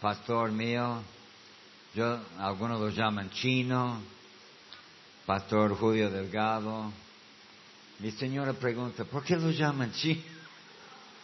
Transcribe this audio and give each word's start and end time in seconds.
pastor 0.00 0.52
mío. 0.52 1.02
Yo, 1.94 2.20
algunos 2.38 2.80
lo 2.80 2.90
llaman 2.90 3.30
chino, 3.30 4.00
pastor 5.26 5.76
Julio 5.76 6.10
Delgado. 6.10 6.92
Mi 7.98 8.12
señora 8.12 8.52
pregunta, 8.52 9.04
¿por 9.04 9.24
qué 9.24 9.36
lo 9.36 9.50
llaman 9.50 9.92
chino? 9.92 10.22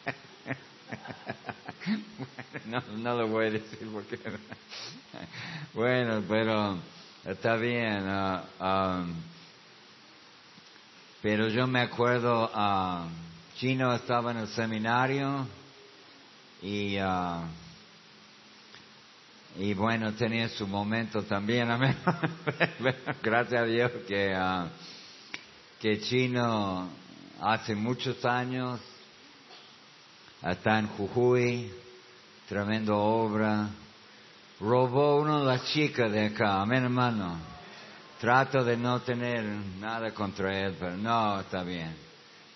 no, 2.66 2.80
no 2.98 3.16
lo 3.16 3.28
voy 3.28 3.46
a 3.46 3.50
decir 3.50 3.88
porque... 3.92 4.18
bueno, 5.74 6.22
pero 6.28 6.78
está 7.24 7.56
bien. 7.56 8.04
ah, 8.06 9.00
um, 9.00 9.14
pero 11.22 11.48
yo 11.48 11.66
me 11.66 11.80
acuerdo, 11.80 12.50
ah, 12.52 13.08
Chino 13.56 13.94
estaba 13.94 14.32
en 14.32 14.38
el 14.38 14.48
seminario 14.48 15.46
y, 16.60 16.96
ah, 16.98 17.46
y 19.56 19.72
bueno, 19.72 20.12
tenía 20.14 20.48
su 20.48 20.66
momento 20.66 21.22
también. 21.22 21.70
amén. 21.70 21.96
Gracias 23.22 23.62
a 23.62 23.64
Dios 23.64 23.92
que, 24.08 24.34
ah, 24.34 24.68
que 25.80 26.00
Chino 26.00 26.88
hace 27.40 27.74
muchos 27.76 28.24
años 28.24 28.80
está 30.42 30.78
en 30.78 30.88
Jujuy, 30.88 31.70
tremenda 32.48 32.94
obra. 32.94 33.68
Robó 34.60 35.20
una 35.20 35.40
de 35.40 35.44
las 35.44 35.64
chicas 35.72 36.10
de 36.10 36.26
acá, 36.26 36.60
amén 36.60 36.84
hermano. 36.84 37.38
Trato 38.20 38.64
de 38.64 38.76
no 38.76 39.00
tener 39.02 39.44
nada 39.78 40.12
contra 40.12 40.66
él, 40.66 40.74
pero 40.80 40.96
no, 40.96 41.40
está 41.40 41.62
bien. 41.62 41.94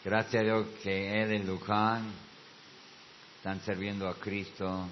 Gracias 0.05 0.43
a 0.43 0.45
Dios 0.45 0.67
que 0.83 1.23
él 1.23 1.33
y 1.33 1.43
Lucán 1.45 2.11
están 3.37 3.61
sirviendo 3.61 4.09
a 4.09 4.15
Cristo 4.15 4.89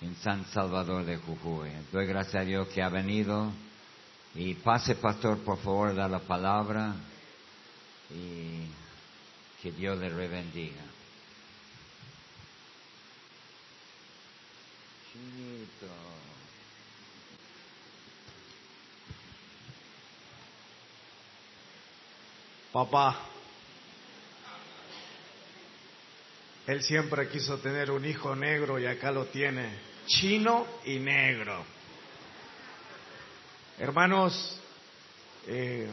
en 0.00 0.14
San 0.16 0.44
Salvador 0.46 1.04
de 1.04 1.16
Jujuy. 1.16 1.70
Doy 1.92 2.06
gracias 2.06 2.42
a 2.42 2.44
Dios 2.44 2.68
que 2.68 2.82
ha 2.82 2.88
venido. 2.88 3.52
Y 4.34 4.54
pase, 4.54 4.94
pastor, 4.96 5.38
por 5.38 5.58
favor, 5.58 5.94
da 5.94 6.08
la 6.08 6.20
palabra. 6.20 6.94
Y 8.10 8.66
que 9.62 9.72
Dios 9.72 9.98
le 9.98 10.10
rebendiga. 10.10 10.82
Chinito. 15.12 15.86
Papá, 22.72 23.16
él 26.66 26.82
siempre 26.82 27.28
quiso 27.28 27.58
tener 27.58 27.90
un 27.90 28.04
hijo 28.04 28.34
negro 28.34 28.78
y 28.78 28.86
acá 28.86 29.12
lo 29.12 29.26
tiene, 29.26 29.68
chino 30.06 30.66
y 30.84 30.98
negro. 30.98 31.64
Hermanos, 33.78 34.60
eh, 35.46 35.88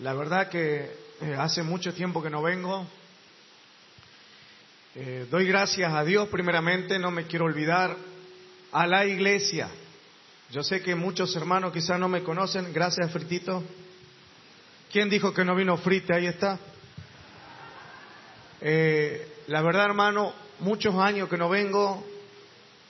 la 0.00 0.14
verdad 0.14 0.48
que 0.48 0.96
eh, 1.20 1.34
hace 1.36 1.62
mucho 1.62 1.92
tiempo 1.92 2.22
que 2.22 2.30
no 2.30 2.40
vengo. 2.40 2.86
Eh, 4.94 5.26
doy 5.28 5.46
gracias 5.46 5.92
a 5.92 6.04
Dios 6.04 6.28
primeramente, 6.28 6.98
no 6.98 7.10
me 7.10 7.26
quiero 7.26 7.46
olvidar, 7.46 7.96
a 8.70 8.86
la 8.86 9.04
iglesia. 9.04 9.70
Yo 10.52 10.62
sé 10.62 10.82
que 10.82 10.94
muchos 10.94 11.34
hermanos 11.34 11.72
quizás 11.72 11.98
no 11.98 12.08
me 12.08 12.22
conocen, 12.22 12.72
gracias 12.72 13.10
Fritito. 13.10 13.64
¿Quién 14.92 15.08
dijo 15.08 15.32
que 15.32 15.44
no 15.44 15.56
vino 15.56 15.76
frite? 15.78 16.14
Ahí 16.14 16.26
está. 16.26 16.60
Eh, 18.64 19.26
la 19.48 19.60
verdad, 19.60 19.86
hermano, 19.86 20.32
muchos 20.60 20.94
años 20.94 21.28
que 21.28 21.36
no 21.36 21.48
vengo. 21.48 22.06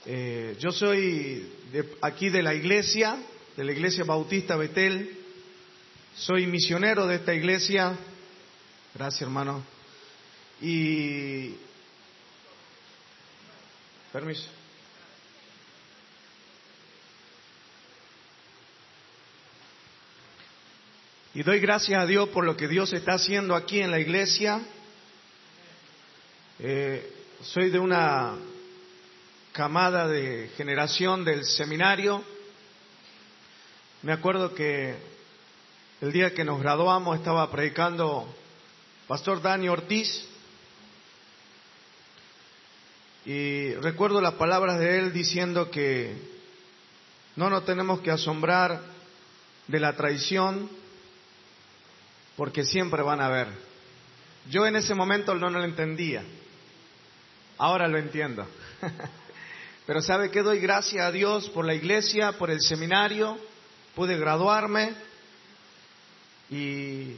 Eh, 0.05 0.55
yo 0.59 0.71
soy 0.71 1.51
de, 1.73 1.97
aquí 2.03 2.29
de 2.29 2.43
la 2.43 2.55
iglesia, 2.55 3.17
de 3.57 3.65
la 3.65 3.73
iglesia 3.73 4.05
bautista 4.05 4.55
Betel. 4.57 5.19
Soy 6.15 6.47
misionero 6.47 7.07
de 7.07 7.15
esta 7.17 7.33
iglesia. 7.33 7.97
Gracias, 8.95 9.23
hermano. 9.23 9.65
Y. 10.61 11.55
Permiso. 14.13 14.51
Y 21.35 21.43
doy 21.43 21.61
gracias 21.61 21.99
a 21.99 22.05
Dios 22.05 22.29
por 22.29 22.45
lo 22.45 22.59
que 22.59 22.69
Dios 22.69 22.93
está 22.93 23.15
haciendo 23.15 23.55
aquí 23.55 23.81
en 23.81 23.91
la 23.91 23.99
iglesia. 23.99 24.61
Eh, 26.65 27.13
soy 27.41 27.71
de 27.71 27.81
una 27.81 28.37
camada 29.51 30.07
de 30.07 30.49
generación 30.57 31.25
del 31.25 31.45
seminario. 31.45 32.23
Me 34.03 34.13
acuerdo 34.13 34.55
que 34.55 34.95
el 36.01 36.13
día 36.13 36.33
que 36.35 36.45
nos 36.45 36.61
graduamos 36.61 37.19
estaba 37.19 37.51
predicando 37.51 38.33
Pastor 39.09 39.43
Dani 39.43 39.69
Ortiz 39.69 40.25
y 43.27 43.75
recuerdo 43.75 44.21
las 44.21 44.35
palabras 44.35 44.79
de 44.79 45.01
él 45.01 45.13
diciendo 45.13 45.69
que 45.69 46.15
no 47.35 47.51
nos 47.51 47.65
tenemos 47.65 48.03
que 48.03 48.13
asombrar 48.13 48.83
de 49.67 49.81
la 49.81 49.97
traición 49.97 50.71
porque 52.37 52.63
siempre 52.63 53.03
van 53.03 53.21
a 53.21 53.31
ver. 53.31 53.49
Yo 54.49 54.65
en 54.65 54.77
ese 54.77 54.95
momento 54.95 55.35
no 55.35 55.51
lo 55.51 55.65
entendía, 55.65 56.23
ahora 57.63 57.87
lo 57.87 57.97
entiendo. 57.97 58.45
Pero 59.87 60.03
sabe 60.03 60.33
que 60.33 60.43
doy 60.43 60.59
gracias 60.59 61.05
a 61.05 61.13
Dios 61.13 61.49
por 61.51 61.65
la 61.65 61.75
iglesia, 61.75 62.33
por 62.33 62.51
el 62.51 62.61
seminario, 62.61 63.39
pude 63.95 64.19
graduarme 64.19 64.95
y 66.51 67.17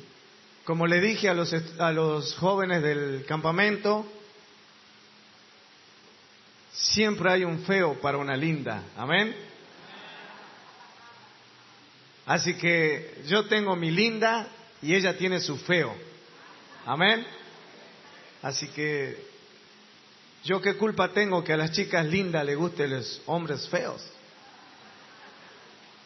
como 0.65 0.87
le 0.87 1.01
dije 1.01 1.31
a 1.31 1.35
los, 1.35 1.55
a 1.79 1.93
los 1.93 2.35
jóvenes 2.37 2.83
del 2.83 3.25
campamento, 3.27 4.07
siempre 6.73 7.33
hay 7.33 7.45
un 7.45 7.61
feo 7.61 7.95
para 8.01 8.19
una 8.19 8.37
linda, 8.37 8.83
amén. 8.99 9.35
Así 12.27 12.55
que 12.55 13.23
yo 13.27 13.47
tengo 13.47 13.77
mi 13.77 13.91
linda 13.91 14.47
y 14.83 14.95
ella 14.95 15.17
tiene 15.17 15.41
su 15.41 15.57
feo. 15.57 15.95
Amén. 16.87 17.27
Así 18.43 18.69
que 18.69 19.34
yo 20.45 20.61
qué 20.61 20.77
culpa 20.77 21.09
tengo 21.09 21.43
que 21.43 21.55
a 21.55 21.57
las 21.57 21.73
chicas 21.73 22.05
lindas 22.07 22.45
le 22.45 22.55
gusten 22.55 22.91
los 22.91 23.23
hombres 23.27 23.67
feos. 23.69 24.07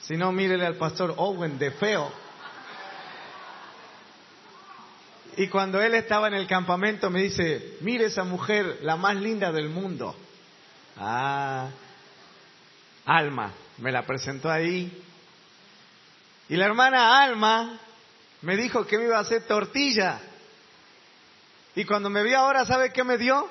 Si 0.01 0.17
no, 0.17 0.31
mírele 0.31 0.65
al 0.65 0.77
pastor 0.77 1.15
Owen 1.17 1.59
de 1.59 1.73
feo. 1.73 2.11
Y 5.37 5.49
cuando 5.49 5.81
él 5.83 5.95
estaba 5.95 6.29
en 6.29 6.35
el 6.35 6.47
campamento 6.47 7.11
me 7.11 7.23
dice, 7.23 7.79
mire 7.81 8.07
esa 8.07 8.25
mujer, 8.25 8.79
la 8.83 8.97
más 8.97 9.17
linda 9.17 9.53
del 9.53 9.69
mundo. 9.69 10.15
Ah, 10.97 11.69
Alma, 13.05 13.53
me 13.79 13.91
la 13.91 14.07
presentó 14.07 14.51
ahí. 14.51 15.03
Y 16.49 16.57
la 16.57 16.67
hermana 16.67 17.23
Alma 17.23 17.81
me 18.43 18.57
dijo 18.57 18.87
que 18.87 18.99
me 18.99 19.05
iba 19.05 19.19
a 19.19 19.23
hacer 19.23 19.47
tortilla. 19.47 20.21
Y 21.75 21.85
cuando 21.85 22.09
me 22.09 22.23
vi 22.23 22.35
ahora, 22.35 22.65
¿sabe 22.65 22.93
qué 22.93 23.03
me 23.03 23.19
dio? 23.19 23.49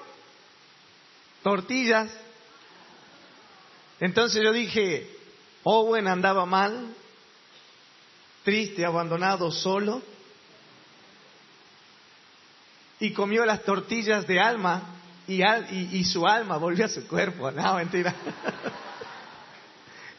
Tortillas. 1.43 2.09
Entonces 3.99 4.43
yo 4.43 4.51
dije, 4.51 5.09
Owen 5.63 6.07
andaba 6.07 6.45
mal, 6.45 6.93
triste, 8.43 8.85
abandonado, 8.85 9.51
solo, 9.51 10.01
y 12.99 13.11
comió 13.13 13.45
las 13.45 13.63
tortillas 13.63 14.25
de 14.27 14.39
alma 14.39 14.81
y, 15.27 15.41
al, 15.41 15.67
y, 15.71 16.03
su 16.05 16.25
alma 16.25 16.57
volvió 16.57 16.85
a 16.85 16.89
su 16.89 17.07
cuerpo. 17.07 17.51
No, 17.51 17.75
mentira. 17.75 18.13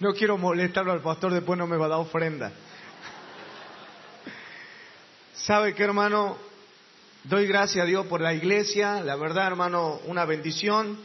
No 0.00 0.12
quiero 0.12 0.38
molestarlo 0.38 0.92
al 0.92 1.02
pastor, 1.02 1.32
después 1.32 1.58
no 1.58 1.66
me 1.66 1.76
va 1.76 1.86
a 1.86 1.88
dar 1.88 1.98
ofrenda. 1.98 2.52
¿Sabe 5.34 5.74
qué, 5.74 5.82
hermano? 5.82 6.36
Doy 7.28 7.46
gracias 7.46 7.82
a 7.84 7.86
Dios 7.86 8.06
por 8.06 8.22
la 8.22 8.32
iglesia. 8.32 9.02
La 9.02 9.14
verdad, 9.14 9.48
hermano, 9.48 10.00
una 10.06 10.24
bendición. 10.24 10.96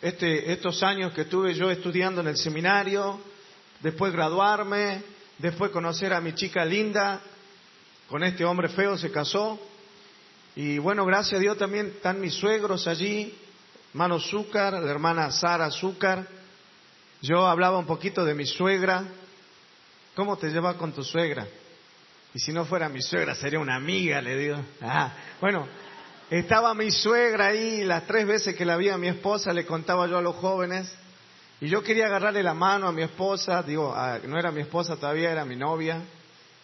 Este, 0.00 0.50
estos 0.50 0.82
años 0.82 1.12
que 1.12 1.22
estuve 1.22 1.52
yo 1.52 1.70
estudiando 1.70 2.22
en 2.22 2.28
el 2.28 2.38
seminario, 2.38 3.20
después 3.82 4.14
graduarme, 4.14 5.02
después 5.36 5.72
conocer 5.72 6.14
a 6.14 6.22
mi 6.22 6.32
chica 6.34 6.64
linda, 6.64 7.20
con 8.08 8.24
este 8.24 8.46
hombre 8.46 8.70
feo 8.70 8.96
se 8.96 9.12
casó. 9.12 9.60
Y 10.54 10.78
bueno, 10.78 11.04
gracias 11.04 11.34
a 11.34 11.42
Dios 11.42 11.58
también 11.58 11.88
están 11.88 12.18
mis 12.18 12.32
suegros 12.32 12.86
allí, 12.86 13.36
hermano 13.90 14.18
Zúcar, 14.18 14.72
la 14.72 14.90
hermana 14.90 15.30
Sara 15.30 15.70
Zúcar. 15.70 16.26
Yo 17.20 17.46
hablaba 17.46 17.76
un 17.76 17.86
poquito 17.86 18.24
de 18.24 18.32
mi 18.32 18.46
suegra. 18.46 19.04
¿Cómo 20.14 20.38
te 20.38 20.48
llevas 20.48 20.76
con 20.76 20.94
tu 20.94 21.04
suegra? 21.04 21.46
Y 22.36 22.38
si 22.38 22.52
no 22.52 22.66
fuera 22.66 22.90
mi 22.90 23.00
suegra, 23.00 23.34
sería 23.34 23.58
una 23.58 23.76
amiga, 23.76 24.20
le 24.20 24.36
digo. 24.36 24.62
Ah, 24.82 25.10
bueno, 25.40 25.66
estaba 26.28 26.74
mi 26.74 26.90
suegra 26.90 27.46
ahí, 27.46 27.82
las 27.82 28.06
tres 28.06 28.26
veces 28.26 28.54
que 28.54 28.66
la 28.66 28.76
vi 28.76 28.90
a 28.90 28.98
mi 28.98 29.08
esposa, 29.08 29.54
le 29.54 29.64
contaba 29.64 30.06
yo 30.06 30.18
a 30.18 30.20
los 30.20 30.36
jóvenes. 30.36 30.94
Y 31.62 31.68
yo 31.68 31.82
quería 31.82 32.04
agarrarle 32.04 32.42
la 32.42 32.52
mano 32.52 32.88
a 32.88 32.92
mi 32.92 33.00
esposa, 33.00 33.62
digo, 33.62 33.96
no 34.24 34.38
era 34.38 34.50
mi 34.52 34.60
esposa 34.60 34.96
todavía, 34.96 35.32
era 35.32 35.46
mi 35.46 35.56
novia. 35.56 36.02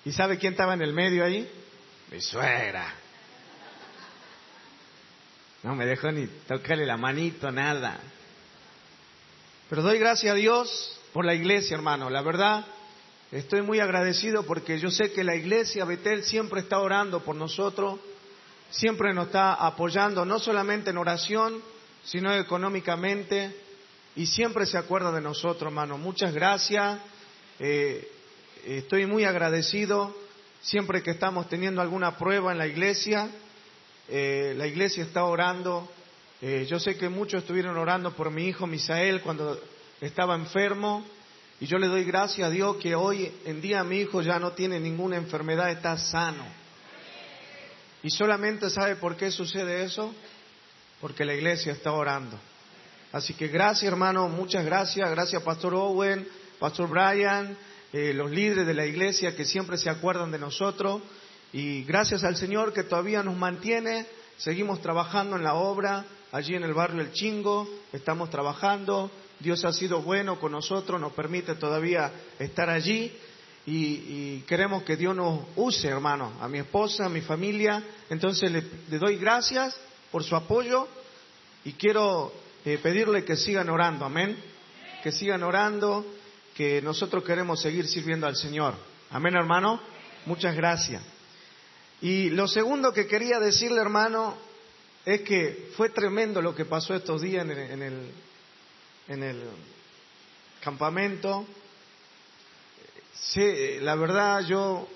¿Y 0.05 0.13
sabe 0.13 0.37
quién 0.37 0.53
estaba 0.53 0.75
en 0.75 0.83
el 0.83 0.93
medio 0.93 1.25
ahí? 1.25 1.51
Mi 2.11 2.21
suegra. 2.21 2.93
No 5.63 5.75
me 5.75 5.87
dejó 5.87 6.13
ni 6.13 6.27
tocarle 6.27 6.85
la 6.85 6.99
manito, 6.99 7.51
nada. 7.51 7.99
Pero 9.71 9.81
doy 9.81 9.99
gracias 9.99 10.33
a 10.33 10.37
Dios 10.37 11.01
por 11.15 11.25
la 11.25 11.33
iglesia, 11.33 11.77
hermano. 11.77 12.11
La 12.11 12.21
verdad, 12.21 12.63
estoy 13.33 13.63
muy 13.63 13.81
agradecido 13.81 14.45
porque 14.45 14.79
yo 14.79 14.91
sé 14.91 15.13
que 15.13 15.25
la 15.25 15.35
iglesia 15.35 15.85
Betel 15.85 16.23
siempre 16.23 16.61
está 16.61 16.79
orando 16.79 17.25
por 17.25 17.35
nosotros, 17.35 17.99
siempre 18.71 19.13
nos 19.13 19.27
está 19.27 19.55
apoyando, 19.55 20.25
no 20.25 20.39
solamente 20.39 20.91
en 20.91 20.99
oración, 20.99 21.63
sino 22.05 22.33
económicamente, 22.35 23.55
y 24.15 24.27
siempre 24.27 24.67
se 24.67 24.77
acuerda 24.77 25.11
de 25.11 25.23
nosotros, 25.23 25.71
hermano. 25.71 25.97
Muchas 25.97 26.35
gracias. 26.35 26.99
Eh, 27.59 28.07
estoy 28.67 29.07
muy 29.07 29.25
agradecido 29.25 30.15
siempre 30.61 31.03
que 31.03 31.13
estamos 31.13 31.49
teniendo 31.49 31.81
alguna 31.81 32.19
prueba 32.19 32.53
en 32.53 32.59
la 32.59 32.67
iglesia. 32.67 33.31
Eh, 34.09 34.55
la 34.59 34.67
iglesia 34.67 35.05
está 35.05 35.25
orando. 35.25 35.91
Eh, 36.43 36.67
yo 36.69 36.79
sé 36.79 36.99
que 36.99 37.09
muchos 37.09 37.43
estuvieron 37.43 37.79
orando 37.79 38.13
por 38.13 38.31
mi 38.31 38.47
hijo 38.47 38.67
Misael 38.67 39.23
cuando 39.23 39.59
estaba 40.01 40.35
enfermo. 40.35 41.05
Y 41.63 41.67
yo 41.67 41.79
le 41.79 41.87
doy 41.87 42.03
gracias 42.03 42.49
a 42.49 42.51
Dios 42.51 42.77
que 42.79 42.97
hoy 42.97 43.33
en 43.45 43.61
día 43.61 43.85
mi 43.85 43.99
hijo 43.99 44.21
ya 44.21 44.41
no 44.41 44.51
tiene 44.51 44.81
ninguna 44.81 45.15
enfermedad, 45.17 45.71
está 45.71 45.97
sano. 45.97 46.45
Y 48.03 48.11
solamente 48.11 48.69
sabe 48.69 48.97
por 48.97 49.17
qué 49.17 49.31
sucede 49.31 49.85
eso, 49.85 50.13
porque 51.01 51.25
la 51.25 51.35
iglesia 51.35 51.73
está 51.73 51.93
orando. 51.93 52.37
Así 53.13 53.35
que 53.35 53.47
gracias 53.47 53.85
hermano, 53.93 54.29
muchas 54.29 54.65
gracias, 54.65 55.09
gracias 55.09 55.41
Pastor 55.45 55.75
Owen, 55.75 56.27
Pastor 56.59 56.89
Brian, 56.89 57.57
eh, 57.93 58.13
los 58.13 58.29
líderes 58.29 58.67
de 58.67 58.75
la 58.75 58.85
iglesia 58.85 59.37
que 59.37 59.45
siempre 59.45 59.79
se 59.79 59.89
acuerdan 59.89 60.33
de 60.33 60.41
nosotros. 60.41 61.01
Y 61.53 61.85
gracias 61.85 62.25
al 62.25 62.35
Señor 62.35 62.73
que 62.73 62.83
todavía 62.83 63.23
nos 63.23 63.37
mantiene, 63.37 64.07
seguimos 64.37 64.83
trabajando 64.83 65.37
en 65.37 65.45
la 65.45 65.55
obra, 65.55 66.07
allí 66.33 66.57
en 66.57 66.65
el 66.65 66.75
barrio 66.75 67.03
El 67.03 67.13
Chingo, 67.13 67.69
estamos 67.93 68.31
trabajando, 68.31 69.13
Dios 69.43 69.65
ha 69.65 69.73
sido 69.73 70.01
bueno 70.03 70.39
con 70.39 70.53
nosotros, 70.53 71.01
nos 71.01 71.13
permite 71.13 71.57
todavía 71.57 72.13
estar 72.39 72.71
allí 72.71 73.13
y, 73.67 74.41
queremos 74.47 74.83
que 74.83 74.97
Dios 74.97 75.15
nos 75.15 75.41
use, 75.57 75.89
hermano, 75.89 76.33
a 76.41 76.49
mi 76.49 76.59
esposa, 76.59 77.07
a 77.07 77.09
mi 77.09 77.21
familia, 77.21 77.83
entonces 78.11 78.51
le, 78.51 78.63
doy 78.99 79.17
gracias 79.17 79.77
por 80.11 80.25
su 80.25 80.35
apoyo 80.35 80.89
y 81.65 81.73
quiero 81.73 82.33
eh, 82.65 82.79
pedirle 82.83 83.25
que 83.25 83.37
sigan 83.37 83.69
orando, 83.69 84.05
amén, 84.05 84.37
que 85.03 85.13
sigan 85.13 85.43
orando 85.43 86.05
que 86.57 86.83
nosotros 86.83 87.25
queremos 87.25 87.61
seguir 87.61 87.87
sirviendo 87.87 88.27
al 88.27 88.37
Señor. 88.37 88.75
Amén, 89.11 89.35
hermano. 89.35 89.81
Muchas 90.27 90.55
gracias. 90.55 91.03
Y 92.01 92.31
lo 92.31 92.47
segundo 92.49 92.93
que 92.93 93.07
quería 93.07 93.39
decirle, 93.39 93.81
hermano, 93.81 94.37
es 95.05 95.23
que 95.23 95.71
fue 95.77 95.89
tremendo 95.89 96.43
lo 96.43 96.55
que 96.55 96.65
pasó 96.65 96.95
estos 96.95 97.23
días 97.23 97.45
en 97.45 97.51
el, 97.51 97.59
en 97.59 97.83
el, 97.83 98.11
campamento. 100.61 101.47
la 103.81 103.95
verdad, 103.95 104.41
yo 104.47 104.89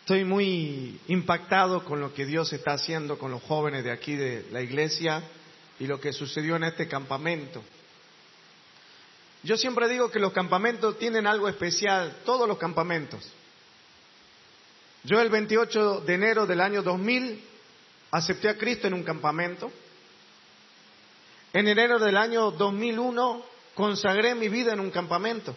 estoy 0.00 0.24
muy 0.24 1.00
impactado 1.08 1.84
con 1.84 2.00
lo 2.00 2.12
que 2.14 2.26
Dios 2.26 2.52
está 2.52 2.72
haciendo 2.72 3.18
con 3.18 3.30
los 3.30 3.42
jóvenes 3.42 3.84
de 3.84 3.92
aquí 3.92 4.16
de 4.16 4.46
la 4.50 4.62
iglesia 4.62 5.22
y 5.78 5.86
lo 5.86 6.00
que 6.00 6.12
sucedió 6.12 6.56
en 6.56 6.64
este 6.64 6.88
campamento. 6.88 7.62
Yo 9.42 9.56
siempre 9.56 9.88
digo 9.88 10.10
que 10.10 10.18
los 10.18 10.32
campamentos 10.32 10.98
tienen 10.98 11.26
algo 11.26 11.48
especial, 11.48 12.18
todos 12.24 12.46
los 12.46 12.58
campamentos. 12.58 13.26
Yo 15.04 15.20
el 15.20 15.30
28 15.30 16.02
de 16.02 16.14
enero 16.14 16.46
del 16.46 16.60
año 16.60 16.82
2000 16.82 17.42
acepté 18.10 18.48
a 18.48 18.58
Cristo 18.58 18.86
en 18.86 18.94
un 18.94 19.02
campamento. 19.02 19.72
En 21.52 21.66
enero 21.66 21.98
del 21.98 22.16
año 22.16 22.50
2001 22.52 23.44
consagré 23.74 24.34
mi 24.34 24.48
vida 24.48 24.72
en 24.72 24.80
un 24.80 24.90
campamento. 24.90 25.56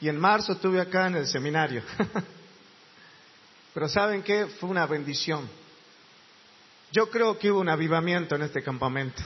Y 0.00 0.08
en 0.08 0.18
marzo 0.18 0.52
estuve 0.52 0.80
acá 0.80 1.06
en 1.06 1.16
el 1.16 1.26
seminario. 1.26 1.82
Pero 3.74 3.88
¿saben 3.88 4.22
qué? 4.22 4.46
Fue 4.46 4.70
una 4.70 4.86
bendición. 4.86 5.48
Yo 6.92 7.10
creo 7.10 7.38
que 7.38 7.50
hubo 7.50 7.60
un 7.60 7.68
avivamiento 7.68 8.34
en 8.34 8.42
este 8.42 8.62
campamento 8.62 9.22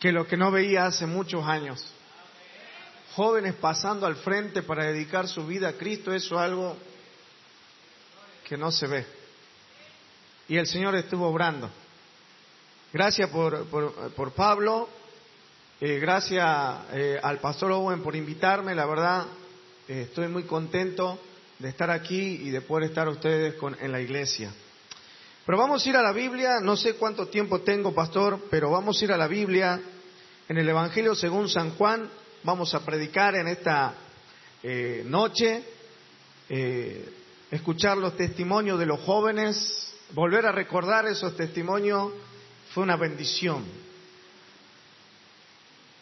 que 0.00 0.12
lo 0.12 0.26
que 0.26 0.38
no 0.38 0.50
veía 0.50 0.86
hace 0.86 1.06
muchos 1.06 1.46
años. 1.46 1.84
Jóvenes 3.14 3.54
pasando 3.54 4.06
al 4.06 4.16
frente 4.16 4.62
para 4.62 4.86
dedicar 4.86 5.28
su 5.28 5.46
vida 5.46 5.68
a 5.68 5.72
Cristo, 5.74 6.12
eso 6.12 6.36
es 6.36 6.40
algo 6.40 6.76
que 8.48 8.56
no 8.56 8.72
se 8.72 8.86
ve. 8.86 9.06
Y 10.48 10.56
el 10.56 10.66
Señor 10.66 10.96
estuvo 10.96 11.28
obrando. 11.28 11.70
Gracias 12.92 13.30
por, 13.30 13.66
por, 13.66 14.32
Pablo, 14.32 14.88
eh, 15.80 16.00
gracias 16.00 16.76
eh, 16.92 17.20
al 17.22 17.38
pastor 17.38 17.70
Owen 17.70 18.02
por 18.02 18.16
invitarme, 18.16 18.74
la 18.74 18.84
verdad 18.84 19.26
eh, 19.86 20.06
estoy 20.08 20.26
muy 20.26 20.42
contento 20.42 21.16
de 21.60 21.68
estar 21.68 21.88
aquí 21.88 22.40
y 22.42 22.50
de 22.50 22.62
poder 22.62 22.90
estar 22.90 23.08
ustedes 23.08 23.54
con, 23.54 23.76
en 23.80 23.92
la 23.92 24.00
iglesia. 24.00 24.52
Pero 25.46 25.56
vamos 25.56 25.86
a 25.86 25.88
ir 25.88 25.96
a 25.96 26.02
la 26.02 26.10
Biblia, 26.10 26.58
no 26.60 26.76
sé 26.76 26.96
cuánto 26.96 27.28
tiempo 27.28 27.60
tengo, 27.60 27.94
pastor, 27.94 28.40
pero 28.50 28.72
vamos 28.72 29.00
a 29.00 29.04
ir 29.04 29.12
a 29.12 29.16
la 29.16 29.28
Biblia. 29.28 29.80
En 30.48 30.58
el 30.58 30.68
Evangelio 30.68 31.14
según 31.14 31.48
San 31.48 31.70
Juan, 31.76 32.10
vamos 32.42 32.74
a 32.74 32.84
predicar 32.84 33.36
en 33.36 33.46
esta 33.46 33.94
eh, 34.64 35.04
noche, 35.06 35.62
escuchar 37.52 37.98
los 37.98 38.16
testimonios 38.16 38.80
de 38.80 38.86
los 38.86 38.98
jóvenes, 39.02 39.94
volver 40.12 40.44
a 40.46 40.50
recordar 40.50 41.06
esos 41.06 41.36
testimonios, 41.36 42.10
fue 42.74 42.82
una 42.82 42.96
bendición. 42.96 43.64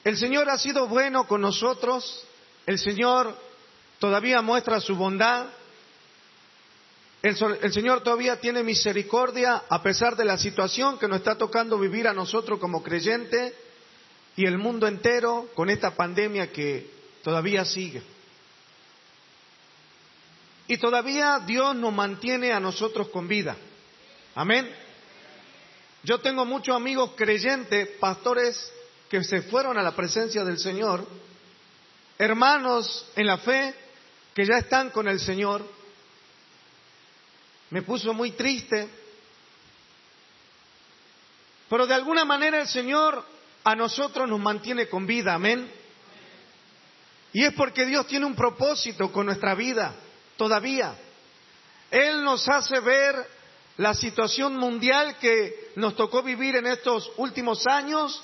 El 0.04 0.16
Señor 0.16 0.48
ha 0.48 0.58
sido 0.58 0.86
bueno 0.86 1.26
con 1.26 1.40
nosotros, 1.40 2.24
el 2.66 2.78
Señor 2.78 3.36
todavía 3.98 4.40
muestra 4.42 4.80
su 4.80 4.96
bondad, 4.96 5.46
el, 7.20 7.72
Señor 7.72 8.02
todavía 8.02 8.40
tiene 8.40 8.62
misericordia 8.62 9.64
a 9.68 9.82
pesar 9.82 10.14
de 10.14 10.24
la 10.24 10.38
situación 10.38 10.98
que 10.98 11.08
nos 11.08 11.18
está 11.18 11.36
tocando 11.36 11.78
vivir 11.78 12.06
a 12.06 12.12
nosotros 12.12 12.60
como 12.60 12.82
creyentes 12.82 13.54
y 14.36 14.46
el 14.46 14.56
mundo 14.56 14.86
entero 14.86 15.48
con 15.54 15.68
esta 15.68 15.96
pandemia 15.96 16.52
que 16.52 16.88
todavía 17.24 17.64
sigue. 17.64 18.02
Y 20.68 20.76
todavía 20.76 21.40
Dios 21.44 21.74
nos 21.74 21.92
mantiene 21.92 22.52
a 22.52 22.60
nosotros 22.60 23.08
con 23.08 23.26
vida. 23.26 23.56
Amén. 24.36 24.70
Yo 26.08 26.18
tengo 26.20 26.46
muchos 26.46 26.74
amigos 26.74 27.10
creyentes, 27.16 27.86
pastores 28.00 28.72
que 29.10 29.22
se 29.22 29.42
fueron 29.42 29.76
a 29.76 29.82
la 29.82 29.94
presencia 29.94 30.42
del 30.42 30.58
Señor, 30.58 31.06
hermanos 32.16 33.06
en 33.14 33.26
la 33.26 33.36
fe 33.36 33.74
que 34.32 34.46
ya 34.46 34.56
están 34.56 34.88
con 34.88 35.06
el 35.06 35.20
Señor 35.20 35.62
me 37.68 37.82
puso 37.82 38.14
muy 38.14 38.30
triste. 38.30 38.88
Pero 41.68 41.86
de 41.86 41.92
alguna 41.92 42.24
manera 42.24 42.62
el 42.62 42.68
Señor 42.68 43.22
a 43.62 43.76
nosotros 43.76 44.26
nos 44.26 44.40
mantiene 44.40 44.88
con 44.88 45.06
vida, 45.06 45.34
amén. 45.34 45.70
Y 47.34 47.44
es 47.44 47.52
porque 47.52 47.84
Dios 47.84 48.06
tiene 48.06 48.24
un 48.24 48.34
propósito 48.34 49.12
con 49.12 49.26
nuestra 49.26 49.54
vida, 49.54 49.94
todavía. 50.38 50.94
Él 51.90 52.24
nos 52.24 52.48
hace 52.48 52.80
ver 52.80 53.37
la 53.78 53.94
situación 53.94 54.56
mundial 54.56 55.16
que 55.18 55.70
nos 55.76 55.96
tocó 55.96 56.22
vivir 56.22 56.56
en 56.56 56.66
estos 56.66 57.10
últimos 57.16 57.66
años 57.66 58.22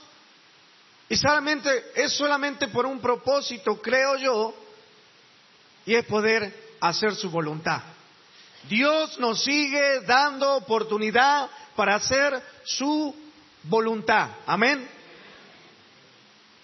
y 1.08 1.16
solamente, 1.16 1.92
es 1.94 2.12
solamente 2.12 2.68
por 2.68 2.86
un 2.86 3.00
propósito, 3.00 3.80
creo 3.80 4.16
yo, 4.16 4.54
y 5.86 5.94
es 5.94 6.04
poder 6.06 6.74
hacer 6.80 7.14
su 7.14 7.30
voluntad. 7.30 7.82
Dios 8.68 9.18
nos 9.20 9.44
sigue 9.44 10.00
dando 10.00 10.56
oportunidad 10.56 11.48
para 11.76 11.96
hacer 11.96 12.42
su 12.64 13.14
voluntad. 13.64 14.30
Amén. 14.46 14.88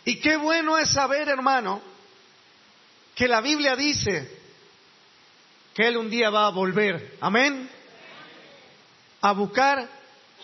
Y 0.05 0.17
qué 0.17 0.37
bueno 0.37 0.79
es 0.79 0.91
saber, 0.91 1.29
hermano, 1.29 1.81
que 3.15 3.29
la 3.29 3.41
Biblia 3.41 3.77
dice 3.77 4.37
que 5.75 5.87
Él 5.87 5.97
un 5.97 6.11
día 6.11 6.31
va 6.31 6.47
a 6.47 6.51
volver. 6.51 7.19
Amén. 7.21 7.71
A 9.21 9.33
buscar 9.33 9.89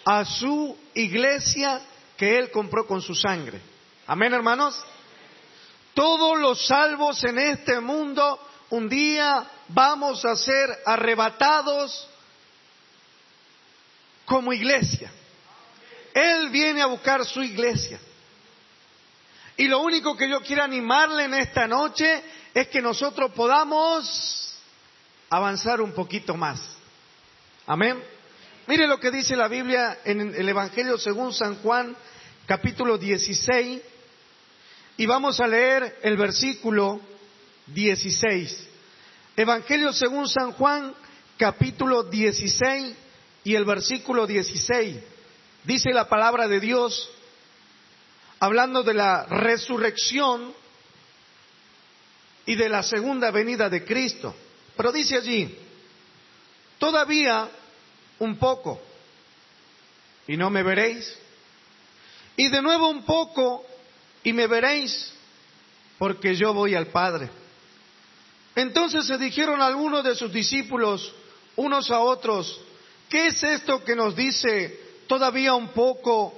a 0.04 0.24
su 0.24 0.76
iglesia 0.94 1.80
que 2.16 2.38
Él 2.38 2.50
compró 2.50 2.86
con 2.86 3.00
su 3.00 3.14
sangre. 3.14 3.60
Amén, 4.06 4.32
hermanos. 4.32 4.82
Todos 5.94 6.38
los 6.38 6.66
salvos 6.66 7.22
en 7.24 7.38
este 7.38 7.80
mundo 7.80 8.38
un 8.70 8.88
día 8.88 9.46
vamos 9.68 10.24
a 10.24 10.36
ser 10.36 10.78
arrebatados 10.84 12.08
como 14.24 14.52
iglesia. 14.52 15.10
Él 16.12 16.50
viene 16.50 16.82
a 16.82 16.86
buscar 16.86 17.24
su 17.24 17.42
iglesia. 17.42 18.00
Y 19.56 19.68
lo 19.68 19.80
único 19.80 20.16
que 20.16 20.28
yo 20.28 20.40
quiero 20.42 20.62
animarle 20.62 21.24
en 21.24 21.34
esta 21.34 21.66
noche 21.66 22.22
es 22.52 22.68
que 22.68 22.82
nosotros 22.82 23.32
podamos 23.32 24.58
avanzar 25.30 25.80
un 25.80 25.92
poquito 25.92 26.36
más. 26.36 26.60
Amén. 27.66 28.15
Mire 28.68 28.88
lo 28.88 28.98
que 28.98 29.12
dice 29.12 29.36
la 29.36 29.46
Biblia 29.46 30.00
en 30.04 30.34
el 30.34 30.48
Evangelio 30.48 30.98
según 30.98 31.32
San 31.32 31.54
Juan, 31.56 31.96
capítulo 32.46 32.98
16, 32.98 33.80
y 34.96 35.06
vamos 35.06 35.38
a 35.38 35.46
leer 35.46 36.00
el 36.02 36.16
versículo 36.16 37.00
16. 37.68 38.68
Evangelio 39.36 39.92
según 39.92 40.28
San 40.28 40.50
Juan, 40.50 40.92
capítulo 41.38 42.02
16 42.02 42.96
y 43.44 43.54
el 43.54 43.64
versículo 43.64 44.26
16. 44.26 44.96
Dice 45.62 45.90
la 45.92 46.08
palabra 46.08 46.48
de 46.48 46.58
Dios, 46.58 47.08
hablando 48.40 48.82
de 48.82 48.94
la 48.94 49.26
resurrección 49.26 50.52
y 52.44 52.56
de 52.56 52.68
la 52.68 52.82
segunda 52.82 53.30
venida 53.30 53.68
de 53.68 53.84
Cristo. 53.84 54.34
Pero 54.76 54.90
dice 54.90 55.18
allí, 55.18 55.56
todavía 56.78 57.48
un 58.18 58.36
poco 58.36 58.80
y 60.26 60.36
no 60.36 60.50
me 60.50 60.62
veréis. 60.62 61.16
Y 62.36 62.48
de 62.48 62.60
nuevo 62.60 62.88
un 62.88 63.04
poco 63.04 63.64
y 64.22 64.32
me 64.32 64.46
veréis, 64.46 65.12
porque 65.98 66.34
yo 66.34 66.52
voy 66.52 66.74
al 66.74 66.88
Padre. 66.88 67.30
Entonces 68.54 69.06
se 69.06 69.18
dijeron 69.18 69.60
algunos 69.60 70.04
de 70.04 70.14
sus 70.14 70.32
discípulos 70.32 71.12
unos 71.56 71.90
a 71.90 72.00
otros, 72.00 72.60
¿qué 73.08 73.28
es 73.28 73.42
esto 73.42 73.82
que 73.84 73.96
nos 73.96 74.14
dice 74.14 74.80
todavía 75.06 75.54
un 75.54 75.68
poco 75.68 76.34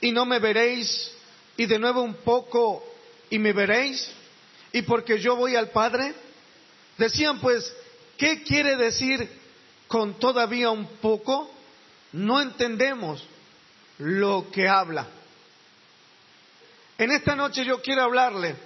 y 0.00 0.12
no 0.12 0.24
me 0.24 0.38
veréis? 0.38 1.10
Y 1.56 1.66
de 1.66 1.78
nuevo 1.78 2.02
un 2.02 2.14
poco 2.14 2.84
y 3.30 3.38
me 3.38 3.52
veréis. 3.52 4.08
Y 4.72 4.82
porque 4.82 5.18
yo 5.18 5.36
voy 5.36 5.54
al 5.54 5.70
Padre. 5.70 6.14
Decían 6.98 7.40
pues, 7.40 7.72
¿qué 8.16 8.42
quiere 8.42 8.76
decir 8.76 9.28
con 9.88 10.18
todavía 10.18 10.70
un 10.70 10.86
poco? 10.96 11.50
No 12.12 12.40
entendemos 12.40 13.22
lo 13.98 14.50
que 14.50 14.68
habla. 14.68 15.06
En 16.98 17.10
esta 17.10 17.34
noche 17.34 17.64
yo 17.64 17.82
quiero 17.82 18.02
hablarle 18.02 18.56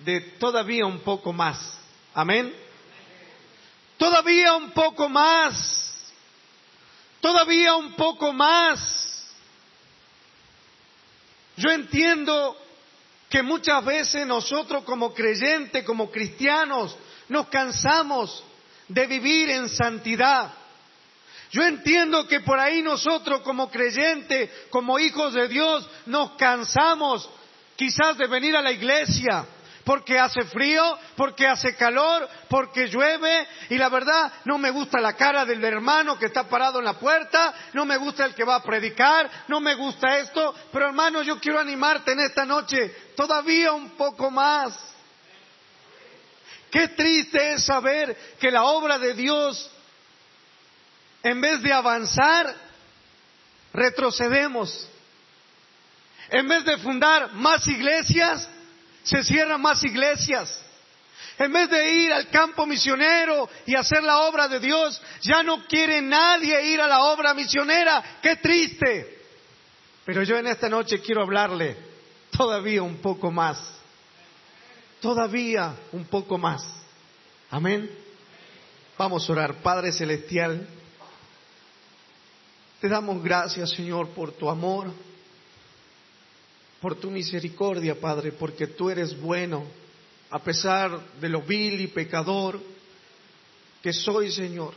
de 0.00 0.20
todavía 0.38 0.84
un 0.86 1.00
poco 1.00 1.32
más. 1.32 1.78
Amén. 2.14 2.54
Todavía 3.96 4.54
un 4.54 4.72
poco 4.72 5.08
más. 5.08 6.12
Todavía 7.20 7.74
un 7.76 7.94
poco 7.94 8.32
más. 8.32 9.24
Yo 11.56 11.70
entiendo 11.70 12.56
que 13.28 13.42
muchas 13.42 13.84
veces 13.84 14.26
nosotros 14.26 14.84
como 14.84 15.14
creyentes, 15.14 15.84
como 15.84 16.10
cristianos, 16.10 16.96
nos 17.28 17.48
cansamos 17.48 18.44
de 18.88 19.06
vivir 19.06 19.50
en 19.50 19.68
santidad. 19.68 20.52
Yo 21.50 21.62
entiendo 21.62 22.26
que 22.26 22.40
por 22.40 22.58
ahí 22.58 22.82
nosotros 22.82 23.40
como 23.42 23.70
creyentes, 23.70 24.50
como 24.70 24.98
hijos 24.98 25.34
de 25.34 25.48
Dios, 25.48 25.88
nos 26.06 26.32
cansamos 26.32 27.28
quizás 27.76 28.18
de 28.18 28.26
venir 28.26 28.56
a 28.56 28.62
la 28.62 28.72
iglesia, 28.72 29.46
porque 29.84 30.18
hace 30.18 30.42
frío, 30.46 30.98
porque 31.16 31.46
hace 31.46 31.76
calor, 31.76 32.28
porque 32.48 32.88
llueve 32.88 33.46
y 33.70 33.78
la 33.78 33.88
verdad 33.88 34.32
no 34.44 34.58
me 34.58 34.70
gusta 34.70 35.00
la 35.00 35.12
cara 35.12 35.44
del 35.44 35.62
hermano 35.62 36.18
que 36.18 36.26
está 36.26 36.48
parado 36.48 36.80
en 36.80 36.84
la 36.84 36.98
puerta, 36.98 37.54
no 37.72 37.84
me 37.84 37.96
gusta 37.96 38.24
el 38.24 38.34
que 38.34 38.44
va 38.44 38.56
a 38.56 38.62
predicar, 38.62 39.30
no 39.46 39.60
me 39.60 39.76
gusta 39.76 40.18
esto, 40.18 40.54
pero 40.72 40.86
hermano 40.86 41.22
yo 41.22 41.38
quiero 41.38 41.60
animarte 41.60 42.12
en 42.12 42.20
esta 42.20 42.44
noche 42.44 43.12
todavía 43.14 43.72
un 43.72 43.90
poco 43.90 44.30
más. 44.30 44.95
Qué 46.76 46.88
triste 46.88 47.54
es 47.54 47.64
saber 47.64 48.14
que 48.38 48.50
la 48.50 48.64
obra 48.64 48.98
de 48.98 49.14
Dios, 49.14 49.70
en 51.22 51.40
vez 51.40 51.62
de 51.62 51.72
avanzar, 51.72 52.54
retrocedemos. 53.72 54.86
En 56.28 56.46
vez 56.46 56.66
de 56.66 56.76
fundar 56.76 57.32
más 57.32 57.66
iglesias, 57.66 58.46
se 59.04 59.24
cierran 59.24 59.62
más 59.62 59.82
iglesias. 59.84 60.62
En 61.38 61.50
vez 61.50 61.70
de 61.70 61.94
ir 61.94 62.12
al 62.12 62.28
campo 62.28 62.66
misionero 62.66 63.48
y 63.64 63.74
hacer 63.74 64.02
la 64.02 64.18
obra 64.18 64.46
de 64.46 64.60
Dios, 64.60 65.00
ya 65.22 65.42
no 65.42 65.66
quiere 65.66 66.02
nadie 66.02 66.62
ir 66.66 66.80
a 66.82 66.88
la 66.88 67.04
obra 67.04 67.32
misionera. 67.32 68.18
¡Qué 68.20 68.36
triste! 68.36 69.24
Pero 70.04 70.22
yo 70.24 70.36
en 70.36 70.48
esta 70.48 70.68
noche 70.68 71.00
quiero 71.00 71.22
hablarle 71.22 71.74
todavía 72.30 72.82
un 72.82 72.98
poco 72.98 73.30
más. 73.30 73.75
Todavía 75.00 75.76
un 75.92 76.04
poco 76.04 76.38
más. 76.38 76.62
Amén. 77.50 77.90
Vamos 78.98 79.28
a 79.28 79.32
orar. 79.32 79.54
Padre 79.62 79.92
Celestial, 79.92 80.66
te 82.80 82.88
damos 82.88 83.22
gracias, 83.22 83.70
Señor, 83.70 84.08
por 84.10 84.32
tu 84.32 84.48
amor 84.48 84.92
por 86.80 87.00
tu 87.00 87.10
misericordia, 87.10 87.98
Padre, 87.98 88.32
porque 88.32 88.68
tú 88.68 88.90
eres 88.90 89.18
bueno, 89.20 89.64
a 90.30 90.38
pesar 90.38 91.00
de 91.20 91.28
lo 91.28 91.42
vil 91.42 91.80
y 91.80 91.86
pecador 91.88 92.60
que 93.82 93.92
soy, 93.92 94.30
Señor. 94.30 94.74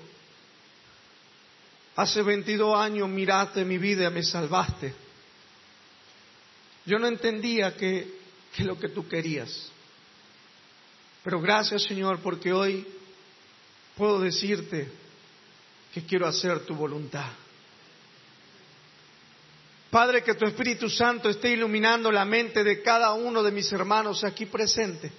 Hace 1.95 2.21
22 2.21 2.79
años 2.79 3.09
miraste 3.09 3.65
mi 3.65 3.77
vida 3.77 4.07
y 4.09 4.13
me 4.13 4.23
salvaste. 4.23 4.93
Yo 6.85 6.97
no 6.97 7.07
entendía 7.07 7.75
que, 7.75 8.11
que 8.55 8.63
lo 8.63 8.79
que 8.79 8.89
tú 8.89 9.07
querías. 9.07 9.71
Pero 11.29 11.41
gracias, 11.41 11.83
Señor, 11.83 12.21
porque 12.23 12.51
hoy 12.51 12.87
puedo 13.95 14.19
decirte 14.19 14.91
que 15.93 16.03
quiero 16.03 16.25
hacer 16.25 16.65
tu 16.65 16.73
voluntad. 16.73 17.29
Padre, 19.91 20.23
que 20.23 20.33
tu 20.33 20.47
Espíritu 20.47 20.89
Santo 20.89 21.29
esté 21.29 21.51
iluminando 21.51 22.11
la 22.11 22.25
mente 22.25 22.63
de 22.63 22.81
cada 22.81 23.13
uno 23.13 23.43
de 23.43 23.51
mis 23.51 23.71
hermanos 23.71 24.23
aquí 24.23 24.47
presentes. 24.47 25.11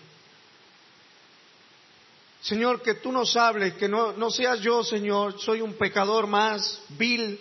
Señor, 2.41 2.83
que 2.83 2.95
tú 2.95 3.13
nos 3.13 3.37
hables, 3.37 3.75
que 3.75 3.87
no, 3.87 4.13
no 4.13 4.31
seas 4.31 4.59
yo, 4.59 4.83
Señor, 4.83 5.41
soy 5.41 5.61
un 5.61 5.75
pecador 5.75 6.27
más, 6.27 6.83
vil, 6.89 7.39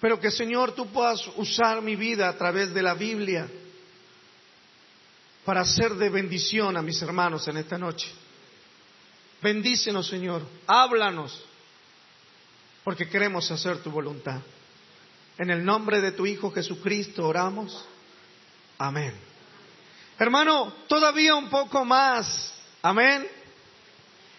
pero 0.00 0.18
que, 0.18 0.30
Señor, 0.30 0.72
tú 0.72 0.86
puedas 0.86 1.20
usar 1.36 1.82
mi 1.82 1.96
vida 1.96 2.30
a 2.30 2.38
través 2.38 2.72
de 2.72 2.80
la 2.80 2.94
Biblia 2.94 3.46
para 5.44 5.64
ser 5.64 5.94
de 5.94 6.08
bendición 6.08 6.76
a 6.76 6.82
mis 6.82 7.00
hermanos 7.02 7.46
en 7.48 7.56
esta 7.56 7.76
noche. 7.78 8.08
Bendícenos, 9.40 10.06
Señor, 10.06 10.42
háblanos, 10.66 11.44
porque 12.84 13.08
queremos 13.08 13.50
hacer 13.50 13.82
tu 13.82 13.90
voluntad. 13.90 14.40
En 15.38 15.50
el 15.50 15.64
nombre 15.64 16.00
de 16.00 16.12
tu 16.12 16.26
Hijo 16.26 16.52
Jesucristo 16.52 17.26
oramos. 17.26 17.84
Amén. 18.78 19.14
Hermano, 20.18 20.72
todavía 20.86 21.34
un 21.34 21.50
poco 21.50 21.84
más. 21.84 22.54
Amén. 22.82 23.26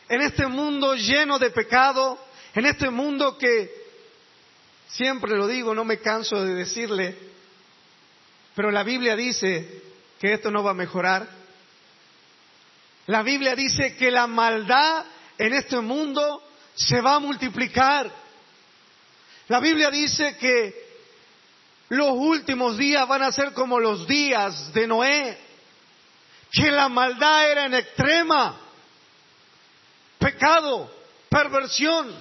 En 0.08 0.22
este 0.22 0.48
mundo 0.48 0.96
lleno 0.96 1.38
de 1.40 1.50
pecado, 1.50 2.18
en 2.54 2.66
este 2.66 2.90
mundo 2.90 3.38
que, 3.38 3.70
siempre 4.88 5.36
lo 5.36 5.48
digo, 5.48 5.74
no 5.74 5.84
me 5.84 6.00
canso 6.00 6.42
de 6.46 6.54
decirle, 6.54 7.18
pero 8.56 8.72
la 8.72 8.84
Biblia 8.84 9.16
dice 9.16 9.82
que 10.24 10.36
esto 10.36 10.50
no 10.50 10.64
va 10.64 10.72
a 10.72 10.74
mejorar. 10.74 11.28
La 13.08 13.24
Biblia 13.24 13.56
dice 13.56 13.98
que 13.98 14.10
la 14.10 14.26
maldad 14.26 15.04
en 15.38 15.52
este 15.52 15.82
mundo 15.82 16.42
se 16.74 17.02
va 17.02 17.16
a 17.16 17.20
multiplicar. 17.20 18.10
La 19.50 19.60
Biblia 19.60 19.90
dice 19.90 20.38
que 20.38 20.94
los 21.90 22.12
últimos 22.12 22.78
días 22.78 23.06
van 23.06 23.24
a 23.24 23.34
ser 23.34 23.52
como 23.52 23.82
los 23.82 24.08
días 24.08 24.72
de 24.72 24.88
Noé, 24.88 25.38
que 26.54 26.72
la 26.72 26.88
maldad 26.88 27.52
era 27.52 27.66
en 27.66 27.74
extrema, 27.74 28.62
pecado, 30.20 30.90
perversión. 31.28 32.16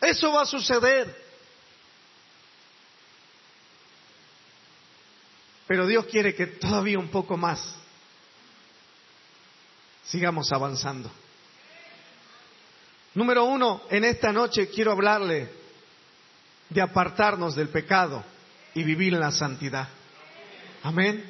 Eso 0.00 0.32
va 0.32 0.44
a 0.44 0.46
suceder. 0.46 1.21
Pero 5.66 5.86
Dios 5.86 6.06
quiere 6.06 6.34
que 6.34 6.46
todavía 6.46 6.98
un 6.98 7.08
poco 7.08 7.36
más 7.36 7.74
sigamos 10.04 10.50
avanzando. 10.52 11.10
Número 13.14 13.44
uno, 13.44 13.82
en 13.90 14.04
esta 14.04 14.32
noche 14.32 14.68
quiero 14.68 14.92
hablarle 14.92 15.50
de 16.68 16.80
apartarnos 16.80 17.54
del 17.54 17.68
pecado 17.68 18.24
y 18.74 18.82
vivir 18.82 19.14
en 19.14 19.20
la 19.20 19.30
santidad. 19.30 19.88
Amén. 20.82 21.24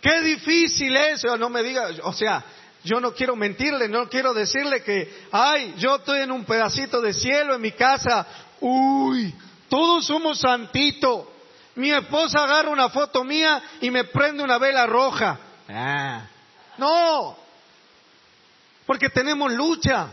Qué 0.00 0.20
difícil 0.20 0.94
es, 0.96 1.24
no 1.24 1.48
me 1.48 1.62
diga, 1.62 1.88
o 2.02 2.12
sea, 2.12 2.44
yo 2.84 3.00
no 3.00 3.12
quiero 3.12 3.34
mentirle, 3.34 3.88
no 3.88 4.08
quiero 4.08 4.32
decirle 4.32 4.82
que, 4.82 5.26
ay, 5.32 5.74
yo 5.78 5.96
estoy 5.96 6.20
en 6.20 6.30
un 6.30 6.44
pedacito 6.44 7.00
de 7.00 7.12
cielo 7.12 7.54
en 7.54 7.60
mi 7.60 7.72
casa, 7.72 8.26
uy, 8.60 9.34
Todos 9.68 10.06
somos 10.06 10.38
santitos. 10.38 11.26
Mi 11.76 11.92
esposa 11.92 12.44
agarra 12.44 12.70
una 12.70 12.88
foto 12.88 13.22
mía 13.22 13.62
y 13.80 13.90
me 13.90 14.04
prende 14.04 14.42
una 14.42 14.58
vela 14.58 14.86
roja. 14.86 15.38
Ah. 15.68 16.22
No. 16.78 17.36
Porque 18.86 19.10
tenemos 19.10 19.52
lucha. 19.52 20.08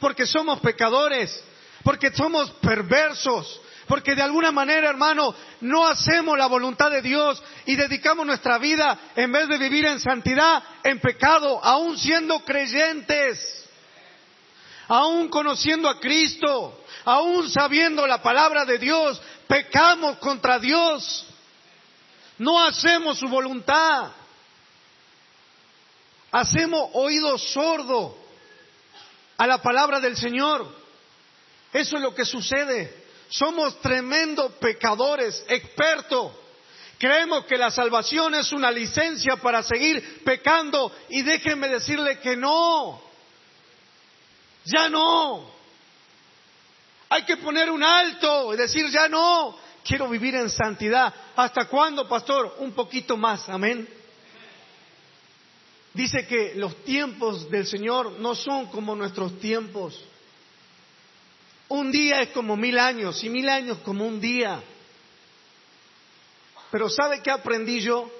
Porque 0.00 0.26
somos 0.26 0.60
pecadores. 0.60 1.42
Porque 1.84 2.12
somos 2.12 2.50
perversos. 2.52 3.60
Porque 3.86 4.14
de 4.14 4.22
alguna 4.22 4.52
manera, 4.52 4.88
hermano, 4.88 5.34
no 5.60 5.86
hacemos 5.86 6.38
la 6.38 6.46
voluntad 6.46 6.90
de 6.90 7.02
Dios 7.02 7.42
y 7.66 7.76
dedicamos 7.76 8.24
nuestra 8.24 8.56
vida, 8.58 8.98
en 9.16 9.32
vez 9.32 9.48
de 9.48 9.58
vivir 9.58 9.84
en 9.84 10.00
santidad, 10.00 10.62
en 10.82 11.00
pecado, 11.00 11.62
aún 11.62 11.98
siendo 11.98 12.40
creyentes, 12.44 13.68
aún 14.88 15.28
conociendo 15.28 15.88
a 15.88 16.00
Cristo, 16.00 16.84
aún 17.04 17.50
sabiendo 17.50 18.06
la 18.06 18.22
palabra 18.22 18.64
de 18.64 18.78
Dios, 18.78 19.20
pecamos 19.52 20.16
contra 20.16 20.58
Dios. 20.58 21.26
No 22.38 22.64
hacemos 22.64 23.18
su 23.18 23.28
voluntad. 23.28 24.10
Hacemos 26.30 26.88
oído 26.94 27.36
sordo 27.36 28.16
a 29.36 29.46
la 29.46 29.60
palabra 29.60 30.00
del 30.00 30.16
Señor. 30.16 30.74
Eso 31.70 31.96
es 31.96 32.02
lo 32.02 32.14
que 32.14 32.24
sucede. 32.24 33.04
Somos 33.28 33.78
tremendos 33.82 34.52
pecadores, 34.52 35.44
expertos. 35.46 36.32
Creemos 36.96 37.44
que 37.44 37.58
la 37.58 37.70
salvación 37.70 38.34
es 38.34 38.52
una 38.52 38.70
licencia 38.70 39.36
para 39.36 39.62
seguir 39.62 40.24
pecando 40.24 40.90
y 41.10 41.20
déjenme 41.20 41.68
decirle 41.68 42.20
que 42.20 42.36
no. 42.36 43.02
Ya 44.64 44.88
no. 44.88 45.52
Hay 47.12 47.24
que 47.24 47.36
poner 47.36 47.70
un 47.70 47.82
alto 47.82 48.54
y 48.54 48.56
decir, 48.56 48.88
ya 48.88 49.06
no, 49.06 49.54
quiero 49.84 50.08
vivir 50.08 50.34
en 50.34 50.48
santidad. 50.48 51.12
¿Hasta 51.36 51.66
cuándo, 51.66 52.08
pastor? 52.08 52.56
Un 52.60 52.72
poquito 52.72 53.18
más, 53.18 53.50
amén. 53.50 53.86
Dice 55.92 56.26
que 56.26 56.54
los 56.54 56.74
tiempos 56.84 57.50
del 57.50 57.66
Señor 57.66 58.12
no 58.12 58.34
son 58.34 58.68
como 58.68 58.96
nuestros 58.96 59.38
tiempos. 59.40 60.02
Un 61.68 61.92
día 61.92 62.22
es 62.22 62.30
como 62.30 62.56
mil 62.56 62.78
años 62.78 63.22
y 63.22 63.28
mil 63.28 63.46
años 63.50 63.76
como 63.84 64.06
un 64.06 64.18
día. 64.18 64.62
Pero 66.70 66.88
¿sabe 66.88 67.20
qué 67.22 67.30
aprendí 67.30 67.82
yo? 67.82 68.10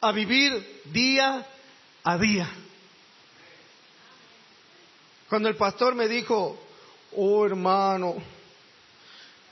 A 0.00 0.10
vivir 0.10 0.82
día 0.86 1.46
a 2.02 2.18
día. 2.18 2.50
Cuando 5.28 5.48
el 5.48 5.54
pastor 5.54 5.94
me 5.94 6.08
dijo, 6.08 6.58
oh 7.16 7.46
hermano, 7.46 8.16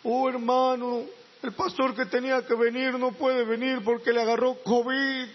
oh 0.02 0.28
hermano, 0.28 1.02
el 1.42 1.52
pastor 1.52 1.94
que 1.94 2.06
tenía 2.06 2.44
que 2.46 2.54
venir 2.54 2.98
no 2.98 3.12
puede 3.12 3.44
venir 3.44 3.82
porque 3.84 4.12
le 4.12 4.22
agarró 4.22 4.54
COVID. 4.62 5.28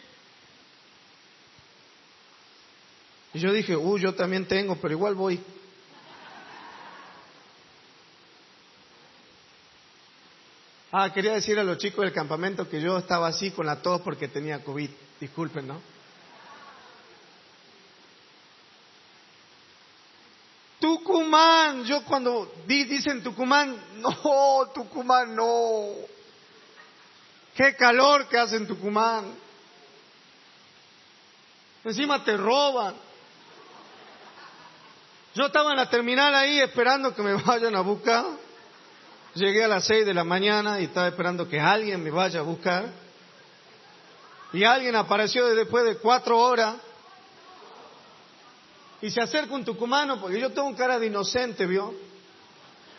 Y 3.33 3.39
yo 3.39 3.53
dije, 3.53 3.75
uh, 3.75 3.97
yo 3.97 4.13
también 4.13 4.45
tengo, 4.45 4.75
pero 4.75 4.93
igual 4.93 5.15
voy. 5.15 5.39
Ah, 10.91 11.13
quería 11.13 11.33
decir 11.33 11.57
a 11.57 11.63
los 11.63 11.77
chicos 11.77 12.03
del 12.03 12.13
campamento 12.13 12.67
que 12.67 12.81
yo 12.81 12.97
estaba 12.97 13.29
así 13.29 13.51
con 13.51 13.65
la 13.65 13.81
tos 13.81 14.01
porque 14.01 14.27
tenía 14.27 14.61
COVID. 14.61 14.89
Disculpen, 15.21 15.67
¿no? 15.67 15.90
Tucumán, 20.81 21.85
yo 21.85 22.03
cuando 22.03 22.51
dicen 22.65 23.21
Tucumán, 23.21 23.79
no, 23.97 24.71
Tucumán 24.73 25.35
no. 25.35 25.93
Qué 27.55 27.75
calor 27.75 28.27
que 28.27 28.39
hace 28.39 28.55
en 28.55 28.67
Tucumán. 28.67 29.31
Encima 31.83 32.23
te 32.23 32.35
roban. 32.35 32.95
Yo 35.35 35.45
estaba 35.45 35.69
en 35.71 35.77
la 35.77 35.89
terminal 35.89 36.33
ahí 36.33 36.59
esperando 36.59 37.13
que 37.13 37.21
me 37.21 37.33
vayan 37.45 37.75
a 37.75 37.81
buscar. 37.81 38.25
Llegué 39.35 39.63
a 39.63 39.67
las 39.67 39.85
seis 39.85 40.03
de 40.03 40.15
la 40.15 40.23
mañana 40.23 40.81
y 40.81 40.85
estaba 40.85 41.07
esperando 41.07 41.47
que 41.47 41.59
alguien 41.59 42.03
me 42.03 42.09
vaya 42.09 42.39
a 42.39 42.43
buscar. 42.43 42.85
Y 44.51 44.63
alguien 44.63 44.95
apareció 44.95 45.45
después 45.53 45.85
de 45.85 45.97
cuatro 45.97 46.39
horas. 46.39 46.75
Y 49.01 49.09
se 49.09 49.21
acerca 49.21 49.53
un 49.53 49.65
tucumano, 49.65 50.19
porque 50.21 50.39
yo 50.39 50.51
tengo 50.51 50.75
cara 50.75 50.99
de 50.99 51.07
inocente, 51.07 51.65
¿vio? 51.65 51.93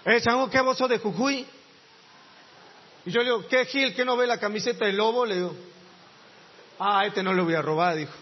Eh, 0.05 0.21
¿sabes 0.21 0.51
qué 0.51 0.61
vos 0.61 0.77
sos 0.77 0.89
de 0.89 0.99
Jujuy? 0.99 1.47
Y 3.05 3.11
yo 3.11 3.21
le 3.21 3.27
digo, 3.27 3.47
¿qué 3.49 3.65
Gil? 3.67 3.95
¿Qué 3.95 4.05
no 4.05 4.17
ve 4.17 4.27
la 4.27 4.39
camiseta 4.39 4.87
del 4.87 4.97
lobo? 4.97 5.25
Le 5.25 5.37
digo, 5.37 5.55
ah, 6.79 7.07
este 7.07 7.23
no 7.23 7.33
lo 7.33 7.45
voy 7.45 7.55
a 7.55 7.63
robar, 7.63 7.97
dijo. 7.97 8.13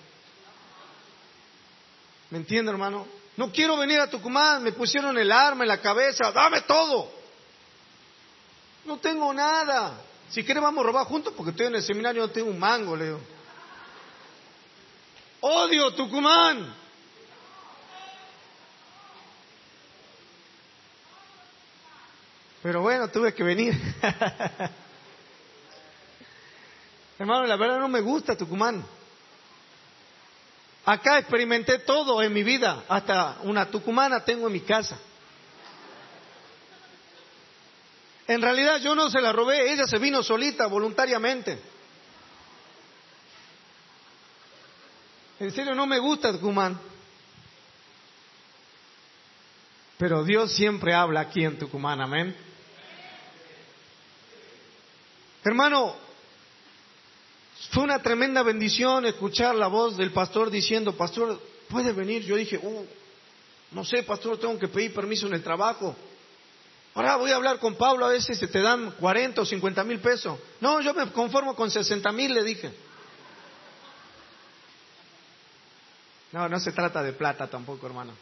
¿Me 2.31 2.39
entiende, 2.39 2.71
hermano? 2.71 3.07
No 3.37 3.51
quiero 3.51 3.77
venir 3.77 4.01
a 4.01 4.11
Tucumán, 4.11 4.63
me 4.63 4.73
pusieron 4.73 5.17
el 5.17 5.33
arma 5.33 5.65
en 5.65 5.69
la 5.69 5.81
cabeza, 5.81 6.31
dame 6.33 6.63
todo. 6.63 7.11
No 8.85 8.99
tengo 8.99 9.33
nada. 9.33 10.01
Si 10.29 10.45
quiere 10.45 10.61
vamos 10.61 10.85
a 10.85 10.87
robar 10.87 11.07
juntos 11.07 11.33
porque 11.37 11.51
estoy 11.51 11.67
en 11.67 11.77
el 11.77 11.83
seminario, 11.83 12.23
no 12.23 12.31
tengo 12.31 12.51
un 12.51 12.59
mango, 12.59 12.95
le 12.95 13.05
digo. 13.07 13.21
Odio 15.41 15.95
Tucumán. 15.95 16.75
Pero 22.63 22.83
bueno, 22.83 23.09
tuve 23.09 23.33
que 23.33 23.43
venir. 23.43 23.75
Hermano, 27.19 27.47
la 27.47 27.57
verdad 27.57 27.79
no 27.79 27.89
me 27.89 28.01
gusta 28.01 28.37
Tucumán. 28.37 28.85
Acá 30.85 31.19
experimenté 31.19 31.81
todo 31.81 32.23
en 32.23 32.33
mi 32.33 32.43
vida, 32.43 32.85
hasta 32.89 33.39
una 33.43 33.67
tucumana 33.71 34.25
tengo 34.25 34.47
en 34.47 34.53
mi 34.53 34.61
casa. 34.61 34.99
En 38.27 38.41
realidad 38.41 38.79
yo 38.79 38.95
no 38.95 39.11
se 39.11 39.21
la 39.21 39.33
robé, 39.33 39.73
ella 39.73 39.87
se 39.87 39.99
vino 39.99 40.23
solita, 40.23 40.67
voluntariamente. 40.67 41.59
En 45.41 45.51
serio, 45.53 45.75
no 45.75 45.87
me 45.87 45.99
gusta 45.99 46.33
Tucumán. 46.33 46.79
Pero 49.99 50.25
Dios 50.25 50.53
siempre 50.55 50.95
habla 50.95 51.21
aquí 51.21 51.45
en 51.45 51.59
Tucumán, 51.59 52.01
amén. 52.01 52.50
Hermano, 55.43 55.95
fue 57.71 57.85
una 57.85 58.03
tremenda 58.03 58.43
bendición 58.43 59.07
escuchar 59.07 59.55
la 59.55 59.69
voz 59.69 59.97
del 59.97 60.13
pastor 60.13 60.51
diciendo, 60.51 60.97
pastor, 60.97 61.41
¿puede 61.69 61.93
venir? 61.93 62.23
Yo 62.25 62.37
dije, 62.37 62.59
uh, 62.61 62.87
no 63.73 63.85
sé, 63.85 64.03
pastor, 64.03 64.39
tengo 64.39 64.59
que 64.59 64.69
pedir 64.69 64.93
permiso 64.93 65.27
en 65.27 65.35
el 65.35 65.43
trabajo. 65.43 65.95
Ahora 66.95 67.17
voy 67.17 67.31
a 67.31 67.37
hablar 67.37 67.59
con 67.59 67.77
Pablo, 67.77 68.05
a 68.05 68.09
veces 68.09 68.39
te 68.39 68.61
dan 68.61 68.93
40 68.93 69.43
o 69.43 69.45
50 69.47 69.85
mil 69.85 70.01
pesos. 70.01 70.39
No, 70.61 70.81
yo 70.81 70.93
me 70.93 71.11
conformo 71.13 71.55
con 71.55 71.71
60 71.71 72.11
mil, 72.13 72.35
le 72.35 72.43
dije. 72.43 72.73
No, 76.33 76.49
no 76.49 76.61
se 76.61 76.73
trata 76.73 77.03
de 77.03 77.13
plata 77.13 77.49
tampoco, 77.49 77.87
hermano. 77.87 78.13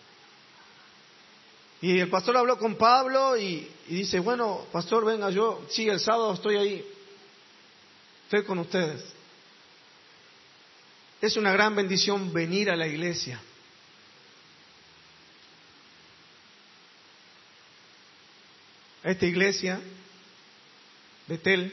Y 1.80 1.98
el 1.98 2.10
pastor 2.10 2.36
habló 2.36 2.58
con 2.58 2.76
Pablo 2.76 3.36
y, 3.36 3.70
y 3.88 3.94
dice, 3.94 4.20
bueno, 4.20 4.66
pastor, 4.72 5.04
venga, 5.04 5.30
yo, 5.30 5.64
sí, 5.70 5.88
el 5.88 6.00
sábado 6.00 6.34
estoy 6.34 6.56
ahí. 6.56 6.97
Estoy 8.28 8.44
con 8.44 8.58
ustedes. 8.58 9.02
Es 11.22 11.38
una 11.38 11.50
gran 11.50 11.74
bendición 11.74 12.30
venir 12.30 12.70
a 12.70 12.76
la 12.76 12.86
iglesia. 12.86 13.40
esta 19.02 19.24
iglesia, 19.24 19.80
Betel, 21.26 21.72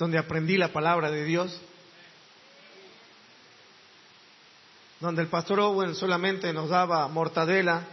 donde 0.00 0.18
aprendí 0.18 0.56
la 0.56 0.72
palabra 0.72 1.08
de 1.12 1.24
Dios, 1.24 1.56
donde 4.98 5.22
el 5.22 5.28
pastor 5.28 5.60
Owen 5.60 5.94
solamente 5.94 6.52
nos 6.52 6.70
daba 6.70 7.06
mortadela, 7.06 7.86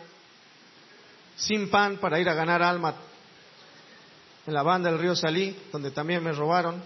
sin 1.35 1.69
pan 1.69 1.97
para 1.97 2.19
ir 2.19 2.27
a 2.27 2.33
ganar 2.33 2.63
alma 2.63 2.95
en 4.45 4.53
la 4.53 4.63
banda 4.63 4.89
del 4.89 4.99
río 4.99 5.15
Salí, 5.15 5.57
donde 5.71 5.91
también 5.91 6.23
me 6.23 6.31
robaron. 6.31 6.81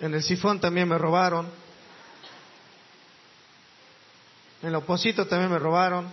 En 0.00 0.14
el 0.14 0.22
sifón 0.22 0.60
también 0.60 0.88
me 0.88 0.98
robaron. 0.98 1.48
En 4.62 4.68
el 4.68 4.74
oposito 4.74 5.26
también 5.26 5.50
me 5.50 5.58
robaron. 5.58 6.08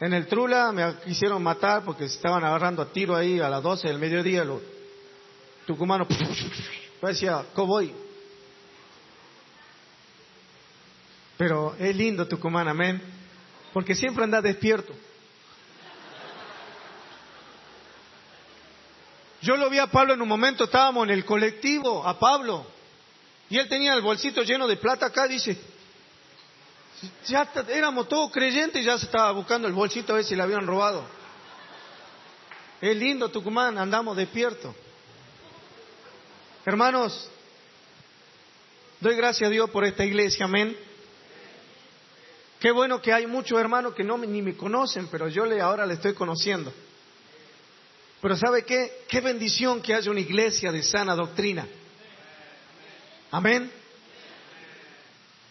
En 0.00 0.14
el 0.14 0.26
Trula 0.26 0.72
me 0.72 0.94
quisieron 1.04 1.42
matar 1.42 1.84
porque 1.84 2.04
estaban 2.04 2.44
agarrando 2.44 2.82
a 2.82 2.92
tiro 2.92 3.16
ahí 3.16 3.40
a 3.40 3.48
las 3.48 3.62
12 3.62 3.88
del 3.88 3.98
mediodía. 3.98 4.44
Los 4.44 4.62
tucumanos 5.66 6.08
parecía 7.00 7.44
cowboy. 7.54 7.92
Pero 11.36 11.76
es 11.78 11.94
lindo 11.94 12.26
Tucumán, 12.26 12.66
amén. 12.66 13.00
Porque 13.72 13.94
siempre 13.94 14.24
anda 14.24 14.40
despierto. 14.40 14.92
Yo 19.40 19.56
lo 19.56 19.70
vi 19.70 19.78
a 19.78 19.86
Pablo 19.86 20.14
en 20.14 20.22
un 20.22 20.28
momento, 20.28 20.64
estábamos 20.64 21.04
en 21.04 21.14
el 21.14 21.24
colectivo, 21.24 22.06
a 22.06 22.18
Pablo, 22.18 22.66
y 23.48 23.58
él 23.58 23.68
tenía 23.68 23.94
el 23.94 24.02
bolsito 24.02 24.42
lleno 24.42 24.66
de 24.66 24.76
plata 24.76 25.06
acá, 25.06 25.28
dice, 25.28 25.56
ya 27.26 27.48
éramos 27.68 28.08
todos 28.08 28.32
creyentes 28.32 28.82
y 28.82 28.84
ya 28.84 28.98
se 28.98 29.06
estaba 29.06 29.30
buscando 29.32 29.68
el 29.68 29.74
bolsito 29.74 30.12
a 30.12 30.16
ver 30.16 30.24
si 30.24 30.34
le 30.34 30.42
habían 30.42 30.66
robado. 30.66 31.04
Es 32.80 32.96
lindo 32.96 33.28
Tucumán, 33.28 33.78
andamos 33.78 34.16
despiertos. 34.16 34.74
Hermanos, 36.64 37.30
doy 39.00 39.16
gracias 39.16 39.48
a 39.48 39.50
Dios 39.50 39.70
por 39.70 39.84
esta 39.84 40.04
iglesia, 40.04 40.46
amén. 40.46 40.76
Qué 42.58 42.72
bueno 42.72 43.00
que 43.00 43.12
hay 43.12 43.26
muchos 43.26 43.58
hermanos 43.60 43.94
que 43.94 44.02
no 44.02 44.18
ni 44.18 44.42
me 44.42 44.56
conocen, 44.56 45.06
pero 45.08 45.28
yo 45.28 45.46
le, 45.46 45.60
ahora 45.60 45.86
le 45.86 45.94
estoy 45.94 46.14
conociendo. 46.14 46.72
Pero 48.20 48.36
¿sabe 48.36 48.64
qué? 48.64 49.04
Qué 49.08 49.20
bendición 49.20 49.80
que 49.80 49.94
haya 49.94 50.10
una 50.10 50.20
iglesia 50.20 50.72
de 50.72 50.82
sana 50.82 51.14
doctrina. 51.14 51.66
Amén. 53.30 53.70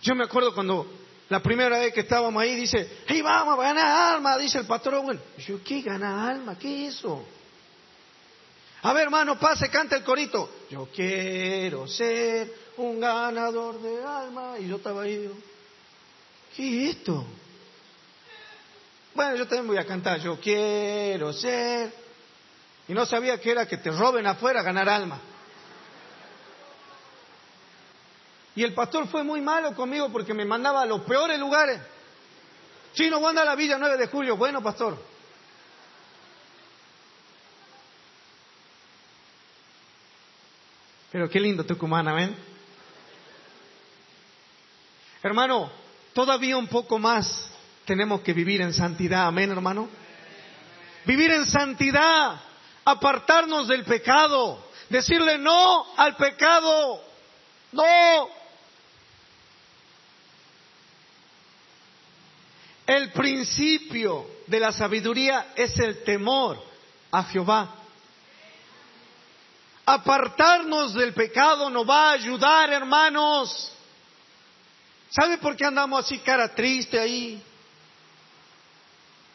Yo 0.02 0.16
me 0.16 0.26
acuerdo 0.26 0.54
cuando 0.54 0.86
la 1.30 1.42
primera 1.42 1.80
vez 1.80 1.94
que 1.94 2.02
estábamos 2.02 2.42
ahí 2.42 2.56
dice, 2.56 3.00
hey, 3.08 3.22
vamos 3.22 3.58
a 3.58 3.62
ganar 3.62 4.16
alma, 4.16 4.38
dice 4.38 4.60
el 4.60 4.66
pastor 4.66 4.96
Owen. 4.96 5.20
Y 5.38 5.42
yo, 5.42 5.64
¿qué 5.64 5.82
ganar 5.82 6.32
alma? 6.32 6.58
¿Qué 6.58 6.88
es 6.88 6.96
eso? 6.96 7.26
A 8.82 8.94
ver, 8.94 9.04
hermano, 9.04 9.40
pase, 9.40 9.70
canta 9.70 9.96
el 9.96 10.04
corito. 10.04 10.50
Yo 10.70 10.88
quiero 10.94 11.88
ser 11.88 12.54
un 12.78 13.00
ganador 13.00 13.82
de 13.82 14.04
alma. 14.04 14.60
Y 14.60 14.68
yo 14.68 14.78
estaba 14.78 15.04
ahí, 15.04 15.18
digo, 15.18 15.36
¿qué 16.56 16.90
es 16.90 16.96
esto? 16.96 17.26
Bueno, 19.16 19.36
yo 19.36 19.48
también 19.48 19.68
voy 19.68 19.78
a 19.78 19.86
cantar. 19.86 20.20
Yo 20.22 20.40
quiero 20.40 21.34
ser. 21.34 22.07
Y 22.88 22.94
no 22.94 23.06
sabía 23.06 23.40
que 23.40 23.52
era 23.52 23.66
que 23.66 23.78
te 23.78 23.92
roben 23.92 24.26
afuera 24.28 24.62
ganar 24.62 24.88
alma. 24.88 25.20
Y 28.56 28.64
el 28.64 28.74
pastor 28.74 29.08
fue 29.08 29.24
muy 29.24 29.42
malo 29.42 29.76
conmigo 29.76 30.10
porque 30.12 30.34
me 30.34 30.46
mandaba 30.46 30.82
a 30.82 30.86
los 30.86 31.02
peores 31.02 31.38
lugares. 31.38 31.80
Chino, 32.94 33.20
¿cuándo 33.20 33.42
a 33.42 33.46
la 33.46 33.56
Villa 33.56 33.78
9 33.78 33.98
de 33.98 34.08
julio? 34.08 34.36
Bueno, 34.36 34.64
pastor. 34.64 34.98
Pero 41.12 41.30
qué 41.30 41.40
lindo 41.40 41.66
Tucumán, 41.66 42.08
amén. 42.08 42.36
Hermano, 45.22 45.72
todavía 46.14 46.58
un 46.58 46.68
poco 46.68 46.98
más 46.98 47.52
tenemos 47.86 48.22
que 48.22 48.34
vivir 48.34 48.62
en 48.62 48.74
santidad, 48.74 49.28
amén, 49.28 49.52
hermano. 49.52 49.88
Vivir 51.06 51.32
en 51.32 51.46
santidad, 51.46 52.42
apartarnos 52.90 53.68
del 53.68 53.84
pecado, 53.84 54.64
decirle 54.88 55.38
no 55.38 55.94
al 55.98 56.16
pecado, 56.16 57.02
no. 57.74 58.30
El 62.86 63.12
principio 63.12 64.26
de 64.48 64.62
la 64.62 64.72
sabiduría 64.72 65.52
es 65.58 65.78
el 65.80 66.02
temor 66.06 66.64
a 67.12 67.24
Jehová. 67.26 67.76
Apartarnos 69.86 70.94
del 70.94 71.14
pecado 71.14 71.70
nos 71.70 71.88
va 71.88 72.12
a 72.12 72.14
ayudar, 72.14 72.72
hermanos. 72.72 73.74
¿Sabe 75.10 75.38
por 75.40 75.58
qué 75.58 75.66
andamos 75.66 76.06
así 76.06 76.20
cara 76.20 76.56
triste 76.56 76.98
ahí? 76.98 77.44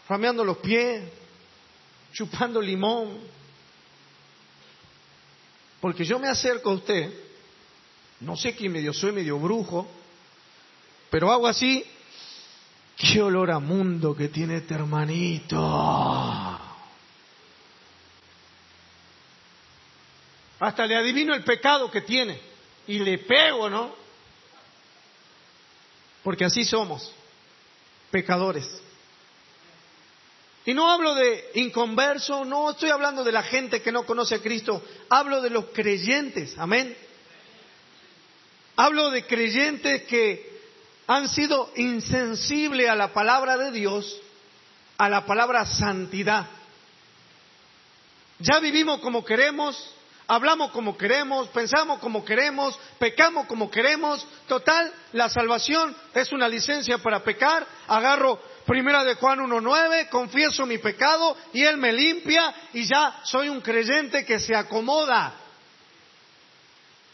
Rameando 0.08 0.42
los 0.42 0.56
pies, 0.56 1.02
chupando 2.14 2.58
limón. 2.58 3.41
Porque 5.82 6.06
yo 6.06 6.18
me 6.18 6.28
acerco 6.28 6.70
a 6.70 6.74
usted, 6.74 7.12
no 8.20 8.38
sé 8.38 8.56
quién 8.56 8.72
medio 8.72 8.94
soy, 8.94 9.12
medio 9.12 9.38
brujo, 9.38 9.86
pero 11.10 11.30
hago 11.30 11.46
así 11.46 11.84
Qué 12.96 13.20
olor 13.20 13.50
a 13.50 13.58
mundo 13.58 14.14
que 14.14 14.28
tiene 14.28 14.58
este 14.58 14.74
hermanito. 14.74 15.58
Hasta 20.60 20.86
le 20.86 20.94
adivino 20.94 21.34
el 21.34 21.42
pecado 21.42 21.90
que 21.90 22.02
tiene 22.02 22.40
y 22.86 23.00
le 23.00 23.18
pego, 23.18 23.68
¿no? 23.68 23.92
Porque 26.22 26.44
así 26.44 26.64
somos, 26.64 27.12
pecadores. 28.12 28.80
Y 30.64 30.74
no 30.74 30.88
hablo 30.90 31.14
de 31.14 31.50
inconverso, 31.54 32.44
no 32.44 32.70
estoy 32.70 32.90
hablando 32.90 33.24
de 33.24 33.32
la 33.32 33.42
gente 33.42 33.82
que 33.82 33.90
no 33.90 34.06
conoce 34.06 34.36
a 34.36 34.42
Cristo, 34.42 34.82
hablo 35.08 35.40
de 35.40 35.50
los 35.50 35.66
creyentes, 35.66 36.56
amén. 36.56 36.96
Hablo 38.76 39.10
de 39.10 39.26
creyentes 39.26 40.04
que 40.04 40.60
han 41.06 41.28
sido 41.28 41.70
insensibles 41.76 42.88
a 42.88 42.94
la 42.94 43.12
palabra 43.12 43.56
de 43.56 43.72
Dios, 43.72 44.20
a 44.98 45.08
la 45.08 45.26
palabra 45.26 45.66
santidad. 45.66 46.46
Ya 48.38 48.60
vivimos 48.60 49.00
como 49.00 49.24
queremos, 49.24 49.76
hablamos 50.28 50.70
como 50.70 50.96
queremos, 50.96 51.48
pensamos 51.48 51.98
como 51.98 52.24
queremos, 52.24 52.78
pecamos 52.98 53.46
como 53.46 53.70
queremos. 53.70 54.26
Total, 54.46 54.92
la 55.12 55.28
salvación 55.28 55.94
es 56.14 56.32
una 56.32 56.48
licencia 56.48 56.98
para 56.98 57.22
pecar. 57.22 57.66
Agarro 57.88 58.40
primera 58.66 59.04
de 59.04 59.14
Juan 59.14 59.40
1.9, 59.40 60.08
confieso 60.08 60.66
mi 60.66 60.78
pecado 60.78 61.36
y 61.52 61.62
Él 61.62 61.76
me 61.76 61.92
limpia 61.92 62.54
y 62.72 62.84
ya 62.86 63.20
soy 63.24 63.48
un 63.48 63.60
creyente 63.60 64.24
que 64.24 64.38
se 64.38 64.54
acomoda 64.54 65.34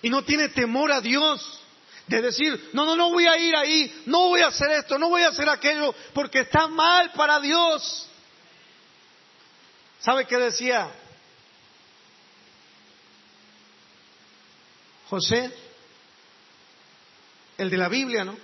y 0.02 0.10
no 0.10 0.22
tiene 0.22 0.48
temor 0.48 0.92
a 0.92 1.00
Dios 1.00 1.60
de 2.06 2.22
decir, 2.22 2.70
no, 2.72 2.86
no, 2.86 2.96
no 2.96 3.10
voy 3.10 3.26
a 3.26 3.36
ir 3.38 3.54
ahí, 3.54 4.02
no 4.06 4.28
voy 4.28 4.40
a 4.40 4.48
hacer 4.48 4.70
esto, 4.70 4.98
no 4.98 5.10
voy 5.10 5.22
a 5.22 5.28
hacer 5.28 5.48
aquello, 5.48 5.94
porque 6.14 6.40
está 6.40 6.66
mal 6.66 7.12
para 7.12 7.38
Dios. 7.40 8.08
¿Sabe 10.00 10.26
qué 10.26 10.38
decía 10.38 10.90
José? 15.10 15.52
El 17.58 17.68
de 17.70 17.76
la 17.76 17.88
Biblia, 17.88 18.24
¿no? 18.24 18.38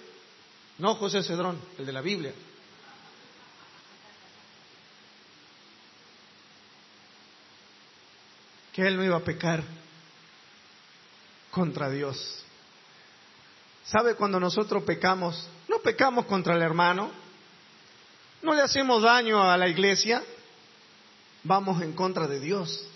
No 0.78 0.96
José 0.96 1.22
Cedrón, 1.22 1.60
el 1.78 1.86
de 1.86 1.92
la 1.92 2.00
Biblia. 2.00 2.34
Que 8.74 8.82
él 8.82 8.96
no 8.96 9.04
iba 9.04 9.16
a 9.16 9.24
pecar 9.24 9.62
contra 11.50 11.88
Dios. 11.88 12.44
¿Sabe 13.84 14.14
cuando 14.14 14.40
nosotros 14.40 14.82
pecamos? 14.82 15.48
No 15.68 15.78
pecamos 15.78 16.26
contra 16.26 16.54
el 16.54 16.62
hermano, 16.62 17.10
no 18.42 18.52
le 18.52 18.60
hacemos 18.60 19.02
daño 19.02 19.42
a 19.42 19.56
la 19.56 19.68
iglesia, 19.68 20.22
vamos 21.44 21.80
en 21.80 21.94
contra 21.94 22.26
de 22.26 22.40
Dios. 22.40 22.86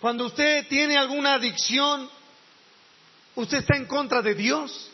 Cuando 0.00 0.26
usted 0.26 0.66
tiene 0.68 0.98
alguna 0.98 1.34
adicción, 1.34 2.10
usted 3.36 3.58
está 3.58 3.76
en 3.76 3.86
contra 3.86 4.20
de 4.20 4.34
Dios. 4.34 4.91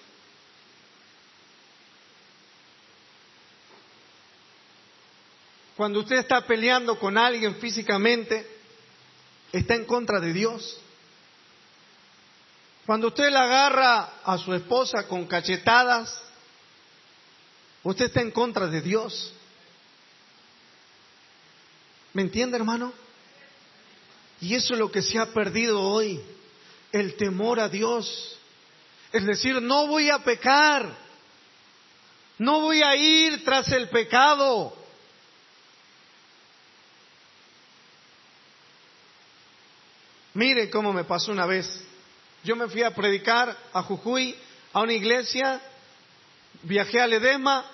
Cuando 5.78 6.00
usted 6.00 6.16
está 6.16 6.44
peleando 6.44 6.98
con 6.98 7.16
alguien 7.16 7.54
físicamente, 7.60 8.44
está 9.52 9.76
en 9.76 9.84
contra 9.84 10.18
de 10.18 10.32
Dios. 10.32 10.76
Cuando 12.84 13.06
usted 13.06 13.30
la 13.30 13.44
agarra 13.44 14.14
a 14.24 14.38
su 14.38 14.52
esposa 14.54 15.06
con 15.06 15.28
cachetadas, 15.28 16.20
usted 17.84 18.06
está 18.06 18.20
en 18.20 18.32
contra 18.32 18.66
de 18.66 18.80
Dios. 18.80 19.32
¿Me 22.12 22.22
entiende, 22.22 22.56
hermano? 22.56 22.92
Y 24.40 24.56
eso 24.56 24.74
es 24.74 24.80
lo 24.80 24.90
que 24.90 25.02
se 25.02 25.16
ha 25.20 25.26
perdido 25.26 25.80
hoy, 25.80 26.20
el 26.90 27.14
temor 27.14 27.60
a 27.60 27.68
Dios. 27.68 28.36
Es 29.12 29.24
decir, 29.24 29.62
no 29.62 29.86
voy 29.86 30.10
a 30.10 30.24
pecar, 30.24 30.92
no 32.36 32.62
voy 32.62 32.82
a 32.82 32.96
ir 32.96 33.44
tras 33.44 33.70
el 33.70 33.88
pecado. 33.90 34.74
Mire 40.38 40.70
cómo 40.70 40.92
me 40.92 41.02
pasó 41.02 41.32
una 41.32 41.46
vez. 41.46 41.68
Yo 42.44 42.54
me 42.54 42.68
fui 42.68 42.84
a 42.84 42.94
predicar 42.94 43.56
a 43.72 43.82
Jujuy, 43.82 44.36
a 44.72 44.82
una 44.82 44.92
iglesia, 44.92 45.60
viajé 46.62 47.00
a 47.00 47.08
Ledema. 47.08 47.68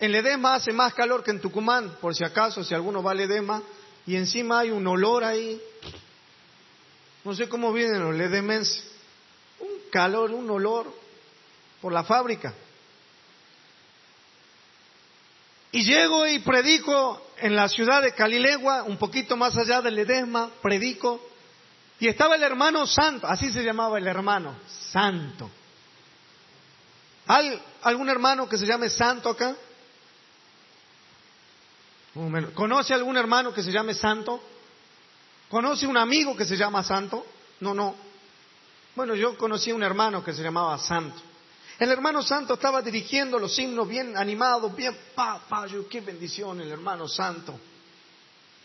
En 0.00 0.12
Ledema 0.12 0.54
hace 0.54 0.72
más 0.72 0.94
calor 0.94 1.22
que 1.22 1.30
en 1.30 1.42
Tucumán, 1.42 1.98
por 2.00 2.14
si 2.14 2.24
acaso, 2.24 2.64
si 2.64 2.72
alguno 2.72 3.02
va 3.02 3.10
a 3.10 3.14
Ledema, 3.14 3.62
y 4.06 4.16
encima 4.16 4.60
hay 4.60 4.70
un 4.70 4.86
olor 4.86 5.24
ahí. 5.24 5.60
No 7.22 7.34
sé 7.34 7.50
cómo 7.50 7.70
vienen 7.70 8.02
los 8.02 8.14
ledemenses. 8.14 8.82
Un 9.60 9.90
calor, 9.90 10.30
un 10.30 10.48
olor. 10.48 10.90
por 11.82 11.92
la 11.92 12.02
fábrica. 12.02 12.54
Y 15.70 15.84
llego 15.84 16.26
y 16.26 16.38
predico 16.38 17.20
en 17.36 17.54
la 17.54 17.68
ciudad 17.68 18.00
de 18.00 18.14
Calilegua, 18.14 18.84
un 18.84 18.96
poquito 18.96 19.36
más 19.36 19.54
allá 19.58 19.82
del 19.82 19.96
Ledesma, 19.96 20.50
predico. 20.62 21.20
Y 21.98 22.08
estaba 22.08 22.34
el 22.36 22.42
hermano 22.42 22.86
santo, 22.86 23.26
así 23.26 23.50
se 23.50 23.62
llamaba 23.62 23.98
el 23.98 24.06
hermano, 24.06 24.56
santo. 24.68 25.50
¿Hay 27.26 27.60
algún 27.82 28.08
hermano 28.08 28.48
que 28.48 28.58
se 28.58 28.66
llame 28.66 28.90
santo 28.90 29.30
acá? 29.30 29.56
¿Conoce 32.54 32.94
algún 32.94 33.16
hermano 33.16 33.52
que 33.52 33.62
se 33.62 33.72
llame 33.72 33.94
santo? 33.94 34.40
¿Conoce 35.48 35.86
un 35.86 35.96
amigo 35.96 36.36
que 36.36 36.44
se 36.44 36.56
llama 36.56 36.82
santo? 36.82 37.26
No, 37.60 37.74
no. 37.74 37.94
Bueno, 38.94 39.14
yo 39.14 39.36
conocí 39.36 39.70
a 39.70 39.74
un 39.74 39.82
hermano 39.82 40.24
que 40.24 40.32
se 40.32 40.42
llamaba 40.42 40.78
santo. 40.78 41.20
El 41.78 41.90
hermano 41.90 42.22
santo 42.22 42.54
estaba 42.54 42.80
dirigiendo 42.80 43.38
los 43.38 43.58
himnos 43.58 43.86
bien 43.86 44.16
animados, 44.16 44.74
bien, 44.74 44.96
pa, 45.14 45.42
qué 45.90 46.00
bendición 46.00 46.60
el 46.60 46.70
hermano 46.70 47.06
santo. 47.06 47.58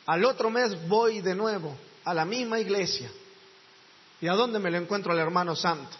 Al 0.06 0.24
otro 0.24 0.50
mes 0.50 0.88
voy 0.88 1.20
de 1.20 1.36
nuevo 1.36 1.76
a 2.06 2.14
la 2.14 2.24
misma 2.24 2.60
iglesia. 2.60 3.12
¿Y 4.22 4.28
a 4.28 4.34
dónde 4.34 4.60
me 4.60 4.70
lo 4.70 4.78
encuentro 4.78 5.12
al 5.12 5.20
hermano 5.20 5.56
santo? 5.56 5.98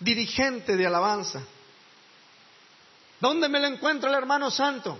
Dirigente 0.00 0.76
de 0.76 0.86
alabanza. 0.86 1.42
¿Dónde 3.20 3.48
me 3.48 3.60
lo 3.60 3.66
encuentro 3.66 4.08
el 4.08 4.16
hermano 4.16 4.50
santo? 4.50 4.98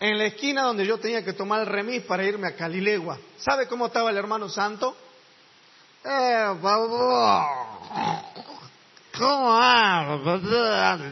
En 0.00 0.18
la 0.18 0.26
esquina 0.26 0.62
donde 0.62 0.86
yo 0.86 0.98
tenía 0.98 1.24
que 1.24 1.32
tomar 1.32 1.60
el 1.60 1.66
remis 1.66 2.02
para 2.02 2.24
irme 2.24 2.48
a 2.48 2.56
Calilegua. 2.56 3.18
¿Sabe 3.38 3.66
cómo 3.66 3.86
estaba 3.86 4.10
el 4.10 4.16
hermano 4.16 4.48
santo? 4.48 4.96
Eh, 6.04 6.54
¿Cómo 9.16 9.60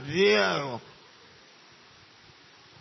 Diego? 0.07 0.81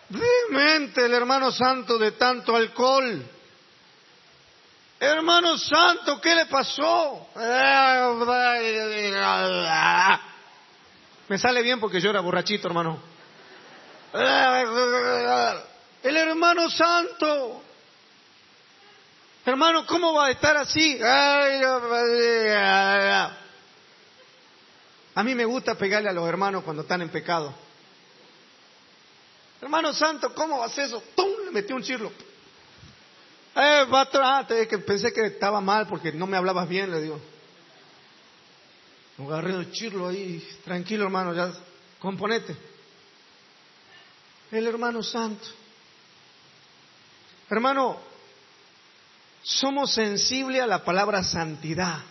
Demente 0.10 1.06
el 1.06 1.13
hermano 1.13 1.52
santo 1.52 1.98
de 1.98 2.12
tanto 2.12 2.56
alcohol. 2.56 3.35
Hermano 4.99 5.58
santo, 5.58 6.21
¿qué 6.21 6.34
le 6.36 6.45
pasó? 6.45 7.27
Me 11.27 11.38
sale 11.38 11.62
bien 11.62 11.79
porque 11.79 11.99
yo 11.99 12.10
era 12.10 12.21
borrachito, 12.21 12.67
hermano. 12.67 12.99
El 16.03 16.17
hermano 16.17 16.69
santo. 16.69 17.62
Hermano, 19.45 19.86
¿cómo 19.86 20.13
va 20.13 20.27
a 20.27 20.31
estar 20.31 20.55
así? 20.58 20.97
A 25.15 25.23
mí 25.23 25.36
me 25.36 25.45
gusta 25.45 25.75
pegarle 25.75 26.10
a 26.10 26.13
los 26.13 26.27
hermanos 26.27 26.63
cuando 26.63 26.84
están 26.84 27.01
en 27.01 27.10
pecado. 27.10 27.53
Hermano 29.62 29.93
santo, 29.93 30.34
¿cómo 30.34 30.60
vas 30.60 30.77
eso? 30.77 31.03
¡Tum! 31.15 31.29
Le 31.45 31.51
metí 31.51 31.73
un 31.73 31.84
chirlo. 31.84 32.12
Eh, 33.56 33.88
ah, 33.89 34.46
que 34.48 34.78
pensé 34.80 35.13
que 35.13 35.28
estaba 35.28 35.62
mal 35.62 35.88
porque 35.88 36.12
no 36.12 36.28
me 36.28 36.36
hablabas 36.36 36.68
bien, 36.68 36.91
le 36.91 37.02
digo. 37.02 37.22
Agarré 39.18 39.52
el 39.52 39.72
chirlo 39.72 40.10
ahí, 40.10 40.46
tranquilo 40.65 41.06
hermano, 41.06 41.34
ya, 41.34 41.54
componete. 42.00 42.56
El 44.52 44.68
hermano 44.68 45.02
santo. 45.02 45.48
Hermano, 47.50 47.98
somos 49.41 49.94
sensibles 49.94 50.62
a 50.62 50.68
la 50.68 50.84
palabra 50.84 51.24
santidad. 51.24 52.04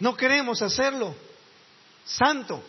No 0.00 0.16
queremos 0.16 0.62
hacerlo. 0.62 1.14
Santo. 2.04 2.62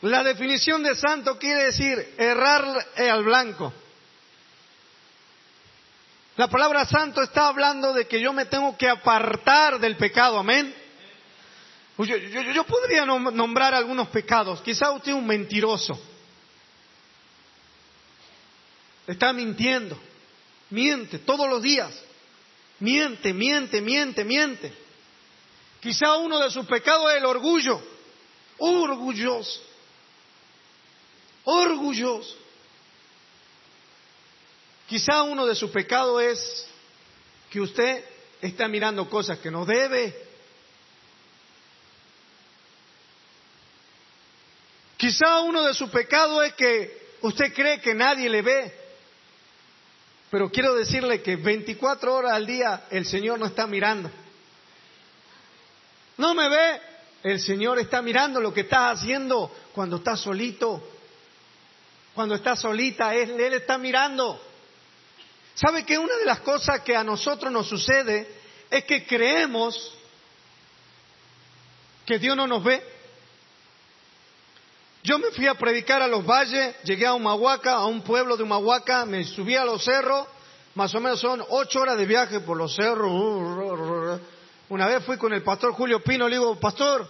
La 0.00 0.24
definición 0.24 0.82
de 0.82 0.96
santo 0.96 1.38
quiere 1.38 1.64
decir 1.64 2.14
errar 2.16 2.86
al 2.96 3.22
blanco. 3.22 3.72
La 6.36 6.48
palabra 6.48 6.86
santo 6.86 7.22
está 7.22 7.48
hablando 7.48 7.92
de 7.92 8.06
que 8.06 8.20
yo 8.20 8.32
me 8.32 8.46
tengo 8.46 8.76
que 8.76 8.88
apartar 8.88 9.78
del 9.78 9.96
pecado, 9.96 10.38
amén. 10.38 10.74
Yo, 11.98 12.64
podría 12.64 13.04
nombrar 13.04 13.74
algunos 13.74 14.08
pecados. 14.08 14.62
Quizá 14.62 14.90
usted 14.92 15.12
es 15.12 15.16
un 15.16 15.26
mentiroso. 15.26 15.92
Está 19.06 19.32
mintiendo. 19.32 19.98
Miente 20.70 21.18
todos 21.18 21.48
los 21.48 21.62
días. 21.62 21.92
Miente, 22.80 23.34
miente, 23.34 23.82
miente, 23.82 24.24
miente. 24.24 24.72
Quizá 25.80 26.16
uno 26.16 26.38
de 26.38 26.50
sus 26.50 26.64
pecados 26.66 27.10
es 27.10 27.18
el 27.18 27.26
orgullo. 27.26 27.80
Orgulloso. 28.58 29.62
Orgulloso. 31.44 32.36
Quizá 34.92 35.22
uno 35.22 35.46
de 35.46 35.54
sus 35.54 35.70
pecados 35.70 36.22
es 36.22 36.66
que 37.48 37.62
usted 37.62 38.04
está 38.42 38.68
mirando 38.68 39.08
cosas 39.08 39.38
que 39.38 39.50
no 39.50 39.64
debe. 39.64 40.14
Quizá 44.98 45.40
uno 45.40 45.62
de 45.64 45.72
sus 45.72 45.88
pecados 45.88 46.44
es 46.44 46.52
que 46.52 47.14
usted 47.22 47.54
cree 47.54 47.80
que 47.80 47.94
nadie 47.94 48.28
le 48.28 48.42
ve. 48.42 48.78
Pero 50.30 50.50
quiero 50.50 50.74
decirle 50.74 51.22
que 51.22 51.36
24 51.36 52.14
horas 52.14 52.32
al 52.34 52.44
día 52.44 52.84
el 52.90 53.06
Señor 53.06 53.38
no 53.38 53.46
está 53.46 53.66
mirando. 53.66 54.10
No 56.18 56.34
me 56.34 56.50
ve. 56.50 56.80
El 57.22 57.40
Señor 57.40 57.78
está 57.78 58.02
mirando 58.02 58.42
lo 58.42 58.52
que 58.52 58.60
estás 58.60 58.98
haciendo 58.98 59.50
cuando 59.72 59.96
estás 59.96 60.20
solito. 60.20 60.86
Cuando 62.14 62.34
estás 62.34 62.60
solita, 62.60 63.14
Él, 63.14 63.40
Él 63.40 63.54
está 63.54 63.78
mirando. 63.78 64.51
¿Sabe 65.54 65.84
que 65.84 65.98
una 65.98 66.16
de 66.16 66.24
las 66.24 66.40
cosas 66.40 66.80
que 66.80 66.96
a 66.96 67.04
nosotros 67.04 67.52
nos 67.52 67.68
sucede 67.68 68.26
es 68.70 68.84
que 68.84 69.06
creemos 69.06 69.94
que 72.06 72.18
Dios 72.18 72.36
no 72.36 72.46
nos 72.46 72.64
ve? 72.64 72.82
Yo 75.04 75.18
me 75.18 75.30
fui 75.32 75.46
a 75.46 75.54
predicar 75.54 76.00
a 76.00 76.06
los 76.06 76.24
valles, 76.24 76.76
llegué 76.84 77.06
a 77.06 77.14
Humahuaca, 77.14 77.72
a 77.72 77.86
un 77.86 78.02
pueblo 78.02 78.36
de 78.36 78.44
Humahuaca, 78.44 79.04
me 79.04 79.24
subí 79.24 79.56
a 79.56 79.64
los 79.64 79.84
cerros, 79.84 80.28
más 80.74 80.94
o 80.94 81.00
menos 81.00 81.20
son 81.20 81.44
ocho 81.50 81.80
horas 81.80 81.98
de 81.98 82.06
viaje 82.06 82.40
por 82.40 82.56
los 82.56 82.74
cerros. 82.74 84.20
Una 84.68 84.86
vez 84.86 85.04
fui 85.04 85.18
con 85.18 85.32
el 85.32 85.42
pastor 85.42 85.72
Julio 85.72 86.00
Pino, 86.02 86.28
le 86.28 86.36
digo, 86.36 86.58
pastor, 86.58 87.06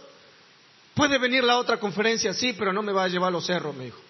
puede 0.94 1.18
venir 1.18 1.44
la 1.44 1.58
otra 1.58 1.78
conferencia, 1.78 2.32
sí, 2.32 2.54
pero 2.54 2.72
no 2.72 2.82
me 2.82 2.92
va 2.92 3.04
a 3.04 3.08
llevar 3.08 3.28
a 3.28 3.32
los 3.32 3.46
cerros, 3.46 3.76
me 3.76 3.84
dijo. 3.84 4.00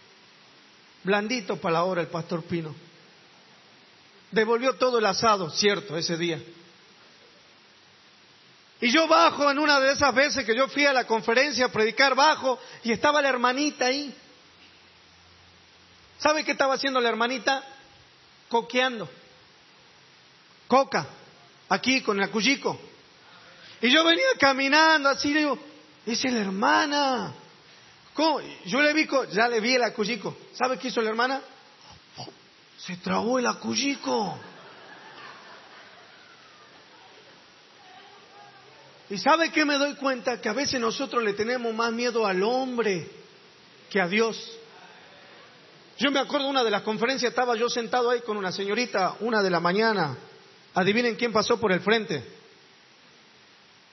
Blandito 1.02 1.56
para 1.56 1.74
la 1.74 1.84
hora 1.84 2.00
el 2.00 2.06
pastor 2.06 2.44
Pino. 2.44 2.72
Devolvió 4.32 4.74
todo 4.74 4.98
el 4.98 5.06
asado, 5.06 5.50
cierto, 5.50 5.96
ese 5.96 6.16
día. 6.16 6.42
Y 8.80 8.90
yo 8.90 9.06
bajo 9.06 9.48
en 9.50 9.58
una 9.58 9.78
de 9.78 9.92
esas 9.92 10.12
veces 10.12 10.44
que 10.44 10.56
yo 10.56 10.66
fui 10.66 10.84
a 10.86 10.92
la 10.92 11.06
conferencia 11.06 11.66
a 11.66 11.72
predicar 11.72 12.16
bajo 12.16 12.58
y 12.82 12.90
estaba 12.90 13.22
la 13.22 13.28
hermanita 13.28 13.86
ahí. 13.86 14.12
¿Sabe 16.18 16.44
qué 16.44 16.52
estaba 16.52 16.74
haciendo 16.74 17.00
la 17.00 17.08
hermanita? 17.08 17.62
Coqueando. 18.48 19.08
Coca, 20.66 21.06
aquí 21.68 22.00
con 22.00 22.18
el 22.18 22.24
acuyico. 22.24 22.80
Y 23.82 23.90
yo 23.90 24.02
venía 24.04 24.24
caminando 24.38 25.10
así, 25.10 25.32
digo, 25.32 25.58
esa 26.06 26.28
es 26.28 26.34
la 26.34 26.40
hermana. 26.40 27.34
¿Cómo? 28.14 28.40
Yo 28.64 28.80
le 28.80 28.92
vi, 28.94 29.06
ya 29.30 29.46
le 29.46 29.60
vi 29.60 29.74
el 29.74 29.82
acuyico. 29.82 30.36
¿Sabe 30.54 30.78
qué 30.78 30.88
hizo 30.88 31.00
la 31.02 31.10
hermana? 31.10 31.40
Se 32.86 32.96
tragó 32.96 33.38
el 33.38 33.46
acuyico. 33.46 34.38
Y 39.08 39.18
sabe 39.18 39.52
que 39.52 39.64
me 39.64 39.74
doy 39.78 39.94
cuenta 39.96 40.40
que 40.40 40.48
a 40.48 40.52
veces 40.52 40.80
nosotros 40.80 41.22
le 41.22 41.34
tenemos 41.34 41.72
más 41.74 41.92
miedo 41.92 42.26
al 42.26 42.42
hombre 42.42 43.08
que 43.90 44.00
a 44.00 44.08
Dios. 44.08 44.58
Yo 45.98 46.10
me 46.10 46.18
acuerdo 46.18 46.48
una 46.48 46.64
de 46.64 46.70
las 46.70 46.82
conferencias, 46.82 47.30
estaba 47.30 47.54
yo 47.54 47.68
sentado 47.68 48.10
ahí 48.10 48.22
con 48.22 48.36
una 48.36 48.50
señorita, 48.50 49.16
una 49.20 49.42
de 49.42 49.50
la 49.50 49.60
mañana. 49.60 50.16
Adivinen 50.74 51.14
quién 51.14 51.32
pasó 51.32 51.60
por 51.60 51.70
el 51.70 51.80
frente. 51.80 52.24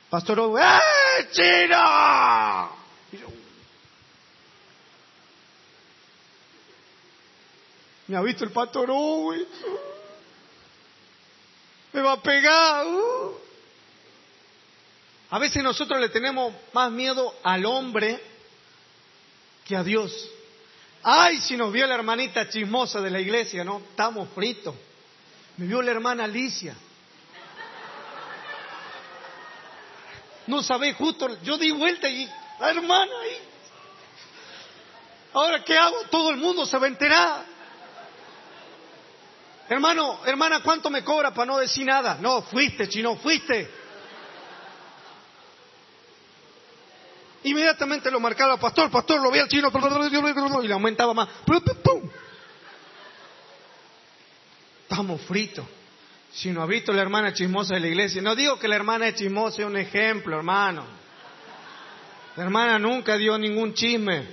Pastor 0.10 0.39
¡eh, 0.60 1.28
chino! 1.32 2.79
Me 8.10 8.17
ha 8.17 8.22
visto 8.22 8.43
el 8.43 8.50
pastor 8.50 8.89
Owe. 8.89 9.45
Me 11.93 12.02
va 12.02 12.13
a 12.13 12.22
pegar. 12.22 12.88
Uh. 12.88 13.38
A 15.30 15.38
veces 15.38 15.62
nosotros 15.62 16.00
le 16.00 16.10
tenemos 16.10 16.52
más 16.74 16.91
miedo 16.91 17.36
al 17.43 17.63
hombre 17.67 18.19
que 19.63 19.76
a 19.76 19.84
Dios. 19.84 20.12
Ay, 21.04 21.39
si 21.39 21.56
nos 21.56 21.72
vio 21.72 21.86
la 21.86 21.93
hermanita 21.93 22.50
chismosa 22.50 23.00
de 23.00 23.12
la 23.12 23.19
iglesia, 23.19 23.63
¿no? 23.63 23.78
Estamos 23.78 24.28
fritos. 24.30 24.74
Me 25.58 25.67
vio 25.67 25.80
la 25.84 25.91
hermana 25.91 26.24
Alicia. 26.24 26.76
No 30.48 30.63
sabéis 30.63 30.95
justo, 30.95 31.39
yo 31.43 31.60
di 31.60 31.69
vuelta 31.69 32.10
y 32.10 32.28
la 32.60 32.72
hermana 32.72 33.12
ahí. 33.22 33.38
Ahora, 35.32 35.63
¿qué 35.63 35.78
hago? 35.78 36.06
Todo 36.10 36.32
el 36.32 36.38
mundo 36.38 36.65
se 36.65 36.76
va 36.76 36.86
a 36.86 36.89
enterar. 36.89 37.59
Hermano, 39.69 40.21
hermana, 40.25 40.62
¿cuánto 40.63 40.89
me 40.89 41.03
cobra 41.03 41.32
para 41.32 41.45
no 41.45 41.60
decir 41.60 41.86
nada? 41.86 42.17
No, 42.19 42.41
fuiste, 42.41 42.89
chino, 42.89 43.15
fuiste. 43.17 43.69
Inmediatamente 47.43 48.10
lo 48.10 48.19
marcaba 48.19 48.55
el 48.55 48.60
pastor, 48.60 48.89
pastor, 48.89 49.21
lo 49.21 49.29
vi 49.32 49.38
al 49.38 49.47
chino 49.47 49.71
y 50.63 50.67
le 50.67 50.73
aumentaba 50.73 51.13
más. 51.13 51.29
Estamos 54.82 55.21
fritos. 55.21 55.65
Si 56.32 56.49
no 56.49 56.63
ha 56.63 56.65
visto 56.65 56.91
la 56.91 57.03
hermana 57.03 57.32
chismosa 57.32 57.75
de 57.75 57.79
la 57.79 57.88
iglesia, 57.88 58.23
no 58.23 58.36
digo 58.36 58.58
que 58.58 58.67
la 58.67 58.75
hermana 58.75 59.13
chismosa 59.13 59.58
sea 59.58 59.67
un 59.67 59.77
ejemplo, 59.77 60.36
hermano. 60.36 60.84
La 62.36 62.43
hermana 62.43 62.79
nunca 62.79 63.17
dio 63.17 63.38
ningún 63.38 63.73
chisme. 63.73 64.25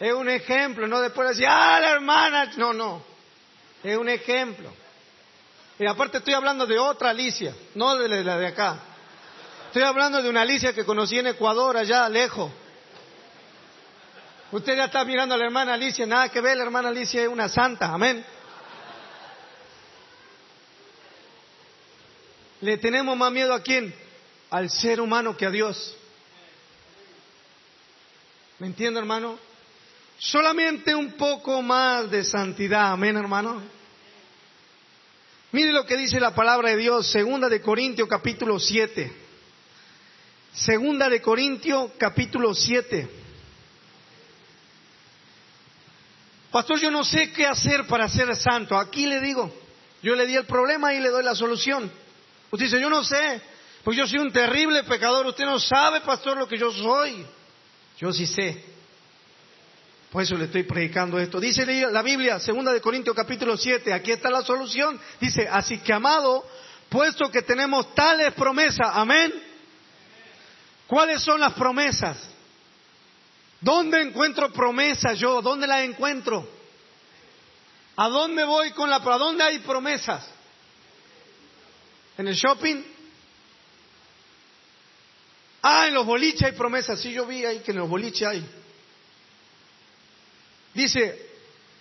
Es 0.00 0.12
un 0.12 0.28
ejemplo, 0.28 0.88
no 0.88 1.00
después 1.00 1.28
decir, 1.28 1.46
ah, 1.48 1.78
la 1.80 1.90
hermana. 1.92 2.50
No, 2.56 2.72
no. 2.72 3.11
Es 3.82 3.96
un 3.96 4.08
ejemplo. 4.08 4.72
Y 5.78 5.86
aparte 5.86 6.18
estoy 6.18 6.34
hablando 6.34 6.66
de 6.66 6.78
otra 6.78 7.10
Alicia, 7.10 7.54
no 7.74 7.96
de 7.96 8.22
la 8.22 8.38
de 8.38 8.46
acá. 8.46 8.78
Estoy 9.66 9.82
hablando 9.82 10.22
de 10.22 10.28
una 10.28 10.42
Alicia 10.42 10.72
que 10.72 10.84
conocí 10.84 11.18
en 11.18 11.28
Ecuador, 11.28 11.76
allá 11.76 12.08
lejos. 12.08 12.52
Usted 14.52 14.76
ya 14.76 14.84
está 14.84 15.04
mirando 15.04 15.34
a 15.34 15.38
la 15.38 15.46
hermana 15.46 15.74
Alicia, 15.74 16.04
nada 16.04 16.28
que 16.28 16.40
ver, 16.42 16.58
la 16.58 16.64
hermana 16.64 16.90
Alicia 16.90 17.22
es 17.22 17.28
una 17.28 17.48
santa, 17.48 17.86
amén. 17.86 18.24
Le 22.60 22.76
tenemos 22.76 23.16
más 23.16 23.32
miedo 23.32 23.54
a 23.54 23.62
quién? 23.62 23.94
Al 24.50 24.70
ser 24.70 25.00
humano 25.00 25.36
que 25.36 25.46
a 25.46 25.50
Dios. 25.50 25.96
¿Me 28.58 28.66
entiende, 28.68 29.00
hermano? 29.00 29.38
Solamente 30.18 30.94
un 30.94 31.12
poco 31.12 31.62
más 31.62 32.10
de 32.10 32.24
santidad, 32.24 32.92
amén, 32.92 33.16
hermano. 33.16 33.62
Mire 35.52 35.72
lo 35.72 35.84
que 35.84 35.96
dice 35.96 36.18
la 36.18 36.34
palabra 36.34 36.70
de 36.70 36.76
Dios, 36.76 37.10
segunda 37.10 37.48
de 37.48 37.60
Corintios 37.60 38.08
capítulo 38.08 38.58
7. 38.58 39.12
Segunda 40.54 41.08
de 41.08 41.20
Corintios, 41.20 41.90
capítulo 41.98 42.54
7. 42.54 43.08
Pastor, 46.50 46.78
yo 46.78 46.90
no 46.90 47.02
sé 47.02 47.32
qué 47.32 47.46
hacer 47.46 47.86
para 47.86 48.08
ser 48.08 48.34
santo. 48.36 48.76
Aquí 48.78 49.06
le 49.06 49.20
digo, 49.20 49.52
yo 50.02 50.14
le 50.14 50.26
di 50.26 50.36
el 50.36 50.44
problema 50.44 50.92
y 50.92 51.00
le 51.00 51.08
doy 51.08 51.24
la 51.24 51.34
solución. 51.34 51.90
Usted 52.50 52.66
dice, 52.66 52.80
yo 52.80 52.90
no 52.90 53.02
sé, 53.02 53.40
pues 53.82 53.96
yo 53.96 54.06
soy 54.06 54.18
un 54.18 54.32
terrible 54.32 54.84
pecador. 54.84 55.26
Usted 55.26 55.44
no 55.44 55.58
sabe, 55.58 56.02
pastor, 56.02 56.36
lo 56.36 56.46
que 56.46 56.58
yo 56.58 56.70
soy. 56.70 57.26
Yo 57.98 58.12
sí 58.12 58.26
sé. 58.26 58.71
Por 60.12 60.22
eso 60.22 60.36
le 60.36 60.44
estoy 60.44 60.64
predicando 60.64 61.18
esto. 61.18 61.40
Dice 61.40 61.64
la 61.64 62.02
Biblia, 62.02 62.38
segunda 62.38 62.70
de 62.70 62.82
Corintios 62.82 63.16
capítulo 63.16 63.56
7, 63.56 63.94
aquí 63.94 64.12
está 64.12 64.28
la 64.28 64.42
solución. 64.42 65.00
Dice, 65.18 65.48
así 65.50 65.78
que 65.78 65.90
amado, 65.90 66.46
puesto 66.90 67.30
que 67.30 67.40
tenemos 67.40 67.94
tales 67.94 68.34
promesas, 68.34 68.88
amén. 68.92 69.32
¿Cuáles 70.86 71.22
son 71.22 71.40
las 71.40 71.54
promesas? 71.54 72.18
¿Dónde 73.58 74.02
encuentro 74.02 74.52
promesas 74.52 75.18
yo? 75.18 75.40
¿Dónde 75.40 75.66
las 75.66 75.80
encuentro? 75.80 76.46
¿A 77.96 78.08
dónde 78.10 78.44
voy 78.44 78.72
con 78.72 78.90
la... 78.90 78.96
¿A 78.96 79.18
dónde 79.18 79.42
hay 79.42 79.60
promesas? 79.60 80.28
¿En 82.18 82.28
el 82.28 82.34
shopping? 82.34 82.82
Ah, 85.62 85.88
en 85.88 85.94
los 85.94 86.04
boliches 86.04 86.42
hay 86.42 86.52
promesas. 86.52 87.00
Sí, 87.00 87.12
yo 87.12 87.24
vi 87.24 87.46
ahí 87.46 87.60
que 87.60 87.70
en 87.70 87.78
los 87.78 87.88
boliches 87.88 88.28
hay. 88.28 88.61
Dice, 90.74 91.30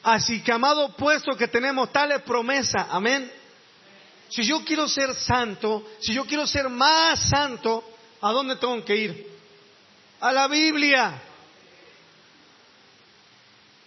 así 0.03 0.41
que 0.41 0.51
amado 0.51 0.95
puesto 0.95 1.35
que 1.37 1.47
tenemos 1.47 1.91
tales 1.91 2.21
promesas, 2.21 2.87
amén. 2.89 3.31
Si 4.29 4.43
yo 4.43 4.63
quiero 4.63 4.87
ser 4.87 5.13
santo, 5.15 5.85
si 5.99 6.13
yo 6.13 6.25
quiero 6.25 6.47
ser 6.47 6.69
más 6.69 7.29
santo, 7.29 7.83
¿A 8.21 8.31
dónde 8.31 8.55
tengo 8.55 8.83
que 8.85 8.95
ir? 8.95 9.27
A 10.19 10.31
la 10.31 10.47
Biblia. 10.47 11.19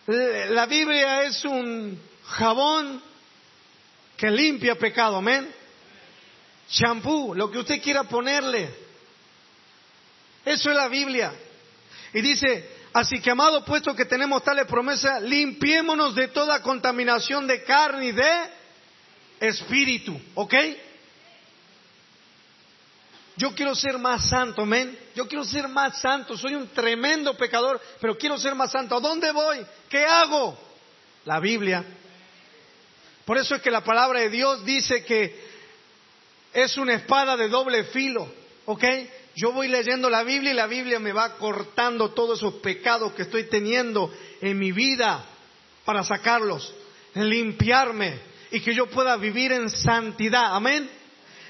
La 0.07 0.67
Biblia 0.67 1.23
es 1.23 1.45
un 1.45 1.99
jabón 2.25 3.01
que 4.17 4.31
limpia 4.31 4.75
pecado, 4.75 5.17
amén. 5.17 5.49
Shampoo, 6.69 7.35
lo 7.35 7.51
que 7.51 7.59
usted 7.59 7.81
quiera 7.81 8.05
ponerle. 8.05 8.69
Eso 10.45 10.71
es 10.71 10.77
la 10.77 10.89
Biblia. 10.89 11.33
Y 12.13 12.21
dice, 12.21 12.74
así 12.95 13.21
que 13.21 13.31
amado, 13.31 13.63
puesto 13.65 13.95
que 13.95 14.07
tenemos 14.07 14.43
tales 14.43 14.67
promesas, 14.67 15.21
limpiémonos 15.23 16.15
de 16.15 16.29
toda 16.29 16.63
contaminación 16.63 17.47
de 17.47 17.63
carne 17.63 18.07
y 18.07 18.13
de 18.13 18.33
espíritu, 19.41 20.19
¿ok? 20.35 20.55
Yo 23.37 23.55
quiero 23.55 23.75
ser 23.75 23.99
más 23.99 24.29
santo, 24.29 24.63
amén. 24.63 24.97
Yo 25.15 25.27
quiero 25.27 25.45
ser 25.45 25.67
más 25.67 26.01
santo. 26.01 26.37
Soy 26.37 26.55
un 26.55 26.69
tremendo 26.69 27.37
pecador, 27.37 27.81
pero 28.01 28.17
quiero 28.17 28.39
ser 28.39 28.55
más 28.55 28.71
santo. 28.71 28.97
¿A 28.97 29.01
dónde 29.01 29.33
voy? 29.33 29.59
¿Qué 29.89 30.07
hago? 30.07 30.57
La 31.25 31.41
Biblia. 31.41 31.85
Por 33.25 33.39
eso 33.39 33.57
es 33.57 33.63
que 33.63 33.71
la 33.71 33.83
palabra 33.83 34.21
de 34.21 34.31
Dios 34.31 34.65
dice 34.65 35.05
que 35.05 35.37
es 36.53 36.77
una 36.77 36.95
espada 36.95 37.37
de 37.37 37.49
doble 37.49 37.85
filo, 37.85 38.33
¿ok? 38.67 38.85
Yo 39.37 39.53
voy 39.53 39.69
leyendo 39.69 40.09
la 40.09 40.23
Biblia 40.23 40.53
y 40.53 40.55
la 40.55 40.67
Biblia 40.67 40.99
me 41.01 41.13
va 41.13 41.37
cortando 41.37 42.11
todos 42.11 42.39
esos 42.39 42.55
pecados 42.55 43.13
que 43.15 43.23
estoy 43.23 43.45
teniendo 43.45 44.13
en 44.41 44.59
mi 44.59 44.71
vida 44.71 45.25
para 45.85 46.05
sacarlos, 46.05 46.73
limpiarme 47.15 48.21
y 48.53 48.61
que 48.61 48.75
yo 48.75 48.87
pueda 48.87 49.17
vivir 49.17 49.53
en 49.53 49.69
santidad. 49.69 50.55
Amén. 50.55 50.89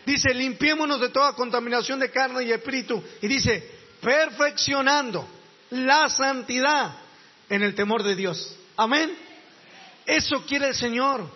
Dice, 0.07 0.33
limpiémonos 0.33 1.01
de 1.01 1.11
toda 1.11 1.35
contaminación 1.35 1.99
de 2.01 2.11
carne 2.11 2.45
y 2.45 2.53
espíritu. 2.53 3.03
Y 3.21 3.29
dice, 3.29 3.71
perfeccionando 4.01 5.27
la 5.71 6.09
santidad 6.09 6.97
en 7.49 7.63
el 7.63 7.75
temor 7.75 8.03
de 8.03 8.15
Dios. 8.15 8.57
Amén. 8.77 9.15
Eso 10.07 10.45
quiere 10.47 10.69
el 10.69 10.75
Señor. 10.75 11.27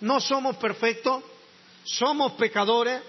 No 0.00 0.20
somos 0.20 0.56
perfectos, 0.56 1.22
somos 1.84 2.32
pecadores. 2.32 3.00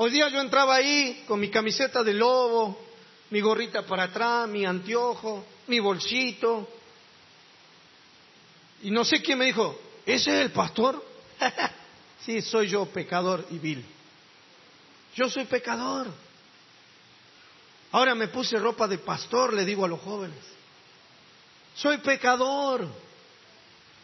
Hoy 0.00 0.12
día 0.12 0.28
yo 0.28 0.40
entraba 0.40 0.76
ahí 0.76 1.24
con 1.26 1.40
mi 1.40 1.50
camiseta 1.50 2.04
de 2.04 2.14
lobo, 2.14 2.78
mi 3.30 3.40
gorrita 3.40 3.82
para 3.82 4.04
atrás, 4.04 4.48
mi 4.48 4.64
anteojo, 4.64 5.44
mi 5.66 5.80
bolsito. 5.80 6.68
Y 8.84 8.92
no 8.92 9.04
sé 9.04 9.20
quién 9.20 9.38
me 9.38 9.46
dijo, 9.46 9.76
¿ese 10.06 10.30
es 10.36 10.42
el 10.44 10.52
pastor? 10.52 11.04
sí, 12.24 12.40
soy 12.42 12.68
yo, 12.68 12.86
pecador 12.86 13.44
y 13.50 13.58
vil. 13.58 13.84
Yo 15.16 15.28
soy 15.28 15.46
pecador. 15.46 16.06
Ahora 17.90 18.14
me 18.14 18.28
puse 18.28 18.56
ropa 18.56 18.86
de 18.86 18.98
pastor, 18.98 19.52
le 19.52 19.64
digo 19.64 19.84
a 19.84 19.88
los 19.88 20.00
jóvenes. 20.00 20.38
Soy 21.74 21.98
pecador 21.98 22.86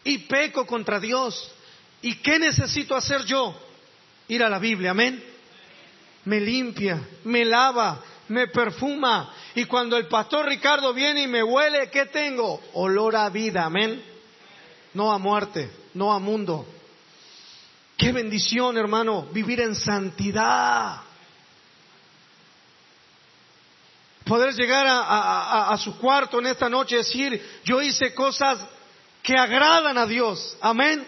y 0.03 0.17
peco 0.17 0.67
contra 0.67 0.99
Dios. 0.99 1.53
¿Y 2.01 2.15
qué 2.15 2.37
necesito 2.37 2.97
hacer 2.97 3.23
yo? 3.23 3.57
Ir 4.27 4.43
a 4.43 4.49
la 4.49 4.59
Biblia, 4.59 4.91
amén. 4.91 5.34
Me 6.25 6.39
limpia, 6.39 6.99
me 7.23 7.45
lava, 7.45 8.01
me 8.29 8.47
perfuma. 8.47 9.33
Y 9.55 9.65
cuando 9.65 9.97
el 9.97 10.07
pastor 10.07 10.47
Ricardo 10.47 10.93
viene 10.93 11.23
y 11.23 11.27
me 11.27 11.43
huele, 11.43 11.89
¿qué 11.89 12.07
tengo? 12.07 12.61
Olor 12.73 13.15
a 13.15 13.29
vida, 13.29 13.65
amén. 13.65 14.03
No 14.93 15.11
a 15.11 15.17
muerte, 15.17 15.69
no 15.93 16.11
a 16.13 16.19
mundo. 16.19 16.65
Qué 17.97 18.11
bendición, 18.11 18.77
hermano, 18.77 19.27
vivir 19.31 19.61
en 19.61 19.75
santidad. 19.75 21.01
Poder 24.25 24.55
llegar 24.55 24.85
a, 24.89 25.77
su 25.77 25.97
cuarto 25.97 26.39
en 26.39 26.47
esta 26.47 26.67
noche 26.67 26.95
y 26.95 26.97
decir, 26.97 27.61
yo 27.63 27.81
hice 27.81 28.13
cosas 28.13 28.59
que 29.21 29.35
agradan 29.37 29.97
a 29.97 30.07
Dios. 30.07 30.57
Amén. 30.61 31.05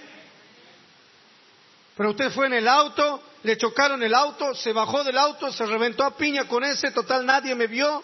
Pero 1.96 2.12
usted 2.12 2.32
fue 2.32 2.46
en 2.46 2.54
el 2.54 2.68
auto, 2.68 3.22
le 3.44 3.58
chocaron 3.58 4.02
el 4.04 4.14
auto, 4.14 4.54
se 4.56 4.74
bajó 4.74 5.04
del 5.04 5.18
auto, 5.18 5.52
se 5.52 5.66
reventó 5.66 6.04
a 6.04 6.18
piña 6.18 6.48
con 6.48 6.64
ese, 6.64 6.92
total 6.92 7.26
nadie 7.26 7.56
me 7.56 7.68
vio. 7.68 8.04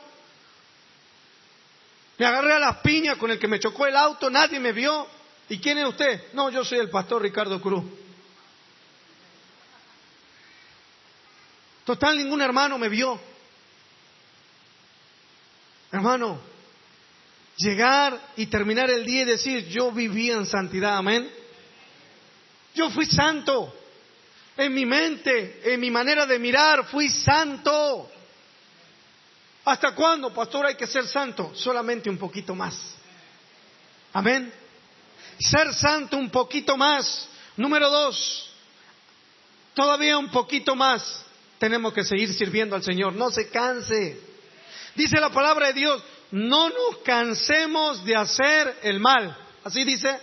Me 2.18 2.26
agarré 2.26 2.54
a 2.54 2.60
las 2.60 2.78
piñas 2.78 3.18
con 3.18 3.32
el 3.32 3.40
que 3.40 3.48
me 3.48 3.60
chocó 3.60 3.88
el 3.88 3.96
auto, 3.96 4.30
nadie 4.30 4.60
me 4.60 4.72
vio. 4.72 5.08
¿Y 5.50 5.60
quién 5.60 5.78
es 5.80 5.88
usted? 5.88 6.34
No, 6.34 6.50
yo 6.50 6.64
soy 6.64 6.80
el 6.80 6.90
pastor 6.90 7.22
Ricardo 7.22 7.60
Cruz. 7.60 7.84
Total, 11.84 12.18
ningún 12.18 12.42
hermano 12.42 12.78
me 12.78 12.88
vio. 12.88 13.20
Hermano, 15.92 16.40
llegar 17.58 18.20
y 18.38 18.46
terminar 18.46 18.90
el 18.90 19.06
día 19.06 19.24
y 19.24 19.26
decir, 19.26 19.68
yo 19.68 19.92
viví 19.92 20.32
en 20.32 20.46
santidad, 20.46 20.98
amén. 20.98 21.30
Yo 22.74 22.90
fui 22.90 23.06
santo. 23.06 23.74
En 24.56 24.74
mi 24.74 24.86
mente, 24.86 25.62
en 25.74 25.80
mi 25.80 25.90
manera 25.90 26.26
de 26.26 26.38
mirar, 26.38 26.86
fui 26.86 27.10
santo. 27.10 28.10
¿Hasta 29.66 29.96
cuándo, 29.96 30.34
pastor, 30.34 30.66
hay 30.66 30.76
que 30.76 30.88
ser 30.88 31.08
santo? 31.08 31.52
Solamente 31.56 32.10
un 32.10 32.18
poquito 32.18 32.54
más. 32.54 32.76
Amén. 34.12 34.54
Ser 35.40 35.74
santo 35.74 36.18
un 36.18 36.30
poquito 36.30 36.78
más. 36.78 37.28
Número 37.56 37.90
dos, 37.90 38.52
todavía 39.74 40.18
un 40.18 40.30
poquito 40.30 40.76
más. 40.76 41.24
Tenemos 41.58 41.94
que 41.94 42.04
seguir 42.04 42.34
sirviendo 42.34 42.76
al 42.76 42.84
Señor. 42.84 43.14
No 43.14 43.32
se 43.32 43.50
canse. 43.50 44.20
Dice 44.96 45.20
la 45.20 45.30
palabra 45.30 45.68
de 45.68 45.74
Dios, 45.74 46.04
no 46.32 46.70
nos 46.70 46.98
cansemos 47.04 48.04
de 48.04 48.16
hacer 48.16 48.80
el 48.84 49.00
mal. 49.00 49.36
Así 49.64 49.84
dice. 49.84 50.20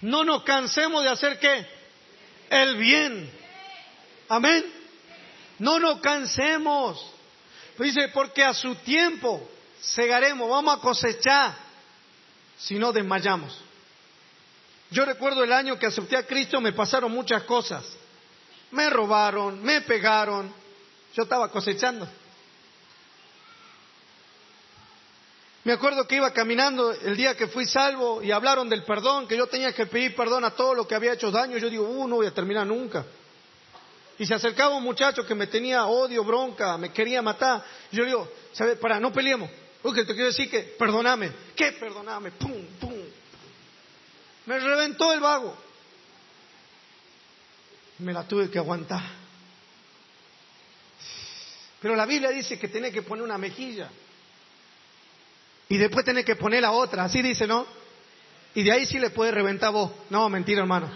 No 0.00 0.24
nos 0.24 0.42
cansemos 0.44 1.02
de 1.02 1.10
hacer 1.10 1.38
qué? 1.38 1.81
El 2.52 2.76
bien. 2.76 3.30
Amén. 4.28 4.62
No 5.58 5.78
nos 5.78 6.00
cansemos. 6.00 7.02
Dice, 7.78 8.08
porque 8.08 8.44
a 8.44 8.52
su 8.52 8.74
tiempo 8.74 9.48
segaremos, 9.80 10.50
vamos 10.50 10.76
a 10.76 10.80
cosechar 10.80 11.54
si 12.58 12.78
no 12.78 12.92
desmayamos. 12.92 13.58
Yo 14.90 15.06
recuerdo 15.06 15.42
el 15.42 15.52
año 15.52 15.78
que 15.78 15.86
acepté 15.86 16.14
a 16.14 16.26
Cristo, 16.26 16.60
me 16.60 16.74
pasaron 16.74 17.10
muchas 17.10 17.44
cosas. 17.44 17.86
Me 18.70 18.90
robaron, 18.90 19.62
me 19.62 19.80
pegaron, 19.80 20.52
yo 21.14 21.22
estaba 21.22 21.48
cosechando. 21.48 22.06
Me 25.64 25.72
acuerdo 25.72 26.08
que 26.08 26.16
iba 26.16 26.32
caminando 26.32 26.90
el 26.92 27.16
día 27.16 27.36
que 27.36 27.46
fui 27.46 27.66
salvo 27.66 28.20
y 28.20 28.32
hablaron 28.32 28.68
del 28.68 28.82
perdón, 28.82 29.28
que 29.28 29.36
yo 29.36 29.46
tenía 29.46 29.72
que 29.72 29.86
pedir 29.86 30.16
perdón 30.16 30.44
a 30.44 30.50
todo 30.50 30.74
lo 30.74 30.88
que 30.88 30.96
había 30.96 31.12
hecho 31.12 31.30
daño. 31.30 31.56
Yo 31.56 31.70
digo, 31.70 31.84
uh, 31.84 32.08
no 32.08 32.16
voy 32.16 32.26
a 32.26 32.34
terminar 32.34 32.66
nunca. 32.66 33.04
Y 34.18 34.26
se 34.26 34.34
acercaba 34.34 34.74
un 34.74 34.82
muchacho 34.82 35.24
que 35.24 35.36
me 35.36 35.46
tenía 35.46 35.86
odio, 35.86 36.24
bronca, 36.24 36.76
me 36.76 36.92
quería 36.92 37.22
matar. 37.22 37.64
Y 37.92 37.96
yo 37.96 38.04
digo, 38.04 38.28
¿sabes? 38.52 38.76
Para, 38.78 38.98
no 38.98 39.12
peleemos. 39.12 39.48
Porque 39.80 40.04
te 40.04 40.14
quiero 40.14 40.28
decir 40.28 40.50
que, 40.50 40.60
perdoname. 40.60 41.32
¿Qué 41.54 41.72
perdoname? 41.72 42.32
Pum, 42.32 42.66
pum. 42.80 43.00
Me 44.46 44.58
reventó 44.58 45.12
el 45.12 45.20
vago. 45.20 45.56
Me 47.98 48.12
la 48.12 48.26
tuve 48.26 48.50
que 48.50 48.58
aguantar. 48.58 49.02
Pero 51.80 51.94
la 51.94 52.06
Biblia 52.06 52.30
dice 52.30 52.58
que 52.58 52.68
tiene 52.68 52.90
que 52.90 53.02
poner 53.02 53.24
una 53.24 53.38
mejilla. 53.38 53.90
Y 55.68 55.78
después 55.78 56.04
tiene 56.04 56.24
que 56.24 56.36
poner 56.36 56.62
la 56.62 56.72
otra. 56.72 57.04
Así 57.04 57.22
dice, 57.22 57.46
¿no? 57.46 57.66
Y 58.54 58.62
de 58.62 58.72
ahí 58.72 58.86
sí 58.86 58.98
le 58.98 59.10
puede 59.10 59.30
reventar 59.30 59.72
vos. 59.72 59.90
No, 60.10 60.28
mentira, 60.28 60.60
hermano. 60.60 60.90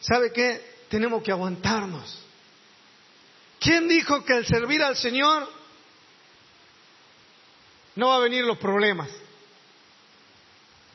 ¿Sabe 0.00 0.32
qué? 0.32 0.78
Tenemos 0.88 1.22
que 1.22 1.30
aguantarnos. 1.30 2.18
¿Quién 3.60 3.88
dijo 3.88 4.24
que 4.24 4.32
al 4.32 4.46
servir 4.46 4.82
al 4.82 4.96
Señor 4.96 5.48
no 7.96 8.08
va 8.08 8.16
a 8.16 8.20
venir 8.20 8.44
los 8.44 8.58
problemas? 8.58 9.08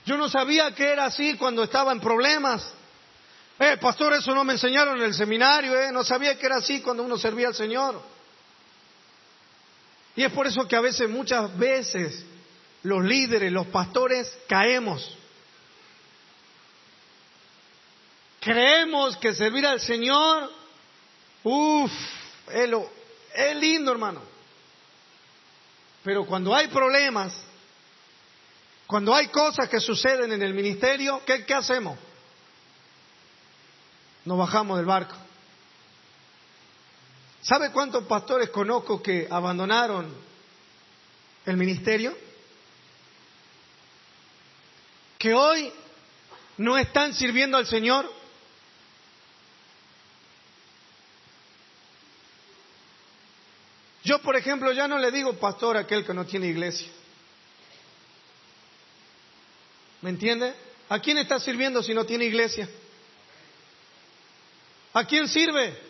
Yo 0.06 0.18
no 0.18 0.30
sabía 0.30 0.74
que 0.74 0.86
era 0.86 1.06
así 1.06 1.36
cuando 1.36 1.64
estaba 1.64 1.92
en 1.92 2.00
problemas. 2.00 2.74
Eh, 3.60 3.78
pastor, 3.80 4.14
eso 4.14 4.34
no 4.34 4.44
me 4.44 4.54
enseñaron 4.54 4.98
en 4.98 5.04
el 5.04 5.14
seminario, 5.14 5.80
eh. 5.80 5.92
No 5.92 6.04
sabía 6.04 6.38
que 6.38 6.46
era 6.46 6.58
así 6.58 6.82
cuando 6.82 7.04
uno 7.04 7.18
servía 7.18 7.48
al 7.48 7.56
Señor. 7.56 8.02
Y 10.16 10.24
es 10.24 10.32
por 10.32 10.45
eso 10.47 10.68
que 10.68 10.76
a 10.76 10.82
veces, 10.82 11.09
muchas 11.09 11.57
veces, 11.57 12.24
los 12.84 13.03
líderes, 13.03 13.51
los 13.51 13.68
pastores, 13.68 14.32
caemos. 14.47 15.18
Creemos 18.39 19.18
que 19.18 19.34
servir 19.34 19.66
al 19.66 19.80
Señor, 19.80 20.51
uff, 21.43 21.91
es, 22.51 22.70
es 23.36 23.55
lindo, 23.55 23.91
hermano. 23.91 24.22
Pero 26.03 26.26
cuando 26.26 26.53
hay 26.53 26.68
problemas, 26.68 27.34
cuando 28.86 29.16
hay 29.16 29.30
cosas 29.30 29.70
que 29.70 29.80
suceden 29.80 30.34
en 30.34 30.41
el 30.43 30.53
ministerio, 30.53 31.22
¿qué, 31.26 31.45
qué 31.45 31.53
hacemos? 31.53 31.97
Nos 34.26 34.38
bajamos 34.38 34.78
del 34.78 34.86
barco. 34.86 35.16
¿Sabe 37.44 37.72
cuántos 37.72 38.06
pastores 38.06 38.50
conozco 38.50 39.04
que 39.04 39.28
abandonaron 39.30 40.16
el 41.46 41.58
ministerio? 41.58 42.18
Que 45.20 45.34
hoy 45.34 45.72
no 46.58 46.78
están 46.78 47.14
sirviendo 47.14 47.58
al 47.58 47.68
Señor. 47.68 48.10
Yo, 54.06 54.20
por 54.22 54.38
ejemplo, 54.38 54.72
ya 54.72 54.88
no 54.88 54.98
le 54.98 55.12
digo 55.12 55.34
pastor 55.34 55.76
a 55.76 55.82
aquel 55.82 56.06
que 56.06 56.14
no 56.14 56.26
tiene 56.26 56.48
iglesia. 56.48 56.88
¿Me 60.02 60.12
entiende? 60.12 60.54
¿A 60.88 61.00
quién 61.00 61.18
está 61.18 61.41
sirviendo 61.41 61.84
si 61.84 61.94
no 61.94 62.06
tiene 62.06 62.24
iglesia? 62.24 62.70
¿A 64.94 65.06
quién 65.06 65.28
sirve? 65.28 65.83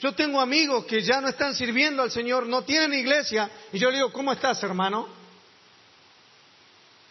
Yo 0.00 0.14
tengo 0.14 0.40
amigos 0.40 0.86
que 0.86 1.02
ya 1.02 1.20
no 1.20 1.28
están 1.28 1.54
sirviendo 1.54 2.02
al 2.02 2.10
Señor, 2.10 2.46
no 2.46 2.62
tienen 2.62 2.94
iglesia, 2.94 3.50
y 3.70 3.78
yo 3.78 3.90
le 3.90 3.98
digo, 3.98 4.12
¿cómo 4.12 4.32
estás, 4.32 4.62
hermano? 4.62 5.06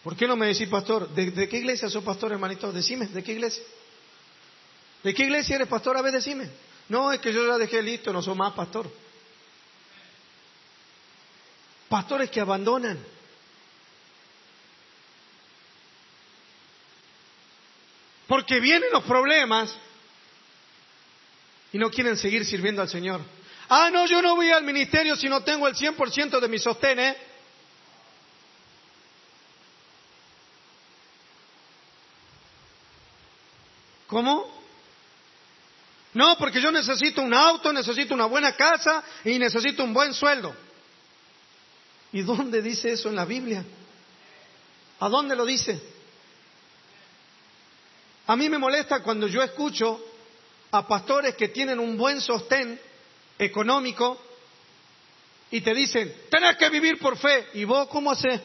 ¿Por 0.02 0.16
qué 0.16 0.26
no 0.26 0.34
me 0.34 0.46
decís, 0.46 0.68
pastor? 0.68 1.08
¿De, 1.10 1.48
qué 1.48 1.58
iglesia 1.58 1.88
sos 1.88 2.02
pastor, 2.02 2.32
hermanito? 2.32 2.72
Decime, 2.72 3.06
¿de 3.06 3.22
qué 3.22 3.32
iglesia? 3.32 3.62
¿De 5.04 5.14
qué 5.14 5.22
iglesia 5.22 5.56
eres 5.56 5.68
pastor? 5.68 5.96
A 5.96 6.02
ver, 6.02 6.12
decime. 6.12 6.50
No, 6.88 7.12
es 7.12 7.20
que 7.20 7.32
yo 7.32 7.46
ya 7.46 7.58
dejé 7.58 7.80
listo, 7.80 8.12
no 8.12 8.22
soy 8.22 8.34
más 8.34 8.54
pastor. 8.54 8.90
Pastores 11.88 12.28
que 12.28 12.40
abandonan. 12.40 12.98
Porque 18.26 18.58
vienen 18.58 18.90
los 18.90 19.04
problemas 19.04 19.76
y 21.72 21.78
no 21.78 21.90
quieren 21.90 22.16
seguir 22.16 22.44
sirviendo 22.44 22.82
al 22.82 22.88
Señor. 22.88 23.20
Ah, 23.68 23.90
no, 23.92 24.06
yo 24.06 24.20
no 24.20 24.34
voy 24.34 24.50
al 24.50 24.64
ministerio 24.64 25.16
si 25.16 25.28
no 25.28 25.42
tengo 25.42 25.68
el 25.68 25.74
100% 25.74 26.40
de 26.40 26.48
mi 26.48 26.58
sostén, 26.58 26.98
¿eh? 26.98 27.16
¿Cómo? 34.08 34.60
No, 36.14 36.36
porque 36.36 36.60
yo 36.60 36.72
necesito 36.72 37.22
un 37.22 37.32
auto, 37.32 37.72
necesito 37.72 38.12
una 38.12 38.26
buena 38.26 38.56
casa 38.56 39.04
y 39.24 39.38
necesito 39.38 39.84
un 39.84 39.94
buen 39.94 40.12
sueldo. 40.12 40.52
¿Y 42.12 42.22
dónde 42.22 42.60
dice 42.60 42.92
eso 42.92 43.08
en 43.08 43.14
la 43.14 43.24
Biblia? 43.24 43.64
¿A 44.98 45.08
dónde 45.08 45.36
lo 45.36 45.44
dice? 45.46 45.80
A 48.26 48.34
mí 48.34 48.48
me 48.48 48.58
molesta 48.58 49.00
cuando 49.00 49.28
yo 49.28 49.42
escucho 49.42 50.04
a 50.72 50.86
pastores 50.86 51.34
que 51.34 51.48
tienen 51.48 51.78
un 51.78 51.96
buen 51.96 52.20
sostén 52.20 52.80
económico 53.38 54.20
y 55.50 55.60
te 55.62 55.74
dicen, 55.74 56.14
tenés 56.30 56.56
que 56.56 56.68
vivir 56.70 56.98
por 56.98 57.16
fe. 57.16 57.48
¿Y 57.54 57.64
vos 57.64 57.88
cómo 57.88 58.10
haces? 58.12 58.40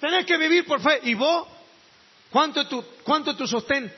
Tenés 0.00 0.26
que 0.26 0.36
vivir 0.36 0.66
por 0.66 0.80
fe. 0.80 1.00
¿Y 1.04 1.14
vos? 1.14 1.48
¿Cuánto 2.30 2.66
tu, 2.66 2.84
cuánto 3.04 3.34
tu 3.36 3.46
sostén? 3.46 3.92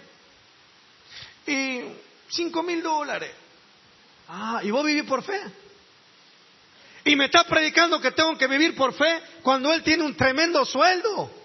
Y 1.46 1.80
cinco 2.28 2.62
mil 2.62 2.82
dólares. 2.82 3.32
Ah, 4.28 4.60
¿y 4.62 4.70
vos 4.70 4.84
vivís 4.84 5.04
por 5.04 5.22
fe? 5.22 5.40
Y 7.04 7.16
me 7.16 7.26
estás 7.26 7.44
predicando 7.44 8.00
que 8.00 8.12
tengo 8.12 8.36
que 8.38 8.46
vivir 8.46 8.74
por 8.76 8.94
fe 8.94 9.20
cuando 9.42 9.72
él 9.72 9.82
tiene 9.82 10.04
un 10.04 10.16
tremendo 10.16 10.64
sueldo. 10.64 11.43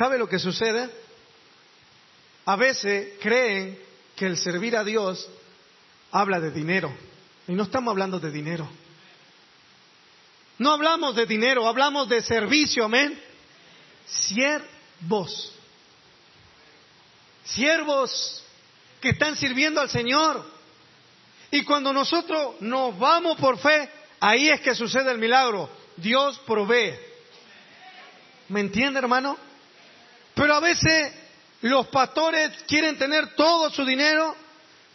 ¿Sabe 0.00 0.16
lo 0.16 0.30
que 0.30 0.38
sucede? 0.38 0.88
A 2.46 2.56
veces 2.56 3.18
creen 3.20 3.78
que 4.16 4.24
el 4.24 4.38
servir 4.38 4.74
a 4.74 4.82
Dios 4.82 5.28
habla 6.10 6.40
de 6.40 6.50
dinero. 6.50 6.90
Y 7.46 7.52
no 7.52 7.64
estamos 7.64 7.92
hablando 7.92 8.18
de 8.18 8.30
dinero. 8.30 8.66
No 10.56 10.72
hablamos 10.72 11.14
de 11.16 11.26
dinero, 11.26 11.68
hablamos 11.68 12.08
de 12.08 12.22
servicio, 12.22 12.86
amén 12.86 13.20
siervos. 14.06 15.52
Siervos 17.44 18.42
que 19.02 19.10
están 19.10 19.36
sirviendo 19.36 19.82
al 19.82 19.90
Señor. 19.90 20.42
Y 21.50 21.62
cuando 21.62 21.92
nosotros 21.92 22.54
nos 22.60 22.98
vamos 22.98 23.36
por 23.36 23.58
fe, 23.58 23.90
ahí 24.18 24.48
es 24.48 24.62
que 24.62 24.74
sucede 24.74 25.10
el 25.10 25.18
milagro. 25.18 25.68
Dios 25.98 26.38
provee. 26.46 26.94
¿Me 28.48 28.60
entiende, 28.60 28.98
hermano? 28.98 29.49
Pero 30.40 30.54
a 30.54 30.60
veces 30.60 31.12
los 31.60 31.88
pastores 31.88 32.62
quieren 32.66 32.96
tener 32.96 33.34
todo 33.34 33.68
su 33.68 33.84
dinero 33.84 34.34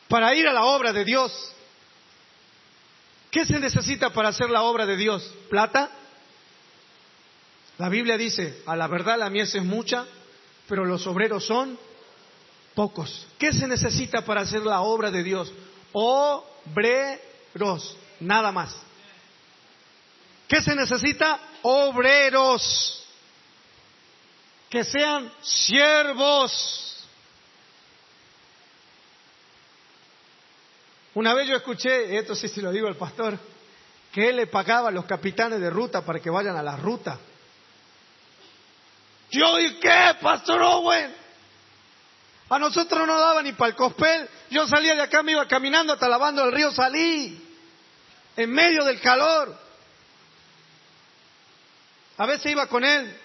para 0.08 0.34
ir 0.34 0.48
a 0.48 0.54
la 0.54 0.64
obra 0.64 0.92
de 0.92 1.06
Dios. 1.06 1.32
¿Qué 3.30 3.46
se 3.46 3.60
necesita 3.60 4.10
para 4.10 4.30
hacer 4.30 4.50
la 4.50 4.64
obra 4.64 4.88
de 4.88 4.98
Dios? 4.98 5.22
¿Plata? 5.48 5.92
La 7.78 7.90
Biblia 7.90 8.18
dice, 8.18 8.64
a 8.66 8.76
la 8.76 8.88
verdad 8.88 9.20
la 9.20 9.30
mies 9.30 9.54
es 9.54 9.64
mucha, 9.64 10.08
pero 10.68 10.84
los 10.84 11.06
obreros 11.06 11.46
son 11.46 11.78
pocos. 12.74 13.28
¿Qué 13.38 13.54
se 13.54 13.68
necesita 13.68 14.26
para 14.26 14.42
hacer 14.42 14.64
la 14.64 14.82
obra 14.82 15.12
de 15.12 15.22
Dios? 15.22 15.54
Obreros, 15.92 17.96
nada 18.20 18.52
más. 18.52 18.76
¿Qué 20.48 20.64
se 20.64 20.76
necesita? 20.76 21.40
Obreros. 21.62 23.05
Que 24.70 24.84
sean 24.84 25.32
siervos. 25.42 26.86
Una 31.14 31.34
vez 31.34 31.48
yo 31.48 31.56
escuché, 31.56 32.18
esto 32.18 32.36
sí 32.36 32.48
se 32.50 32.62
lo 32.62 32.72
digo 32.72 32.88
al 32.88 32.98
pastor, 32.98 33.40
que 34.12 34.30
él 34.30 34.36
le 34.36 34.48
pagaba 34.48 34.90
a 34.90 34.92
los 34.92 35.06
capitanes 35.06 35.62
de 35.62 35.70
ruta 35.70 36.04
para 36.04 36.20
que 36.20 36.30
vayan 36.30 36.58
a 36.58 36.64
la 36.64 36.76
ruta. 36.76 37.18
Yo, 39.32 39.60
¿y 39.60 39.76
qué, 39.80 40.16
Pastor 40.22 40.62
Owen? 40.62 41.16
A 42.50 42.60
nosotros 42.60 43.08
no 43.08 43.20
daba 43.20 43.42
ni 43.42 43.54
para 43.54 43.70
el 43.70 43.76
cospel. 43.76 44.30
Yo 44.50 44.68
salía 44.68 44.96
de 44.96 45.02
acá, 45.02 45.24
me 45.24 45.32
iba 45.32 45.48
caminando 45.48 45.94
hasta 45.94 46.08
lavando 46.08 46.44
el 46.44 46.52
río, 46.52 46.72
salí. 46.72 47.42
En 48.38 48.52
medio 48.52 48.84
del 48.84 49.00
calor. 49.00 49.58
A 52.18 52.26
veces 52.26 52.52
iba 52.52 52.68
con 52.68 52.84
él 52.84 53.25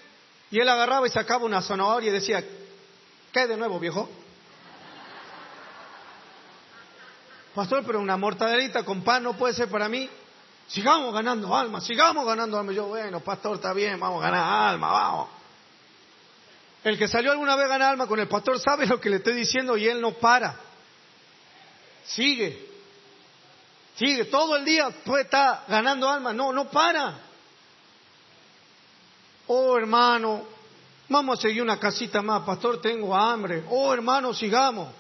y 0.51 0.59
él 0.59 0.69
agarraba 0.69 1.07
y 1.07 1.11
sacaba 1.11 1.45
una 1.45 1.63
zanahoria 1.63 2.11
y 2.11 2.13
decía, 2.13 2.45
¿qué 3.33 3.47
de 3.47 3.57
nuevo, 3.57 3.79
viejo? 3.79 4.09
Pastor, 7.55 7.85
pero 7.87 8.01
una 8.01 8.17
mortadelita 8.17 8.85
con 8.85 9.03
pan 9.03 9.23
no 9.23 9.35
puede 9.35 9.55
ser 9.55 9.69
para 9.69 9.89
mí. 9.89 10.09
Sigamos 10.67 11.13
ganando 11.13 11.55
alma, 11.55 11.81
sigamos 11.81 12.25
ganando 12.25 12.59
alma. 12.59 12.73
Yo, 12.73 12.87
bueno, 12.87 13.21
pastor, 13.21 13.57
está 13.57 13.73
bien, 13.73 13.99
vamos 13.99 14.23
a 14.23 14.31
ganar 14.31 14.71
alma, 14.71 14.91
vamos. 14.91 15.29
El 16.83 16.97
que 16.97 17.09
salió 17.09 17.33
alguna 17.33 17.57
vez 17.57 17.67
a 17.67 17.69
ganar 17.69 17.91
alma 17.91 18.07
con 18.07 18.19
el 18.19 18.29
pastor 18.29 18.59
sabe 18.59 18.87
lo 18.87 19.01
que 19.01 19.11
le 19.11 19.17
estoy 19.17 19.35
diciendo 19.35 19.77
y 19.77 19.87
él 19.87 20.01
no 20.01 20.13
para. 20.13 20.57
Sigue. 22.05 22.69
Sigue. 23.97 24.25
Todo 24.27 24.57
el 24.57 24.65
día 24.65 24.91
puede 25.05 25.25
estar 25.25 25.65
ganando 25.69 26.09
alma. 26.09 26.33
No, 26.33 26.53
no 26.53 26.71
para. 26.71 27.30
Oh, 29.53 29.77
hermano, 29.77 30.45
vamos 31.09 31.37
a 31.37 31.43
seguir 31.43 31.61
una 31.61 31.77
casita 31.77 32.23
más. 32.23 32.45
Pastor, 32.45 32.81
tengo 32.81 33.17
hambre. 33.17 33.65
Oh, 33.69 33.93
hermano, 33.93 34.33
sigamos. 34.33 34.95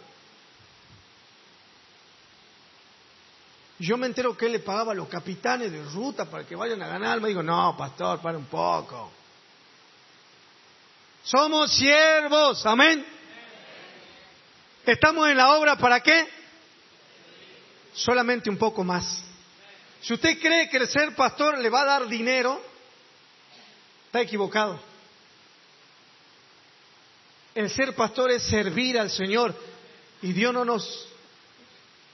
Yo 3.78 3.96
me 3.96 4.08
entero 4.08 4.36
que 4.36 4.46
él 4.46 4.52
le 4.52 4.58
pagaba 4.58 4.90
a 4.90 4.96
los 4.96 5.06
capitanes 5.06 5.70
de 5.70 5.80
ruta 5.84 6.24
para 6.24 6.44
que 6.44 6.56
vayan 6.56 6.82
a 6.82 6.88
ganar 6.88 7.12
alma. 7.12 7.28
Digo, 7.28 7.44
no, 7.44 7.76
pastor, 7.78 8.20
para 8.20 8.36
un 8.36 8.46
poco. 8.46 9.12
Somos 11.22 11.70
siervos, 11.72 12.66
amén. 12.66 13.06
¿Estamos 14.84 15.28
en 15.28 15.36
la 15.36 15.54
obra 15.54 15.76
para 15.76 16.00
qué? 16.00 16.28
Solamente 17.92 18.50
un 18.50 18.56
poco 18.56 18.82
más. 18.82 19.22
Si 20.00 20.12
usted 20.12 20.40
cree 20.40 20.68
que 20.68 20.78
el 20.78 20.88
ser 20.88 21.14
pastor 21.14 21.56
le 21.58 21.70
va 21.70 21.82
a 21.82 21.84
dar 21.84 22.08
dinero, 22.08 22.69
está 24.10 24.22
equivocado. 24.22 24.76
El 27.54 27.70
ser 27.70 27.94
pastor 27.94 28.32
es 28.32 28.42
servir 28.42 28.98
al 28.98 29.08
Señor 29.08 29.54
y 30.20 30.32
Dios 30.32 30.52
no 30.52 30.64
nos, 30.64 31.06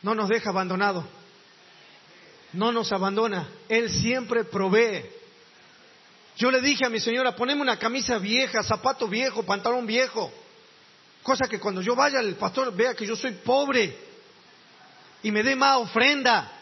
no 0.03 0.15
nos 0.15 0.29
deja 0.29 0.51
abandonados. 0.51 1.07
No 2.53 2.71
nos 2.71 2.93
abandona. 2.93 3.49
Él 3.67 3.89
siempre 3.89 4.45
provee. 4.45 5.07
Yo 6.37 6.51
le 6.51 6.61
dije 6.61 6.85
a 6.85 6.91
mi 6.91 7.01
señora, 7.01 7.35
poneme 7.35 7.63
una 7.63 7.79
camisa 7.79 8.19
vieja, 8.19 8.63
zapato 8.63 9.09
viejo, 9.09 9.43
pantalón 9.45 9.87
viejo. 9.87 10.31
Cosa 11.23 11.49
que 11.49 11.59
cuando 11.59 11.81
yo 11.81 11.97
vaya 11.97 12.21
el 12.21 12.35
pastor 12.35 12.77
vea 12.77 12.95
que 12.95 13.07
yo 13.07 13.17
soy 13.17 13.33
pobre 13.33 13.97
y 15.23 15.31
me 15.31 15.43
dé 15.43 15.57
más 15.57 15.79
ofrenda. 15.79 16.53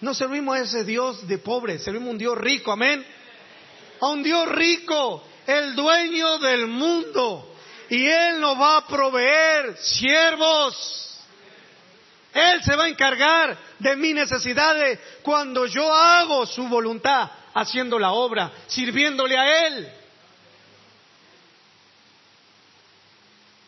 No 0.00 0.12
servimos 0.12 0.56
a 0.56 0.62
ese 0.62 0.82
Dios 0.82 1.24
de 1.28 1.38
pobre, 1.38 1.78
servimos 1.78 2.08
a 2.08 2.10
un 2.10 2.18
Dios 2.18 2.36
rico, 2.36 2.72
amén. 2.72 3.06
A 4.00 4.06
un 4.08 4.22
Dios 4.22 4.48
rico, 4.48 5.24
el 5.46 5.74
dueño 5.74 6.38
del 6.38 6.66
mundo. 6.66 7.54
Y 7.90 8.06
Él 8.06 8.40
nos 8.40 8.58
va 8.58 8.78
a 8.78 8.86
proveer 8.86 9.76
siervos. 9.78 11.08
Él 12.34 12.62
se 12.62 12.76
va 12.76 12.84
a 12.84 12.88
encargar 12.88 13.58
de 13.78 13.96
mis 13.96 14.14
necesidades 14.14 14.98
cuando 15.22 15.66
yo 15.66 15.92
hago 15.92 16.46
su 16.46 16.68
voluntad 16.68 17.30
haciendo 17.54 17.98
la 17.98 18.12
obra, 18.12 18.52
sirviéndole 18.66 19.36
a 19.36 19.66
Él. 19.66 19.88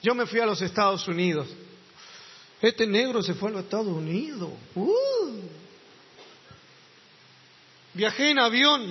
Yo 0.03 0.15
me 0.15 0.27
fui 0.27 0.41
a 0.41 0.47
los 0.47 0.61
Estados 0.63 1.07
Unidos. 1.09 1.49
Este 2.61 2.87
negro 2.87 3.23
se 3.23 3.35
fue 3.35 3.49
a 3.49 3.53
los 3.53 3.65
Estados 3.65 3.87
Unidos. 3.87 4.51
Uh. 4.75 5.41
Viajé 7.95 8.31
en 8.31 8.39
avión. 8.39 8.87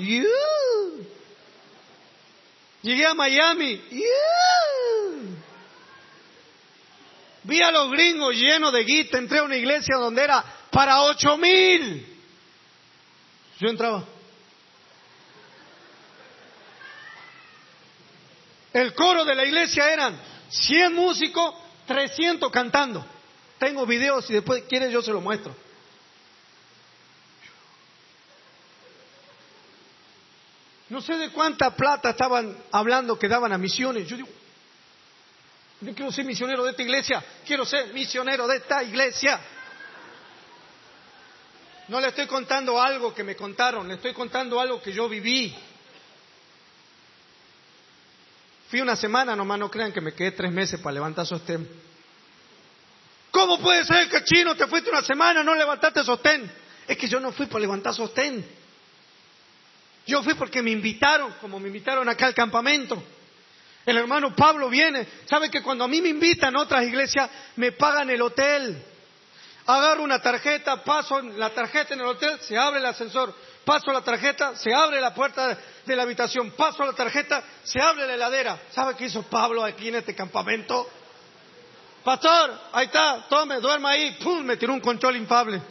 Llegué 2.82 3.06
a 3.06 3.14
Miami. 3.14 3.82
Vi 7.44 7.62
a 7.62 7.72
los 7.72 7.92
gringos 7.92 8.36
llenos 8.36 8.72
de 8.74 8.84
guita. 8.84 9.18
Entré 9.18 9.40
a 9.40 9.44
una 9.44 9.58
iglesia 9.58 9.98
donde 9.98 10.24
era 10.24 10.44
para 10.72 11.02
ocho 11.04 11.38
mil. 11.38 12.06
Yo 13.60 13.70
entraba. 13.70 14.06
El 18.72 18.94
coro 18.94 19.26
de 19.26 19.36
la 19.36 19.46
iglesia 19.46 19.92
eran 19.92 20.18
100 20.50 20.94
músicos, 20.94 21.56
300 21.88 22.52
cantando. 22.52 23.06
Tengo 23.58 23.86
videos 23.86 24.30
y 24.30 24.34
después 24.34 24.64
quieren 24.70 24.92
yo 24.92 25.02
se 25.02 25.12
lo 25.12 25.20
muestro. 25.20 25.54
No 30.90 31.02
sé 31.02 31.18
de 31.18 31.30
cuánta 31.30 31.76
plata 31.76 32.10
estaban 32.10 32.58
hablando 32.72 33.18
que 33.18 33.28
daban 33.28 33.54
a 33.54 33.58
misiones. 33.58 34.08
Yo 34.08 34.18
digo, 34.18 34.30
yo 35.82 35.94
quiero 35.94 36.12
ser 36.12 36.26
misionero 36.26 36.64
de 36.64 36.72
esta 36.72 36.82
iglesia, 36.82 37.24
quiero 37.46 37.66
ser 37.66 37.94
misionero 37.94 38.48
de 38.48 38.58
esta 38.58 38.84
iglesia. 38.84 39.40
No 41.88 42.00
le 42.00 42.10
estoy 42.10 42.28
contando 42.28 42.82
algo 42.82 43.14
que 43.14 43.24
me 43.24 43.36
contaron, 43.36 43.88
le 43.88 43.96
estoy 43.96 44.14
contando 44.14 44.60
algo 44.60 44.82
que 44.82 44.92
yo 44.92 45.08
viví. 45.08 45.56
Fui 48.70 48.82
una 48.82 48.96
semana 48.96 49.36
nomás, 49.36 49.58
no 49.58 49.72
crean 49.72 49.92
que 49.92 50.02
me 50.02 50.14
quedé 50.14 50.32
tres 50.32 50.52
meses 50.52 50.80
para 50.80 50.94
levantar 50.94 51.26
sostén. 51.26 51.68
¿Cómo 53.32 53.60
puede 53.60 53.86
ser 53.86 54.10
que 54.10 54.24
chino 54.24 54.56
te 54.56 54.68
fuiste 54.68 54.90
una 54.90 55.02
semana, 55.02 55.44
no 55.44 55.56
levantaste 55.56 56.04
sostén? 56.04 56.52
Es 56.88 56.98
que 56.98 57.08
yo 57.08 57.20
no 57.20 57.32
fui 57.32 57.46
para 57.46 57.62
levantar 57.62 57.94
sostén. 57.94 58.59
Yo 60.10 60.24
fui 60.24 60.34
porque 60.34 60.62
me 60.62 60.72
invitaron, 60.72 61.34
como 61.40 61.60
me 61.60 61.68
invitaron 61.68 62.10
acá 62.10 62.26
al 62.26 62.34
campamento. 62.34 63.02
El 63.86 63.98
hermano 63.98 64.36
Pablo 64.36 64.70
viene. 64.70 65.08
¿Sabe 65.26 65.50
que 65.50 65.62
cuando 65.62 65.84
a 65.84 65.88
mí 65.88 66.02
me 66.02 66.10
invitan 66.10 66.56
a 66.56 66.62
otras 66.62 66.84
iglesias, 66.84 67.30
me 67.56 67.72
pagan 67.72 68.10
el 68.10 68.22
hotel? 68.22 68.84
Agarro 69.66 70.04
una 70.04 70.22
tarjeta, 70.22 70.84
paso 70.84 71.22
la 71.22 71.52
tarjeta 71.52 71.94
en 71.94 72.02
el 72.02 72.08
hotel, 72.08 72.40
se 72.42 72.58
abre 72.58 72.80
el 72.80 72.86
ascensor 72.86 73.34
paso 73.70 73.92
la 73.92 74.02
tarjeta, 74.02 74.56
se 74.56 74.74
abre 74.74 75.00
la 75.00 75.14
puerta 75.14 75.56
de 75.86 75.96
la 75.96 76.02
habitación, 76.02 76.50
paso 76.58 76.84
la 76.84 76.94
tarjeta, 76.94 77.44
se 77.64 77.80
abre 77.80 78.08
la 78.08 78.16
heladera. 78.16 78.60
¿Sabe 78.72 78.96
qué 78.96 79.06
hizo 79.06 79.22
Pablo 79.22 79.64
aquí 79.64 79.90
en 79.90 79.96
este 79.96 80.16
campamento? 80.16 80.90
Pastor, 82.04 82.60
ahí 82.72 82.88
está, 82.88 83.28
tome, 83.30 83.60
duerma 83.60 83.92
ahí, 83.92 84.18
¡pum! 84.24 84.44
Me 84.44 84.58
tiró 84.58 84.74
un 84.74 84.80
control 84.80 85.18
infable. 85.18 85.62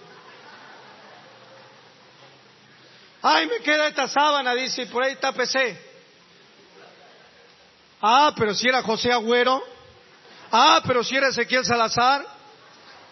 Ay, 3.22 3.46
me 3.46 3.58
queda 3.60 3.88
esta 3.88 4.08
sábana, 4.08 4.54
dice, 4.54 4.82
y 4.82 4.86
por 4.86 5.02
ahí 5.02 5.12
está 5.12 5.32
PC. 5.32 5.78
Ah, 8.00 8.32
pero 8.36 8.54
si 8.54 8.68
era 8.68 8.82
José 8.82 9.10
Agüero. 9.12 9.62
Ah, 10.50 10.80
pero 10.86 11.02
si 11.02 11.16
era 11.16 11.28
Ezequiel 11.28 11.64
Salazar. 11.64 12.24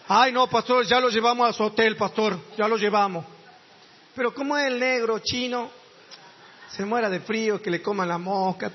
Ay, 0.07 0.31
no, 0.31 0.47
pastor, 0.47 0.85
ya 0.85 0.99
lo 0.99 1.09
llevamos 1.09 1.49
a 1.49 1.53
su 1.53 1.63
hotel, 1.63 1.97
pastor, 1.97 2.39
ya 2.57 2.67
lo 2.67 2.77
llevamos. 2.77 3.25
Pero 4.15 4.33
como 4.33 4.57
es 4.57 4.67
el 4.67 4.79
negro 4.79 5.19
chino, 5.19 5.69
se 6.69 6.85
muera 6.85 7.09
de 7.09 7.19
frío, 7.19 7.61
que 7.61 7.69
le 7.69 7.81
coman 7.81 8.07
la 8.07 8.17
mosca. 8.17 8.71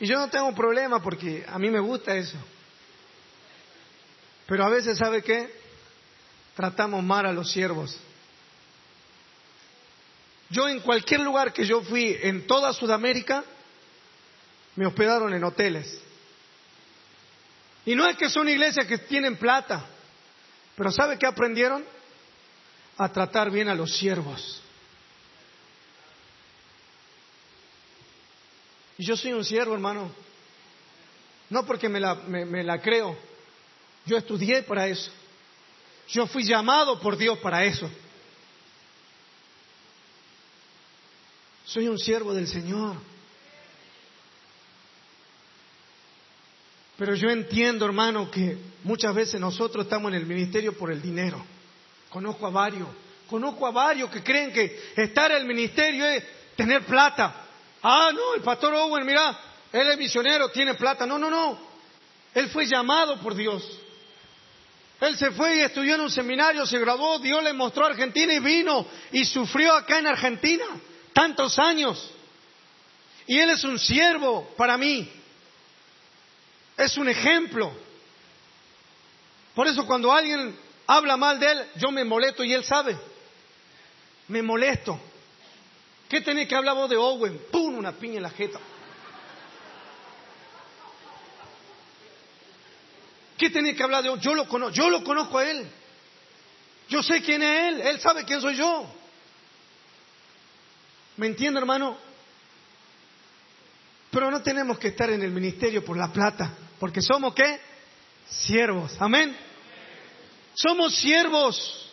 Y 0.00 0.06
yo 0.06 0.18
no 0.18 0.28
tengo 0.28 0.54
problema 0.54 1.02
porque 1.02 1.44
a 1.46 1.58
mí 1.58 1.70
me 1.70 1.80
gusta 1.80 2.14
eso. 2.14 2.38
Pero 4.46 4.64
a 4.64 4.70
veces, 4.70 4.96
¿sabe 4.96 5.22
qué? 5.22 5.67
Tratamos 6.58 7.04
mal 7.04 7.24
a 7.24 7.32
los 7.32 7.52
siervos. 7.52 7.96
Yo 10.50 10.68
en 10.68 10.80
cualquier 10.80 11.20
lugar 11.20 11.52
que 11.52 11.64
yo 11.64 11.82
fui, 11.82 12.18
en 12.20 12.48
toda 12.48 12.72
Sudamérica, 12.72 13.44
me 14.74 14.84
hospedaron 14.84 15.32
en 15.32 15.44
hoteles. 15.44 16.00
Y 17.86 17.94
no 17.94 18.08
es 18.08 18.16
que 18.16 18.28
son 18.28 18.48
iglesias 18.48 18.88
que 18.88 18.98
tienen 18.98 19.36
plata. 19.36 19.86
Pero 20.74 20.90
¿sabe 20.90 21.16
qué 21.16 21.26
aprendieron? 21.26 21.84
A 22.96 23.08
tratar 23.12 23.52
bien 23.52 23.68
a 23.68 23.76
los 23.76 23.96
siervos. 23.96 24.60
Y 28.96 29.06
yo 29.06 29.16
soy 29.16 29.32
un 29.32 29.44
siervo, 29.44 29.74
hermano. 29.74 30.10
No 31.50 31.64
porque 31.64 31.88
me 31.88 32.00
la, 32.00 32.16
me 32.16 32.64
la 32.64 32.80
creo. 32.80 33.16
Yo 34.06 34.16
estudié 34.16 34.64
para 34.64 34.88
eso. 34.88 35.12
Yo 36.08 36.26
fui 36.26 36.44
llamado 36.44 36.98
por 37.00 37.16
Dios 37.16 37.38
para 37.38 37.64
eso. 37.64 37.90
Soy 41.64 41.86
un 41.86 41.98
siervo 41.98 42.32
del 42.32 42.48
Señor. 42.48 42.96
Pero 46.96 47.14
yo 47.14 47.28
entiendo, 47.28 47.84
hermano, 47.84 48.30
que 48.30 48.56
muchas 48.84 49.14
veces 49.14 49.40
nosotros 49.40 49.84
estamos 49.84 50.10
en 50.10 50.18
el 50.18 50.26
ministerio 50.26 50.76
por 50.76 50.90
el 50.90 51.02
dinero. 51.02 51.44
Conozco 52.08 52.46
a 52.46 52.50
varios, 52.50 52.88
conozco 53.28 53.66
a 53.66 53.70
varios 53.70 54.10
que 54.10 54.22
creen 54.22 54.50
que 54.50 54.92
estar 54.96 55.30
en 55.30 55.36
el 55.36 55.44
ministerio 55.44 56.06
es 56.06 56.24
tener 56.56 56.84
plata. 56.86 57.46
Ah, 57.82 58.10
no, 58.12 58.34
el 58.34 58.40
pastor 58.40 58.74
Owen, 58.74 59.06
mira, 59.06 59.38
él 59.72 59.90
es 59.90 59.98
misionero, 59.98 60.48
tiene 60.48 60.74
plata. 60.74 61.06
No, 61.06 61.18
no, 61.18 61.30
no. 61.30 61.58
Él 62.34 62.48
fue 62.48 62.66
llamado 62.66 63.20
por 63.20 63.34
Dios. 63.34 63.62
Él 65.00 65.16
se 65.16 65.30
fue 65.30 65.56
y 65.56 65.60
estudió 65.60 65.94
en 65.94 66.00
un 66.00 66.10
seminario, 66.10 66.66
se 66.66 66.78
graduó, 66.78 67.18
Dios 67.20 67.42
le 67.42 67.52
mostró 67.52 67.84
a 67.84 67.90
Argentina 67.90 68.34
y 68.34 68.40
vino 68.40 68.86
y 69.12 69.24
sufrió 69.24 69.74
acá 69.74 69.98
en 70.00 70.08
Argentina 70.08 70.64
tantos 71.12 71.58
años. 71.58 72.10
Y 73.26 73.38
Él 73.38 73.50
es 73.50 73.62
un 73.62 73.78
siervo 73.78 74.52
para 74.56 74.76
mí. 74.76 75.08
Es 76.76 76.96
un 76.96 77.08
ejemplo. 77.08 77.72
Por 79.54 79.68
eso 79.68 79.86
cuando 79.86 80.12
alguien 80.12 80.56
habla 80.86 81.16
mal 81.16 81.38
de 81.38 81.50
Él, 81.50 81.66
yo 81.76 81.90
me 81.90 82.04
molesto 82.04 82.42
y 82.42 82.52
Él 82.52 82.64
sabe. 82.64 82.96
Me 84.28 84.42
molesto. 84.42 84.98
¿Qué 86.08 86.22
tenés 86.22 86.48
que 86.48 86.54
hablar 86.54 86.74
vos 86.74 86.88
de 86.88 86.96
Owen? 86.96 87.38
¡Pum! 87.52 87.76
Una 87.76 87.92
piña 87.92 88.16
en 88.16 88.22
la 88.22 88.30
jeta. 88.30 88.58
¿Qué 93.38 93.50
tenés 93.50 93.76
que 93.76 93.82
hablar 93.84 94.02
de? 94.02 94.18
Yo 94.18 94.34
lo 94.34 94.48
conozco, 94.48 94.74
yo 94.74 94.90
lo 94.90 95.04
conozco 95.04 95.38
a 95.38 95.48
Él. 95.48 95.70
Yo 96.88 97.02
sé 97.02 97.22
quién 97.22 97.42
es 97.42 97.68
Él. 97.68 97.80
Él 97.80 98.00
sabe 98.00 98.24
quién 98.24 98.40
soy 98.40 98.56
yo. 98.56 98.92
¿Me 101.16 101.28
entiende, 101.28 101.60
hermano? 101.60 101.96
Pero 104.10 104.30
no 104.30 104.42
tenemos 104.42 104.78
que 104.78 104.88
estar 104.88 105.08
en 105.10 105.22
el 105.22 105.30
ministerio 105.30 105.84
por 105.84 105.96
la 105.96 106.12
plata, 106.12 106.52
porque 106.80 107.00
somos 107.00 107.34
qué? 107.34 107.60
Siervos. 108.28 108.96
Amén. 109.00 109.36
Somos 110.54 110.96
siervos. 110.96 111.92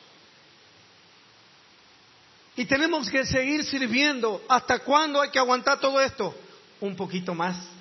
Y 2.55 2.65
tenemos 2.65 3.09
que 3.09 3.25
seguir 3.25 3.63
sirviendo. 3.65 4.43
¿Hasta 4.47 4.79
cuándo 4.79 5.21
hay 5.21 5.29
que 5.29 5.39
aguantar 5.39 5.79
todo 5.79 5.99
esto? 5.99 6.33
Un 6.79 6.95
poquito 6.95 7.35
más. 7.35 7.74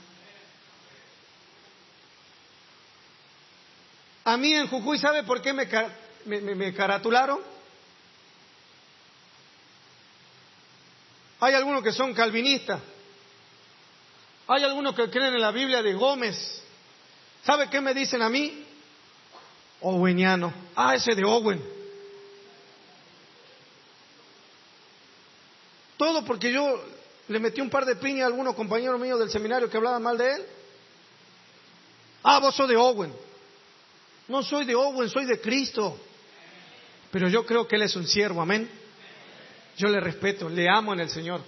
A 4.24 4.38
mí 4.38 4.54
en 4.54 4.68
Jujuy, 4.68 4.98
¿sabe 4.98 5.22
por 5.22 5.42
qué 5.42 5.52
me, 5.52 6.74
caratularon? 6.74 7.40
Hay 11.40 11.52
algunos 11.54 11.82
que 11.82 11.92
son 11.92 12.14
calvinistas. 12.14 12.80
Hay 14.48 14.64
algunos 14.64 14.94
que 14.94 15.10
creen 15.10 15.34
en 15.34 15.40
la 15.42 15.50
Biblia 15.50 15.82
de 15.82 15.92
Gómez. 15.92 16.62
¿Sabe 17.44 17.68
qué 17.68 17.82
me 17.82 17.92
dicen 17.92 18.22
a 18.22 18.30
mí? 18.30 18.64
Oweniano. 19.82 20.54
Ah, 20.74 20.94
ese 20.94 21.14
de 21.14 21.24
Owen. 21.24 21.62
Todo 25.98 26.24
porque 26.24 26.50
yo 26.50 26.82
le 27.28 27.38
metí 27.38 27.60
un 27.60 27.68
par 27.68 27.84
de 27.84 27.96
piñas 27.96 28.24
a 28.24 28.26
algunos 28.28 28.54
compañeros 28.54 28.98
míos 28.98 29.18
del 29.18 29.30
seminario 29.30 29.68
que 29.68 29.76
hablaban 29.76 30.02
mal 30.02 30.16
de 30.16 30.32
él. 30.32 30.46
Ah, 32.22 32.38
vos 32.38 32.54
sos 32.54 32.68
de 32.68 32.76
Owen. 32.76 33.14
No 34.28 34.42
soy 34.42 34.64
de 34.64 34.74
Owen, 34.74 35.08
soy 35.08 35.26
de 35.26 35.40
Cristo. 35.40 35.98
Pero 37.10 37.28
yo 37.28 37.44
creo 37.44 37.68
que 37.68 37.76
Él 37.76 37.82
es 37.82 37.94
un 37.96 38.06
siervo, 38.06 38.40
amén. 38.40 38.68
Yo 39.76 39.88
le 39.88 40.00
respeto, 40.00 40.48
le 40.48 40.68
amo 40.68 40.92
en 40.92 41.00
el 41.00 41.10
Señor. 41.10 41.42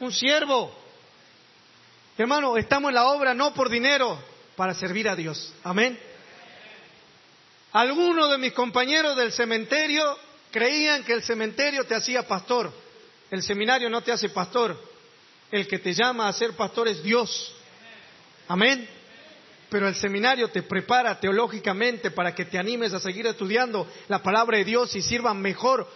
Un 0.00 0.12
siervo. 0.12 0.74
Hermano, 2.16 2.56
estamos 2.56 2.90
en 2.90 2.94
la 2.94 3.06
obra 3.08 3.34
no 3.34 3.52
por 3.54 3.68
dinero, 3.68 4.18
para 4.56 4.74
servir 4.74 5.08
a 5.08 5.16
Dios. 5.16 5.52
Amén. 5.64 5.98
Algunos 7.72 8.30
de 8.30 8.38
mis 8.38 8.52
compañeros 8.52 9.16
del 9.16 9.32
cementerio 9.32 10.18
creían 10.50 11.04
que 11.04 11.12
el 11.12 11.22
cementerio 11.22 11.84
te 11.84 11.94
hacía 11.94 12.26
pastor. 12.26 12.72
El 13.30 13.42
seminario 13.42 13.88
no 13.88 14.02
te 14.02 14.12
hace 14.12 14.28
pastor. 14.28 14.76
El 15.50 15.66
que 15.66 15.78
te 15.78 15.94
llama 15.94 16.28
a 16.28 16.32
ser 16.32 16.52
pastor 16.56 16.88
es 16.88 17.02
Dios. 17.02 17.54
Amén. 18.48 18.88
Pero 19.70 19.86
el 19.86 19.94
seminario 19.94 20.48
te 20.48 20.62
prepara 20.62 21.18
teológicamente 21.20 22.10
para 22.10 22.34
que 22.34 22.44
te 22.44 22.58
animes 22.58 22.92
a 22.92 23.00
seguir 23.00 23.26
estudiando 23.26 23.86
la 24.08 24.20
palabra 24.20 24.58
de 24.58 24.64
Dios 24.64 24.94
y 24.96 25.00
sirvan 25.00 25.40
mejor 25.40 25.88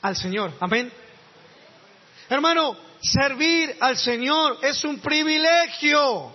al 0.00 0.16
Señor. 0.16 0.52
Amén. 0.58 0.90
Hermano, 2.30 2.76
servir 3.02 3.76
al 3.80 3.96
Señor 3.98 4.58
es 4.62 4.82
un 4.84 5.00
privilegio, 5.00 6.34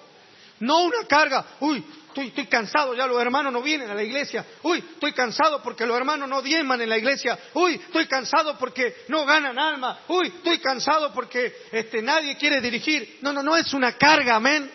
no 0.59 0.83
una 0.83 1.07
carga. 1.07 1.45
Uy, 1.59 1.83
estoy, 2.23 2.45
cansado, 2.45 2.93
ya 2.93 3.07
los 3.07 3.19
hermanos 3.19 3.51
no 3.51 3.61
vienen 3.61 3.89
a 3.89 3.95
la 3.95 4.03
iglesia. 4.03 4.45
Uy, 4.61 4.77
estoy 4.77 5.13
cansado 5.13 5.63
porque 5.63 5.85
los 5.85 5.97
hermanos 5.97 6.29
no 6.29 6.41
diezman 6.41 6.81
en 6.81 6.89
la 6.89 6.97
iglesia. 6.97 7.37
Uy, 7.53 7.75
estoy 7.75 8.07
cansado 8.07 8.57
porque 8.59 9.05
no 9.07 9.25
ganan 9.25 9.57
alma. 9.57 10.01
Uy, 10.07 10.27
estoy 10.27 10.59
cansado 10.59 11.11
porque 11.13 11.55
este, 11.71 12.01
nadie 12.01 12.37
quiere 12.37 12.61
dirigir. 12.61 13.19
No, 13.21 13.33
no, 13.33 13.41
no 13.41 13.57
es 13.57 13.73
una 13.73 13.93
carga, 13.93 14.35
amén. 14.35 14.69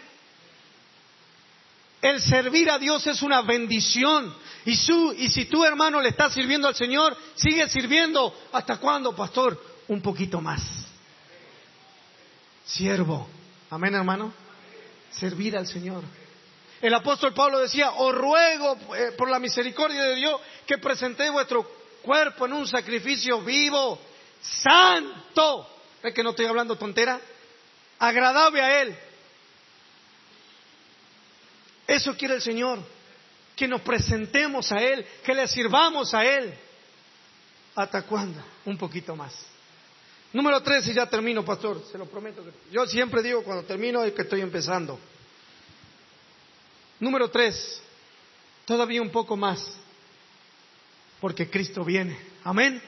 El 2.02 2.20
servir 2.20 2.70
a 2.70 2.78
Dios 2.78 3.06
es 3.06 3.22
una 3.22 3.42
bendición. 3.42 4.34
Y, 4.64 4.76
si 4.76 5.44
tu 5.46 5.64
hermano 5.64 6.00
le 6.00 6.10
está 6.10 6.30
sirviendo 6.30 6.68
al 6.68 6.74
Señor, 6.74 7.16
sigue 7.34 7.68
sirviendo. 7.68 8.34
¿Hasta 8.52 8.76
cuándo, 8.78 9.14
pastor? 9.14 9.62
Un 9.88 10.00
poquito 10.00 10.40
más 10.40 10.60
siervo. 12.64 13.28
Amén, 13.70 13.94
hermano. 13.94 14.32
Servir 15.10 15.56
al 15.56 15.66
Señor. 15.66 16.04
El 16.80 16.94
apóstol 16.94 17.34
Pablo 17.34 17.58
decía, 17.58 17.90
os 17.90 18.14
ruego 18.14 18.78
eh, 18.96 19.12
por 19.18 19.28
la 19.28 19.38
misericordia 19.38 20.02
de 20.04 20.14
Dios 20.14 20.40
que 20.66 20.78
presentéis 20.78 21.30
vuestro 21.30 21.68
cuerpo 22.00 22.46
en 22.46 22.54
un 22.54 22.66
sacrificio 22.66 23.42
vivo, 23.42 23.98
santo. 24.40 25.68
¿Es 26.02 26.14
que 26.14 26.22
no 26.22 26.30
estoy 26.30 26.46
hablando 26.46 26.76
tontera? 26.76 27.20
Agradable 27.98 28.62
a 28.62 28.82
Él. 28.82 28.96
Eso 31.90 32.16
quiere 32.16 32.34
el 32.34 32.40
Señor, 32.40 32.78
que 33.56 33.66
nos 33.66 33.80
presentemos 33.80 34.70
a 34.70 34.80
Él, 34.80 35.04
que 35.24 35.34
le 35.34 35.48
sirvamos 35.48 36.14
a 36.14 36.24
Él. 36.24 36.54
¿Hasta 37.74 38.02
cuándo? 38.02 38.40
Un 38.64 38.78
poquito 38.78 39.16
más. 39.16 39.34
Número 40.32 40.62
tres, 40.62 40.86
y 40.86 40.94
ya 40.94 41.06
termino, 41.06 41.44
pastor, 41.44 41.84
se 41.90 41.98
lo 41.98 42.06
prometo. 42.06 42.44
Yo 42.70 42.86
siempre 42.86 43.24
digo 43.24 43.42
cuando 43.42 43.64
termino 43.64 44.04
es 44.04 44.12
que 44.12 44.22
estoy 44.22 44.40
empezando. 44.40 45.00
Número 47.00 47.28
tres, 47.28 47.82
todavía 48.66 49.02
un 49.02 49.10
poco 49.10 49.36
más, 49.36 49.76
porque 51.20 51.50
Cristo 51.50 51.84
viene. 51.84 52.16
Amén. 52.44 52.80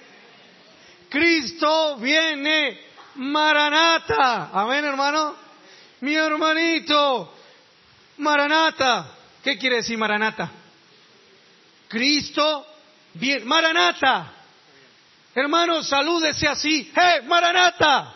Cristo 1.08 1.96
viene, 1.96 2.80
Maranata. 3.16 4.50
Amén, 4.52 4.84
hermano. 4.84 5.34
Mi 6.02 6.14
hermanito, 6.14 7.34
Maranata. 8.18 9.06
¿Qué 9.42 9.58
quiere 9.58 9.76
decir 9.76 9.98
Maranata? 9.98 10.50
Cristo 11.88 12.66
viene, 13.14 13.44
Maranata. 13.44 14.32
Hermano, 15.34 15.82
salúdese 15.82 16.46
así. 16.46 16.92
¡Eh, 16.94 17.22
Maranata! 17.22 18.14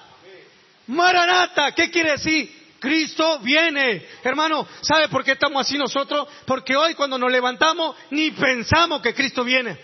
Maranata, 0.89 1.73
¿qué 1.73 1.91
quiere 1.91 2.13
decir? 2.13 2.77
Cristo 2.79 3.41
viene. 3.41 4.07
Hermano, 4.23 4.67
¿sabe 4.83 5.09
por 5.09 5.25
qué 5.25 5.33
estamos 5.33 5.61
así 5.61 5.77
nosotros? 5.77 6.29
Porque 6.47 6.77
hoy 6.77 6.95
cuando 6.95 7.19
nos 7.19 7.33
levantamos 7.33 7.97
ni 8.11 8.31
pensamos 8.31 9.01
que 9.01 9.15
Cristo 9.15 9.43
viene. 9.43 9.77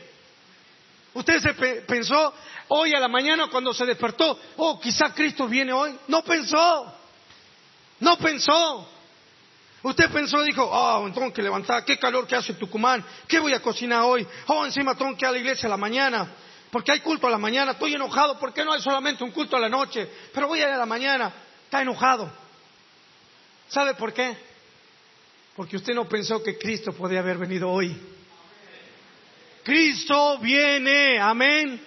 Usted 1.15 1.41
se 1.41 1.55
pensó 1.83 2.33
hoy 2.69 2.95
a 2.95 3.01
la 3.01 3.09
mañana 3.09 3.49
cuando 3.49 3.75
se 3.75 3.85
despertó, 3.85 4.39
oh, 4.57 4.81
quizá 4.81 5.13
Cristo 5.13 5.49
viene 5.49 5.73
hoy. 5.73 5.99
No 6.09 6.23
pensó. 6.23 6.95
No 8.01 8.17
pensó. 8.19 8.89
Usted 9.83 10.11
pensó, 10.11 10.43
dijo, 10.43 10.69
oh, 10.71 11.11
tengo 11.13 11.33
que 11.33 11.43
levantar, 11.43 11.85
qué 11.85 11.99
calor 11.99 12.27
que 12.27 12.37
hace 12.37 12.55
Tucumán, 12.55 13.05
¿qué 13.27 13.41
voy 13.41 13.53
a 13.53 13.61
cocinar 13.61 14.03
hoy? 14.03 14.27
Oh, 14.47 14.65
encima 14.65 14.95
tengo 14.95 15.17
que 15.17 15.25
ir 15.25 15.29
a 15.29 15.33
la 15.33 15.39
iglesia 15.39 15.67
a 15.67 15.71
la 15.71 15.77
mañana 15.77 16.29
porque 16.73 16.91
hay 16.91 17.01
culto 17.01 17.27
a 17.27 17.31
la 17.31 17.37
mañana, 17.37 17.73
estoy 17.73 17.93
enojado, 17.93 18.39
¿por 18.39 18.55
qué 18.55 18.65
no 18.65 18.73
hay 18.73 18.81
solamente 18.81 19.23
un 19.23 19.31
culto 19.31 19.59
a 19.59 19.61
la 19.61 19.69
noche? 19.69 20.09
Pero 20.33 20.49
voy 20.49 20.61
a 20.61 20.69
ir 20.69 20.73
a 20.73 20.79
la 20.79 20.87
mañana, 20.87 21.31
está 21.65 21.83
enojado. 21.83 22.33
¿Sabe 23.69 23.93
por 23.93 24.15
qué? 24.15 24.35
Porque 25.55 25.77
usted 25.77 25.93
no 25.93 26.09
pensó 26.09 26.43
que 26.43 26.57
Cristo 26.57 26.95
podía 26.95 27.19
haber 27.19 27.37
venido 27.37 27.69
hoy. 27.69 27.95
Cristo 29.63 30.39
viene, 30.39 31.21
amén. 31.21 31.79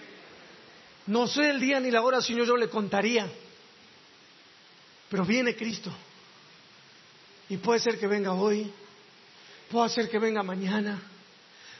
No 1.07 1.25
sé 1.25 1.49
el 1.49 1.59
día 1.59 1.79
ni 1.79 1.89
la 1.89 2.03
hora, 2.03 2.21
Señor, 2.21 2.45
yo 2.45 2.55
le 2.55 2.69
contaría. 2.69 3.27
Pero 5.09 5.25
viene 5.25 5.55
Cristo. 5.55 5.91
Y 7.49 7.57
puede 7.57 7.79
ser 7.79 7.99
que 7.99 8.07
venga 8.07 8.33
hoy, 8.33 8.71
puede 9.69 9.89
ser 9.89 10.09
que 10.09 10.19
venga 10.19 10.41
mañana. 10.43 11.01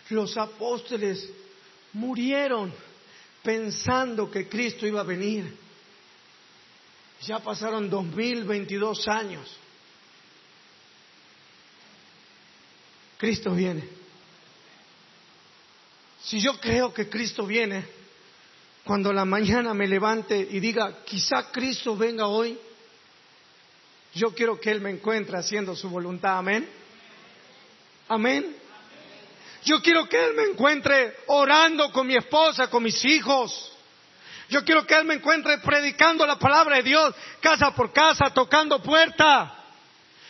Los 0.10 0.38
apóstoles 0.38 1.28
murieron 1.94 2.74
pensando 3.42 4.30
que 4.30 4.48
Cristo 4.48 4.86
iba 4.86 5.02
a 5.02 5.06
venir. 5.06 5.56
Ya 7.22 7.40
pasaron 7.40 7.90
2022 7.90 9.08
años. 9.08 9.58
Cristo 13.18 13.52
viene. 13.56 13.88
Si 16.24 16.40
yo 16.40 16.60
creo 16.60 16.94
que 16.94 17.08
Cristo 17.08 17.46
viene, 17.46 17.86
cuando 18.84 19.14
la 19.14 19.26
mañana 19.26 19.74
me 19.74 19.88
levante 19.88 20.38
y 20.38 20.60
diga, 20.60 21.04
quizá 21.06 21.52
Cristo 21.52 21.96
venga 21.96 22.28
hoy, 22.28 22.58
yo 24.16 24.34
quiero 24.34 24.60
que 24.60 24.72
Él 24.72 24.80
me 24.80 24.90
encuentre 24.90 25.38
haciendo 25.38 25.76
su 25.76 25.90
voluntad. 25.90 26.38
Amén. 26.38 26.68
Amén. 28.08 28.56
Yo 29.66 29.82
quiero 29.82 30.08
que 30.08 30.24
Él 30.24 30.34
me 30.36 30.44
encuentre 30.44 31.18
orando 31.28 31.92
con 31.92 32.08
mi 32.08 32.16
esposa, 32.16 32.70
con 32.70 32.82
mis 32.82 33.04
hijos. 33.04 33.74
Yo 34.48 34.64
quiero 34.64 34.88
que 34.88 34.96
Él 34.96 35.04
me 35.04 35.16
encuentre 35.16 35.58
predicando 35.58 36.26
la 36.26 36.40
palabra 36.40 36.78
de 36.78 36.84
Dios, 36.84 37.14
casa 37.42 37.72
por 37.72 37.92
casa, 37.92 38.30
tocando 38.34 38.82
puerta. 38.82 39.54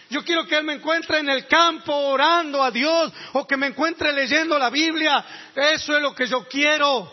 Yo 0.10 0.24
quiero 0.24 0.48
que 0.48 0.58
Él 0.58 0.64
me 0.64 0.74
encuentre 0.74 1.20
en 1.20 1.30
el 1.30 1.46
campo 1.46 1.94
orando 1.94 2.64
a 2.64 2.72
Dios 2.72 3.14
o 3.34 3.46
que 3.46 3.56
me 3.56 3.68
encuentre 3.68 4.12
leyendo 4.14 4.58
la 4.58 4.72
Biblia. 4.72 5.24
Eso 5.56 5.96
es 5.96 6.02
lo 6.02 6.16
que 6.16 6.26
yo 6.26 6.48
quiero. 6.48 7.12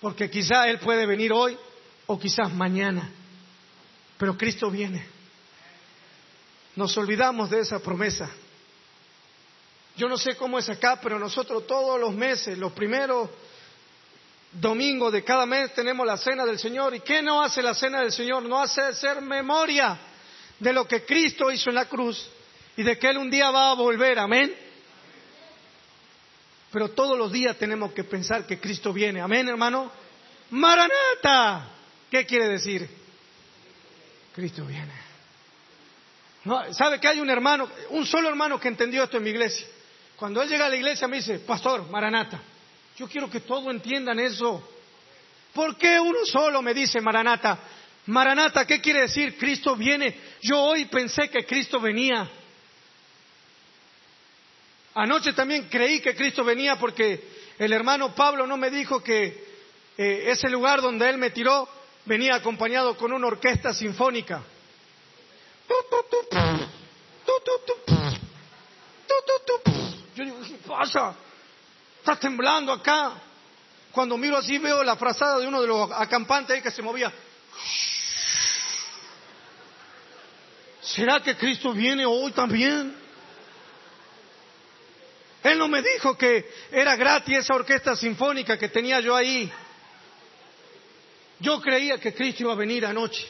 Porque 0.00 0.30
quizá 0.30 0.66
Él 0.68 0.78
puede 0.78 1.04
venir 1.04 1.30
hoy 1.30 1.58
o 2.06 2.18
quizás 2.18 2.50
mañana. 2.54 3.10
Pero 4.18 4.36
Cristo 4.36 4.70
viene. 4.70 5.06
Nos 6.76 6.96
olvidamos 6.96 7.50
de 7.50 7.60
esa 7.60 7.78
promesa. 7.78 8.30
Yo 9.96 10.08
no 10.08 10.18
sé 10.18 10.36
cómo 10.36 10.58
es 10.58 10.68
acá, 10.68 10.98
pero 11.00 11.18
nosotros 11.18 11.66
todos 11.66 12.00
los 12.00 12.12
meses, 12.12 12.58
los 12.58 12.72
primeros 12.72 13.30
domingos 14.52 15.12
de 15.12 15.22
cada 15.22 15.46
mes 15.46 15.72
tenemos 15.74 16.06
la 16.06 16.16
cena 16.16 16.44
del 16.44 16.58
Señor. 16.58 16.94
¿Y 16.94 17.00
qué 17.00 17.22
no 17.22 17.42
hace 17.42 17.62
la 17.62 17.74
cena 17.74 18.00
del 18.00 18.12
Señor? 18.12 18.42
No 18.42 18.60
hace 18.60 18.80
hacer 18.80 19.20
memoria 19.20 19.98
de 20.58 20.72
lo 20.72 20.86
que 20.86 21.04
Cristo 21.04 21.50
hizo 21.50 21.70
en 21.70 21.76
la 21.76 21.86
cruz 21.86 22.28
y 22.76 22.82
de 22.82 22.98
que 22.98 23.08
Él 23.08 23.18
un 23.18 23.30
día 23.30 23.50
va 23.50 23.70
a 23.70 23.74
volver. 23.74 24.18
Amén. 24.18 24.54
Pero 26.72 26.90
todos 26.90 27.16
los 27.16 27.30
días 27.30 27.56
tenemos 27.56 27.92
que 27.92 28.02
pensar 28.02 28.46
que 28.46 28.58
Cristo 28.58 28.92
viene. 28.92 29.20
Amén, 29.20 29.48
hermano. 29.48 29.92
Maranata. 30.50 31.68
¿Qué 32.10 32.26
quiere 32.26 32.48
decir? 32.48 33.03
Cristo 34.34 34.64
viene. 34.64 34.92
¿Sabe 36.72 37.00
que 37.00 37.08
hay 37.08 37.20
un 37.20 37.30
hermano, 37.30 37.68
un 37.90 38.04
solo 38.04 38.28
hermano 38.28 38.58
que 38.58 38.68
entendió 38.68 39.04
esto 39.04 39.16
en 39.16 39.22
mi 39.22 39.30
iglesia? 39.30 39.66
Cuando 40.16 40.42
él 40.42 40.48
llega 40.48 40.66
a 40.66 40.68
la 40.68 40.76
iglesia 40.76 41.08
me 41.08 41.18
dice, 41.18 41.38
pastor, 41.38 41.88
Maranata. 41.88 42.40
Yo 42.96 43.08
quiero 43.08 43.30
que 43.30 43.40
todos 43.40 43.72
entiendan 43.72 44.18
eso. 44.18 44.68
¿Por 45.52 45.76
qué 45.76 45.98
uno 45.98 46.26
solo 46.26 46.62
me 46.62 46.74
dice 46.74 47.00
Maranata? 47.00 47.58
Maranata, 48.06 48.66
¿qué 48.66 48.80
quiere 48.80 49.02
decir? 49.02 49.38
Cristo 49.38 49.76
viene. 49.76 50.18
Yo 50.42 50.60
hoy 50.60 50.84
pensé 50.86 51.30
que 51.30 51.46
Cristo 51.46 51.80
venía. 51.80 52.28
Anoche 54.94 55.32
también 55.32 55.68
creí 55.68 56.00
que 56.00 56.14
Cristo 56.14 56.44
venía 56.44 56.76
porque 56.76 57.28
el 57.58 57.72
hermano 57.72 58.14
Pablo 58.14 58.46
no 58.46 58.56
me 58.56 58.70
dijo 58.70 59.02
que 59.02 59.44
eh, 59.96 60.24
ese 60.26 60.48
lugar 60.50 60.82
donde 60.82 61.08
él 61.08 61.18
me 61.18 61.30
tiró 61.30 61.68
venía 62.04 62.34
acompañado 62.34 62.96
con 62.96 63.12
una 63.12 63.26
orquesta 63.26 63.72
sinfónica. 63.72 64.42
Yo 70.14 70.24
digo, 70.24 70.40
¿qué 70.46 70.58
pasa? 70.66 71.14
Está 71.98 72.16
temblando 72.16 72.72
acá. 72.72 73.12
Cuando 73.90 74.16
miro 74.16 74.36
así 74.36 74.58
veo 74.58 74.82
la 74.82 74.96
frazada 74.96 75.38
de 75.38 75.46
uno 75.46 75.60
de 75.60 75.68
los 75.68 75.90
acampantes 75.92 76.56
ahí 76.56 76.62
que 76.62 76.70
se 76.70 76.82
movía. 76.82 77.12
¿Será 80.82 81.20
que 81.20 81.36
Cristo 81.36 81.72
viene 81.72 82.04
hoy 82.04 82.32
también? 82.32 82.94
Él 85.42 85.58
no 85.58 85.68
me 85.68 85.82
dijo 85.82 86.16
que 86.16 86.50
era 86.70 86.96
gratis 86.96 87.38
esa 87.38 87.54
orquesta 87.54 87.96
sinfónica 87.96 88.58
que 88.58 88.68
tenía 88.68 89.00
yo 89.00 89.14
ahí. 89.14 89.50
Yo 91.40 91.60
creía 91.60 91.98
que 91.98 92.14
Cristo 92.14 92.44
iba 92.44 92.52
a 92.52 92.56
venir 92.56 92.86
anoche. 92.86 93.26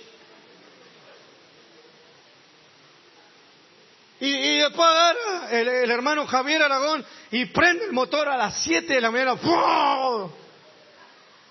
Y, 4.20 4.58
después 4.58 4.88
el, 5.50 5.68
el, 5.68 5.90
hermano 5.90 6.26
Javier 6.26 6.62
Aragón 6.62 7.04
y 7.30 7.44
prende 7.46 7.84
el 7.84 7.92
motor 7.92 8.28
a 8.28 8.36
las 8.36 8.62
7 8.62 8.94
de 8.94 9.00
la 9.00 9.10
mañana. 9.10 9.38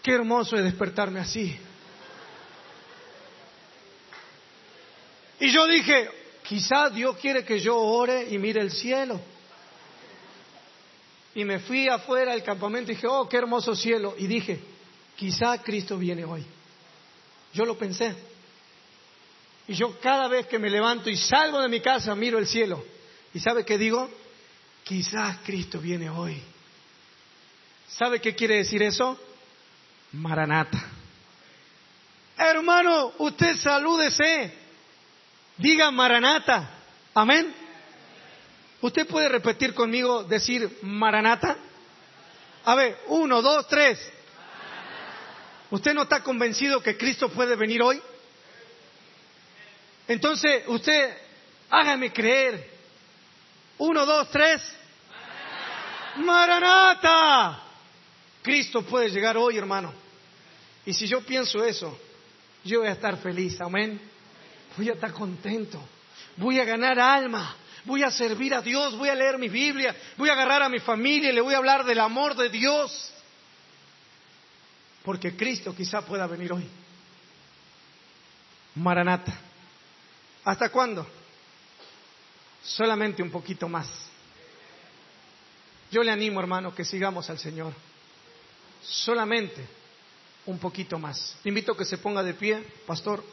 Qué 0.02 0.12
hermoso 0.12 0.56
es 0.56 0.64
despertarme 0.64 1.20
así. 1.20 1.60
Y 5.40 5.52
yo 5.52 5.68
dije, 5.68 6.10
quizá 6.44 6.90
Dios 6.90 7.18
quiere 7.18 7.44
que 7.44 7.60
yo 7.60 7.78
ore 7.78 8.28
y 8.30 8.38
mire 8.38 8.62
el 8.62 8.72
cielo. 8.72 9.20
Y 11.36 11.46
me 11.46 11.60
fui 11.60 11.88
afuera 11.90 12.32
del 12.32 12.44
campamento 12.44 12.92
y 12.92 12.96
dije, 12.96 13.08
oh, 13.08 13.28
qué 13.28 13.38
hermoso 13.38 13.76
cielo. 13.76 14.16
Y 14.18 14.28
dije, 14.28 14.60
quizá 15.16 15.62
Cristo 15.62 15.98
viene 15.98 16.26
hoy. 16.26 16.46
Yo 17.54 17.66
lo 17.66 17.78
pensé. 17.78 18.16
Y 19.68 19.76
yo 19.76 20.00
cada 20.00 20.28
vez 20.28 20.48
que 20.48 20.60
me 20.60 20.70
levanto 20.70 21.10
y 21.10 21.18
salgo 21.18 21.62
de 21.62 21.70
mi 21.70 21.80
casa 21.80 22.16
miro 22.16 22.38
el 22.38 22.48
cielo. 22.48 22.84
¿Y 23.34 23.40
sabe 23.40 23.64
qué 23.64 23.78
digo? 23.78 24.10
Quizás 24.84 25.38
Cristo 25.46 25.80
viene 25.80 26.10
hoy. 26.10 26.42
¿Sabe 27.88 28.20
qué 28.20 28.36
quiere 28.36 28.58
decir 28.58 28.82
eso? 28.82 29.18
Maranata. 30.14 30.84
Hermano, 32.38 33.14
usted 33.20 33.56
salúdese. 33.58 34.54
Diga 35.58 35.92
Maranata. 35.92 36.70
Amén. 37.14 37.54
¿Usted 38.82 39.08
puede 39.08 39.30
repetir 39.30 39.74
conmigo, 39.74 40.24
decir 40.24 40.80
Maranata? 40.82 41.56
A 42.66 42.76
ver, 42.76 43.00
uno, 43.08 43.42
dos, 43.42 43.68
tres. 43.68 44.00
¿Usted 45.74 45.94
no 45.94 46.04
está 46.04 46.22
convencido 46.22 46.82
que 46.82 46.98
Cristo 46.98 47.30
puede 47.30 47.56
venir 47.56 47.82
hoy? 47.82 48.02
Entonces, 50.08 50.64
usted, 50.68 51.18
hágame 51.70 52.12
creer. 52.14 52.70
Uno, 53.78 54.06
dos, 54.06 54.30
tres. 54.30 54.62
Maranata. 56.18 57.64
Cristo 58.42 58.84
puede 58.84 59.10
llegar 59.10 59.36
hoy, 59.38 59.58
hermano. 59.58 59.94
Y 60.86 60.94
si 60.94 61.08
yo 61.08 61.22
pienso 61.22 61.64
eso, 61.64 61.98
yo 62.64 62.80
voy 62.80 62.90
a 62.90 62.92
estar 62.92 63.18
feliz. 63.18 63.60
Amén 63.62 64.14
voy 64.78 64.90
a 64.90 64.94
estar 64.94 65.12
contento, 65.12 65.80
voy 66.38 66.60
a 66.60 66.66
ganar 66.66 67.00
alma, 67.00 67.56
voy 67.86 68.04
a 68.04 68.12
servir 68.12 68.54
a 68.54 68.62
Dios, 68.62 68.98
voy 68.98 69.10
a 69.10 69.16
leer 69.16 69.38
mi 69.38 69.50
Biblia, 69.50 69.96
voy 70.18 70.30
a 70.30 70.34
agarrar 70.34 70.64
a 70.64 70.70
mi 70.70 70.80
familia 70.80 71.30
y 71.30 71.34
le 71.34 71.42
voy 71.42 71.54
a 71.54 71.58
hablar 71.58 71.86
del 71.86 72.00
amor 72.00 72.36
de 72.36 72.50
Dios. 72.50 73.12
Porque 75.04 75.36
Cristo 75.36 75.76
quizá 75.76 76.02
pueda 76.02 76.26
venir 76.28 76.54
hoy. 76.54 76.68
Maranata. 78.76 79.34
¿Hasta 80.46 80.70
cuándo? 80.70 81.06
Solamente 82.64 83.22
un 83.22 83.30
poquito 83.30 83.68
más. 83.68 83.88
Yo 85.92 86.02
le 86.02 86.12
animo, 86.12 86.40
hermano, 86.40 86.74
que 86.74 86.86
sigamos 86.86 87.30
al 87.30 87.38
Señor. 87.38 87.74
Solamente 88.82 89.68
un 90.46 90.58
poquito 90.58 90.98
más. 90.98 91.38
Le 91.44 91.50
invito 91.50 91.74
a 91.74 91.78
que 91.78 91.86
se 91.86 91.98
ponga 91.98 92.24
de 92.24 92.34
pie, 92.34 92.62
pastor. 92.86 93.24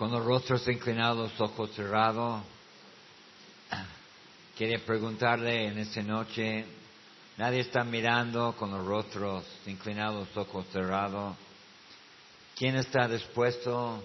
con 0.00 0.10
los 0.10 0.24
rostros 0.24 0.66
inclinados, 0.66 1.38
ojos 1.38 1.72
cerrados, 1.74 2.42
quiere 4.56 4.78
preguntarle 4.80 5.66
en 5.66 5.78
esta 5.78 6.02
noche, 6.02 6.64
nadie 7.36 7.60
está 7.60 7.84
mirando 7.84 8.54
con 8.56 8.70
los 8.70 8.84
rostros 8.84 9.44
inclinados, 9.66 10.28
ojos 10.36 10.66
cerrados, 10.72 11.36
¿quién 12.56 12.76
está 12.76 13.08
dispuesto 13.08 14.02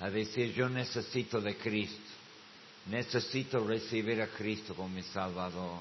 a 0.00 0.10
decir 0.10 0.52
yo 0.54 0.68
necesito 0.68 1.40
de 1.40 1.56
Cristo? 1.56 2.12
Necesito 2.86 3.66
recibir 3.66 4.20
a 4.20 4.28
Cristo 4.28 4.74
como 4.74 4.90
mi 4.90 5.02
Salvador. 5.02 5.80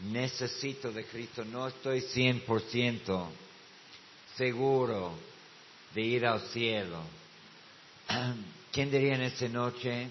Necesito 0.00 0.92
de 0.92 1.04
Cristo. 1.06 1.42
No 1.44 1.66
estoy 1.68 2.00
100% 2.00 3.28
seguro 4.36 5.14
de 5.94 6.02
ir 6.02 6.26
al 6.26 6.42
cielo 6.48 7.00
¿Quién 8.72 8.90
diría 8.90 9.14
en 9.14 9.22
esta 9.22 9.48
noche, 9.48 10.08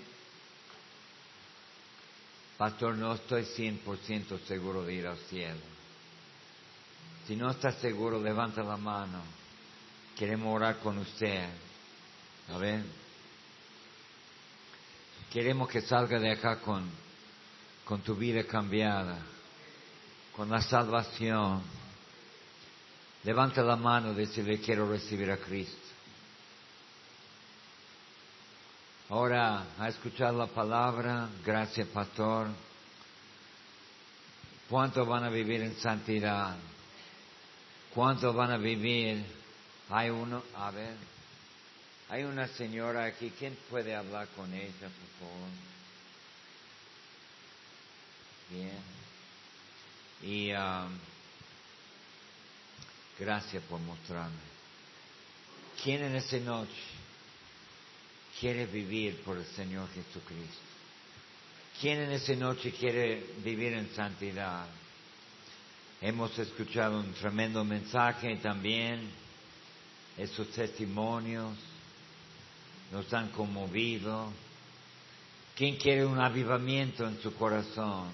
Pastor, 2.57 2.95
no 2.95 3.13
estoy 3.13 3.43
100% 3.43 4.39
seguro 4.47 4.83
de 4.83 4.93
ir 4.93 5.07
al 5.07 5.17
cielo? 5.29 5.59
Si 7.27 7.35
no 7.35 7.49
está 7.51 7.71
seguro, 7.71 8.21
levanta 8.21 8.63
la 8.63 8.77
mano. 8.77 9.21
Queremos 10.15 10.55
orar 10.55 10.79
con 10.79 10.97
usted. 10.99 11.49
A 12.53 12.57
ver. 12.57 12.83
Queremos 15.33 15.67
que 15.67 15.81
salga 15.81 16.17
de 16.17 16.31
acá 16.31 16.61
con, 16.61 16.89
con 17.83 18.01
tu 18.01 18.15
vida 18.15 18.45
cambiada, 18.45 19.17
con 20.33 20.49
la 20.49 20.61
salvación. 20.61 21.61
Levanta 23.23 23.61
la 23.63 23.75
mano 23.75 24.13
y 24.13 24.15
decirle 24.15 24.59
quiero 24.59 24.89
recibir 24.89 25.29
a 25.31 25.37
Cristo. 25.37 25.84
Ahora, 29.07 29.67
a 29.77 29.87
escuchar 29.87 30.33
la 30.33 30.47
palabra, 30.47 31.29
gracias 31.45 31.87
pastor. 31.89 32.47
¿Cuántos 34.67 35.07
van 35.07 35.23
a 35.25 35.29
vivir 35.29 35.61
en 35.61 35.75
santidad? 35.75 36.57
¿Cuántos 37.93 38.35
van 38.35 38.51
a 38.51 38.57
vivir? 38.57 39.23
Hay 39.91 40.09
uno, 40.09 40.41
a 40.55 40.71
ver, 40.71 40.95
hay 42.09 42.23
una 42.23 42.47
señora 42.47 43.05
aquí, 43.05 43.31
¿quién 43.37 43.55
puede 43.69 43.95
hablar 43.95 44.27
con 44.29 44.51
ella, 44.51 44.71
por 44.79 45.19
favor? 45.19 45.49
Bien. 48.49 48.81
Y 50.23 50.51
um, 50.51 50.97
gracias 53.19 53.63
por 53.65 53.79
mostrarme. 53.81 54.33
¿Quién 55.83 56.05
en 56.05 56.15
esta 56.15 56.37
noche 56.37 56.94
quiere 58.39 58.65
vivir 58.65 59.21
por 59.23 59.37
el 59.37 59.45
Señor 59.45 59.87
Jesucristo? 59.89 60.61
¿Quién 61.79 61.99
en 61.99 62.11
esta 62.11 62.33
noche 62.35 62.71
quiere 62.71 63.23
vivir 63.43 63.73
en 63.73 63.89
santidad? 63.93 64.67
Hemos 66.01 66.37
escuchado 66.39 66.99
un 66.99 67.13
tremendo 67.13 67.63
mensaje 67.63 68.35
también, 68.37 69.09
esos 70.17 70.49
testimonios 70.51 71.53
nos 72.91 73.13
han 73.13 73.29
conmovido. 73.29 74.31
¿Quién 75.55 75.77
quiere 75.77 76.05
un 76.05 76.19
avivamiento 76.19 77.07
en 77.07 77.21
su 77.21 77.33
corazón? 77.35 78.09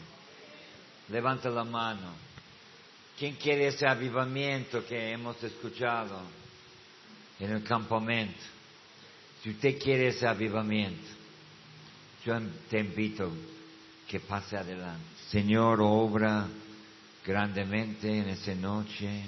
Levanta 1.09 1.49
la 1.49 1.63
mano. 1.63 2.13
¿Quién 3.17 3.35
quiere 3.35 3.67
ese 3.67 3.85
avivamiento 3.85 4.85
que 4.85 5.11
hemos 5.11 5.41
escuchado 5.43 6.21
en 7.39 7.51
el 7.51 7.63
campamento? 7.63 8.60
Si 9.41 9.49
usted 9.49 9.79
quiere 9.79 10.09
ese 10.09 10.27
avivamiento, 10.27 11.07
yo 12.25 12.39
te 12.69 12.79
invito 12.79 13.31
que 14.07 14.19
pase 14.19 14.55
adelante. 14.55 15.03
Señor, 15.29 15.79
obra 15.81 16.47
grandemente 17.25 18.19
en 18.19 18.29
esa 18.29 18.53
noche, 18.55 19.23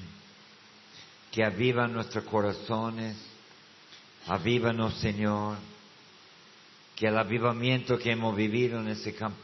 que 1.32 1.44
aviva 1.44 1.88
nuestros 1.88 2.24
corazones, 2.26 3.18
avívanos 4.28 5.00
Señor, 5.00 5.58
que 6.96 7.08
el 7.08 7.18
avivamiento 7.18 7.98
que 7.98 8.12
hemos 8.12 8.36
vivido 8.36 8.80
en 8.80 8.90
ese 8.90 9.16
campo, 9.16 9.40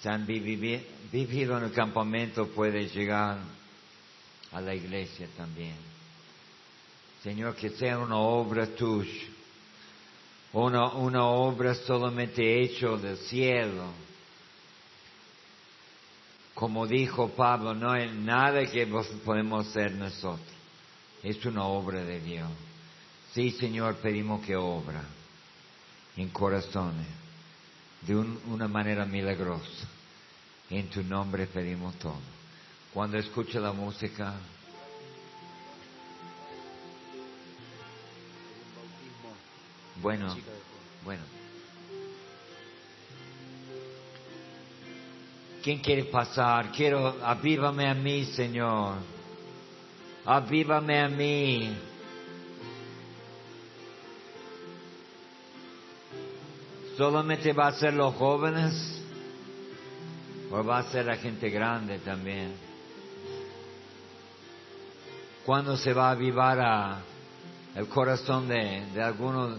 se 0.00 0.08
han 0.08 0.24
vivido 0.24 1.58
en 1.58 1.64
el 1.64 1.72
campamento 1.72 2.48
puede 2.48 2.88
llegar 2.88 3.38
a 4.52 4.60
la 4.60 4.74
iglesia 4.74 5.28
también. 5.36 5.76
Señor, 7.22 7.54
que 7.56 7.70
sea 7.70 7.98
una 7.98 8.16
obra 8.16 8.66
tuya, 8.66 9.28
una, 10.52 10.94
una 10.94 11.24
obra 11.26 11.74
solamente 11.74 12.62
hecha 12.62 12.88
del 12.96 13.16
cielo 13.16 14.10
como 16.60 16.86
dijo 16.86 17.30
Pablo, 17.30 17.74
no 17.74 17.90
hay 17.90 18.10
nada 18.10 18.66
que 18.66 18.86
podemos 19.24 19.66
hacer 19.66 19.92
nosotros. 19.92 20.46
Es 21.22 21.42
una 21.46 21.64
obra 21.64 22.04
de 22.04 22.20
Dios. 22.20 22.50
Sí, 23.32 23.50
Señor, 23.52 23.96
pedimos 23.96 24.44
que 24.44 24.56
obra 24.56 25.02
en 26.18 26.28
corazones 26.28 27.06
de 28.02 28.14
una 28.14 28.68
manera 28.68 29.06
milagrosa. 29.06 29.88
En 30.68 30.90
tu 30.90 31.02
nombre 31.02 31.46
pedimos 31.46 31.94
todo. 31.94 32.20
Cuando 32.92 33.16
escuche 33.16 33.58
la 33.58 33.72
música, 33.72 34.34
bueno, 40.00 40.34
bueno. 41.04 41.22
¿Quién 45.62 45.78
quiere 45.80 46.04
pasar? 46.04 46.72
Quiero, 46.72 47.16
avívame 47.22 47.86
a 47.86 47.94
mí, 47.94 48.24
Señor. 48.24 48.96
Avívame 50.24 51.00
a 51.00 51.08
mí. 51.08 51.76
¿Solamente 56.96 57.52
va 57.52 57.68
a 57.68 57.72
ser 57.72 57.92
los 57.92 58.14
jóvenes? 58.14 59.02
¿O 60.50 60.64
va 60.64 60.78
a 60.78 60.90
ser 60.90 61.06
la 61.06 61.16
gente 61.16 61.50
grande 61.50 61.98
también? 61.98 62.54
¿Cuándo 65.44 65.76
se 65.76 65.92
va 65.92 66.08
a 66.08 66.12
avivar 66.12 67.02
el 67.74 67.86
corazón 67.88 68.48
de 68.48 69.02
algunos 69.02 69.58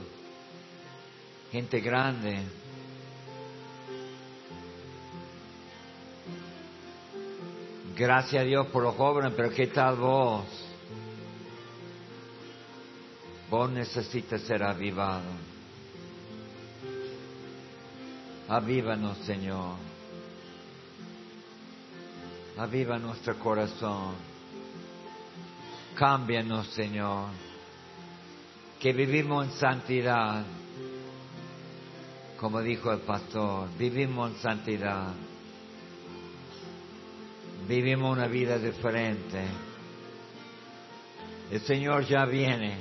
gente 1.51 1.81
grande? 1.81 2.39
Gracias 7.97 8.41
a 8.41 8.45
Dios 8.45 8.67
por 8.67 8.83
los 8.83 8.95
jóvenes, 8.95 9.33
pero 9.35 9.51
¿qué 9.51 9.67
tal 9.67 9.97
vos? 9.97 10.45
Vos 13.49 13.69
necesitas 13.69 14.41
ser 14.41 14.63
avivado. 14.63 15.29
Avívanos, 18.47 19.17
Señor. 19.19 19.75
Aviva 22.57 22.97
nuestro 22.97 23.37
corazón. 23.37 24.15
Cámbianos, 25.95 26.67
Señor. 26.67 27.29
Que 28.79 28.93
vivimos 28.93 29.45
en 29.45 29.51
santidad. 29.53 30.45
Como 32.41 32.61
dijo 32.61 32.91
el 32.91 33.01
pastor, 33.01 33.69
vivimos 33.77 34.31
en 34.31 34.37
santidad 34.41 35.13
vivimos 37.67 38.11
una 38.17 38.27
vida 38.27 38.57
diferente. 38.57 39.45
El 41.49 41.61
Señor 41.61 42.05
ya 42.05 42.25
viene. 42.25 42.77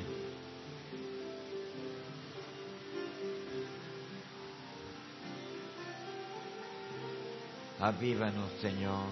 Avívanos, 7.79 8.51
Señor. 8.61 9.07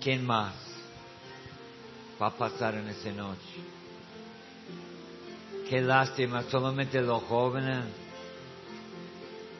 ¿Quién 0.00 0.24
más 0.24 0.54
va 2.20 2.28
a 2.28 2.30
pasar 2.30 2.76
en 2.76 2.88
esa 2.88 3.12
noche? 3.12 3.85
Qué 5.68 5.80
lástima, 5.80 6.44
solamente 6.44 7.00
los 7.00 7.24
jóvenes 7.24 7.84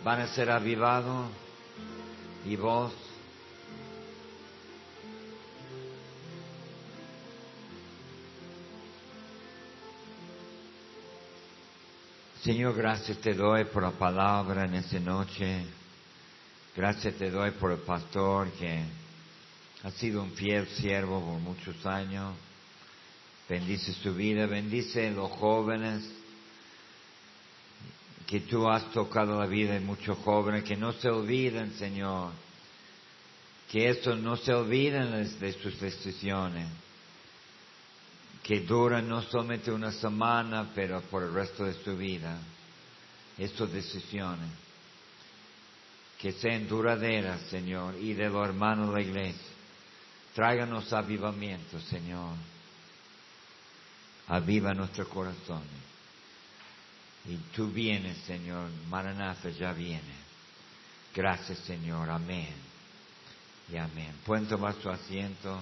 van 0.05 0.21
a 0.21 0.29
ser 0.29 0.51
avivados 0.51 1.29
y 2.45 2.55
vos 2.55 2.93
Señor, 12.47 12.77
gracias 12.77 13.19
te 13.19 13.35
doy 13.35 13.65
por 13.65 13.83
la 13.83 13.91
palabra 13.91 14.67
en 14.67 14.75
esta 14.75 15.01
noche. 15.01 15.67
Gracias 16.77 17.17
te 17.17 17.29
doy 17.29 17.51
por 17.51 17.73
el 17.73 17.79
pastor 17.79 18.53
que 18.53 18.85
ha 19.83 19.91
sido 19.91 20.23
un 20.23 20.31
fiel 20.31 20.69
siervo 20.69 21.21
por 21.21 21.41
muchos 21.41 21.85
años. 21.85 22.37
Bendice 23.49 23.93
su 23.93 24.13
vida, 24.15 24.47
bendice 24.47 25.11
los 25.11 25.31
jóvenes 25.31 26.03
que 28.27 28.41
tú 28.41 28.69
has 28.69 28.91
tocado 28.91 29.39
la 29.39 29.47
vida 29.47 29.75
de 29.75 29.81
muchos 29.81 30.19
jóvenes, 30.19 30.65
que 30.65 30.77
no 30.77 30.93
se 30.93 31.09
olviden, 31.09 31.73
Señor, 31.75 32.33
que 33.71 33.89
esto 33.89 34.17
no 34.17 34.37
se 34.37 34.53
olviden 34.53 35.39
de 35.39 35.53
sus 35.53 35.79
decisiones, 35.79 36.69
que 38.43 38.61
duran 38.61 39.09
no 39.09 39.23
solamente 39.23 39.71
una 39.71 39.93
semana, 39.93 40.73
pero 40.75 41.01
por 41.03 41.23
el 41.23 41.33
resto 41.33 41.65
de 41.65 41.75
su 41.75 41.97
vida, 41.97 42.37
estas 43.39 43.73
decisiones, 43.73 44.51
que 46.19 46.33
sean 46.33 46.67
duraderas, 46.67 47.43
Señor, 47.43 47.95
y 48.01 48.15
de 48.15 48.29
los 48.29 48.45
hermanos 48.45 48.89
de 48.89 48.95
la 48.95 49.03
iglesia. 49.03 49.53
Tráiganos 50.35 50.93
avivamiento, 50.93 51.79
Señor. 51.81 52.35
Aviva 54.29 54.75
nuestro 54.75 55.09
corazón. 55.09 55.63
Y 57.29 57.37
tú 57.55 57.69
vienes, 57.69 58.17
Señor. 58.19 58.71
Maranatha 58.89 59.51
ya 59.51 59.73
viene. 59.73 60.27
Gracias, 61.15 61.59
Señor. 61.61 62.11
Amén. 62.11 62.55
y 63.73 63.77
amén. 63.77 64.13
Pueden 64.25 64.47
tomar 64.47 64.75
su 64.81 64.89
asiento. 64.89 65.59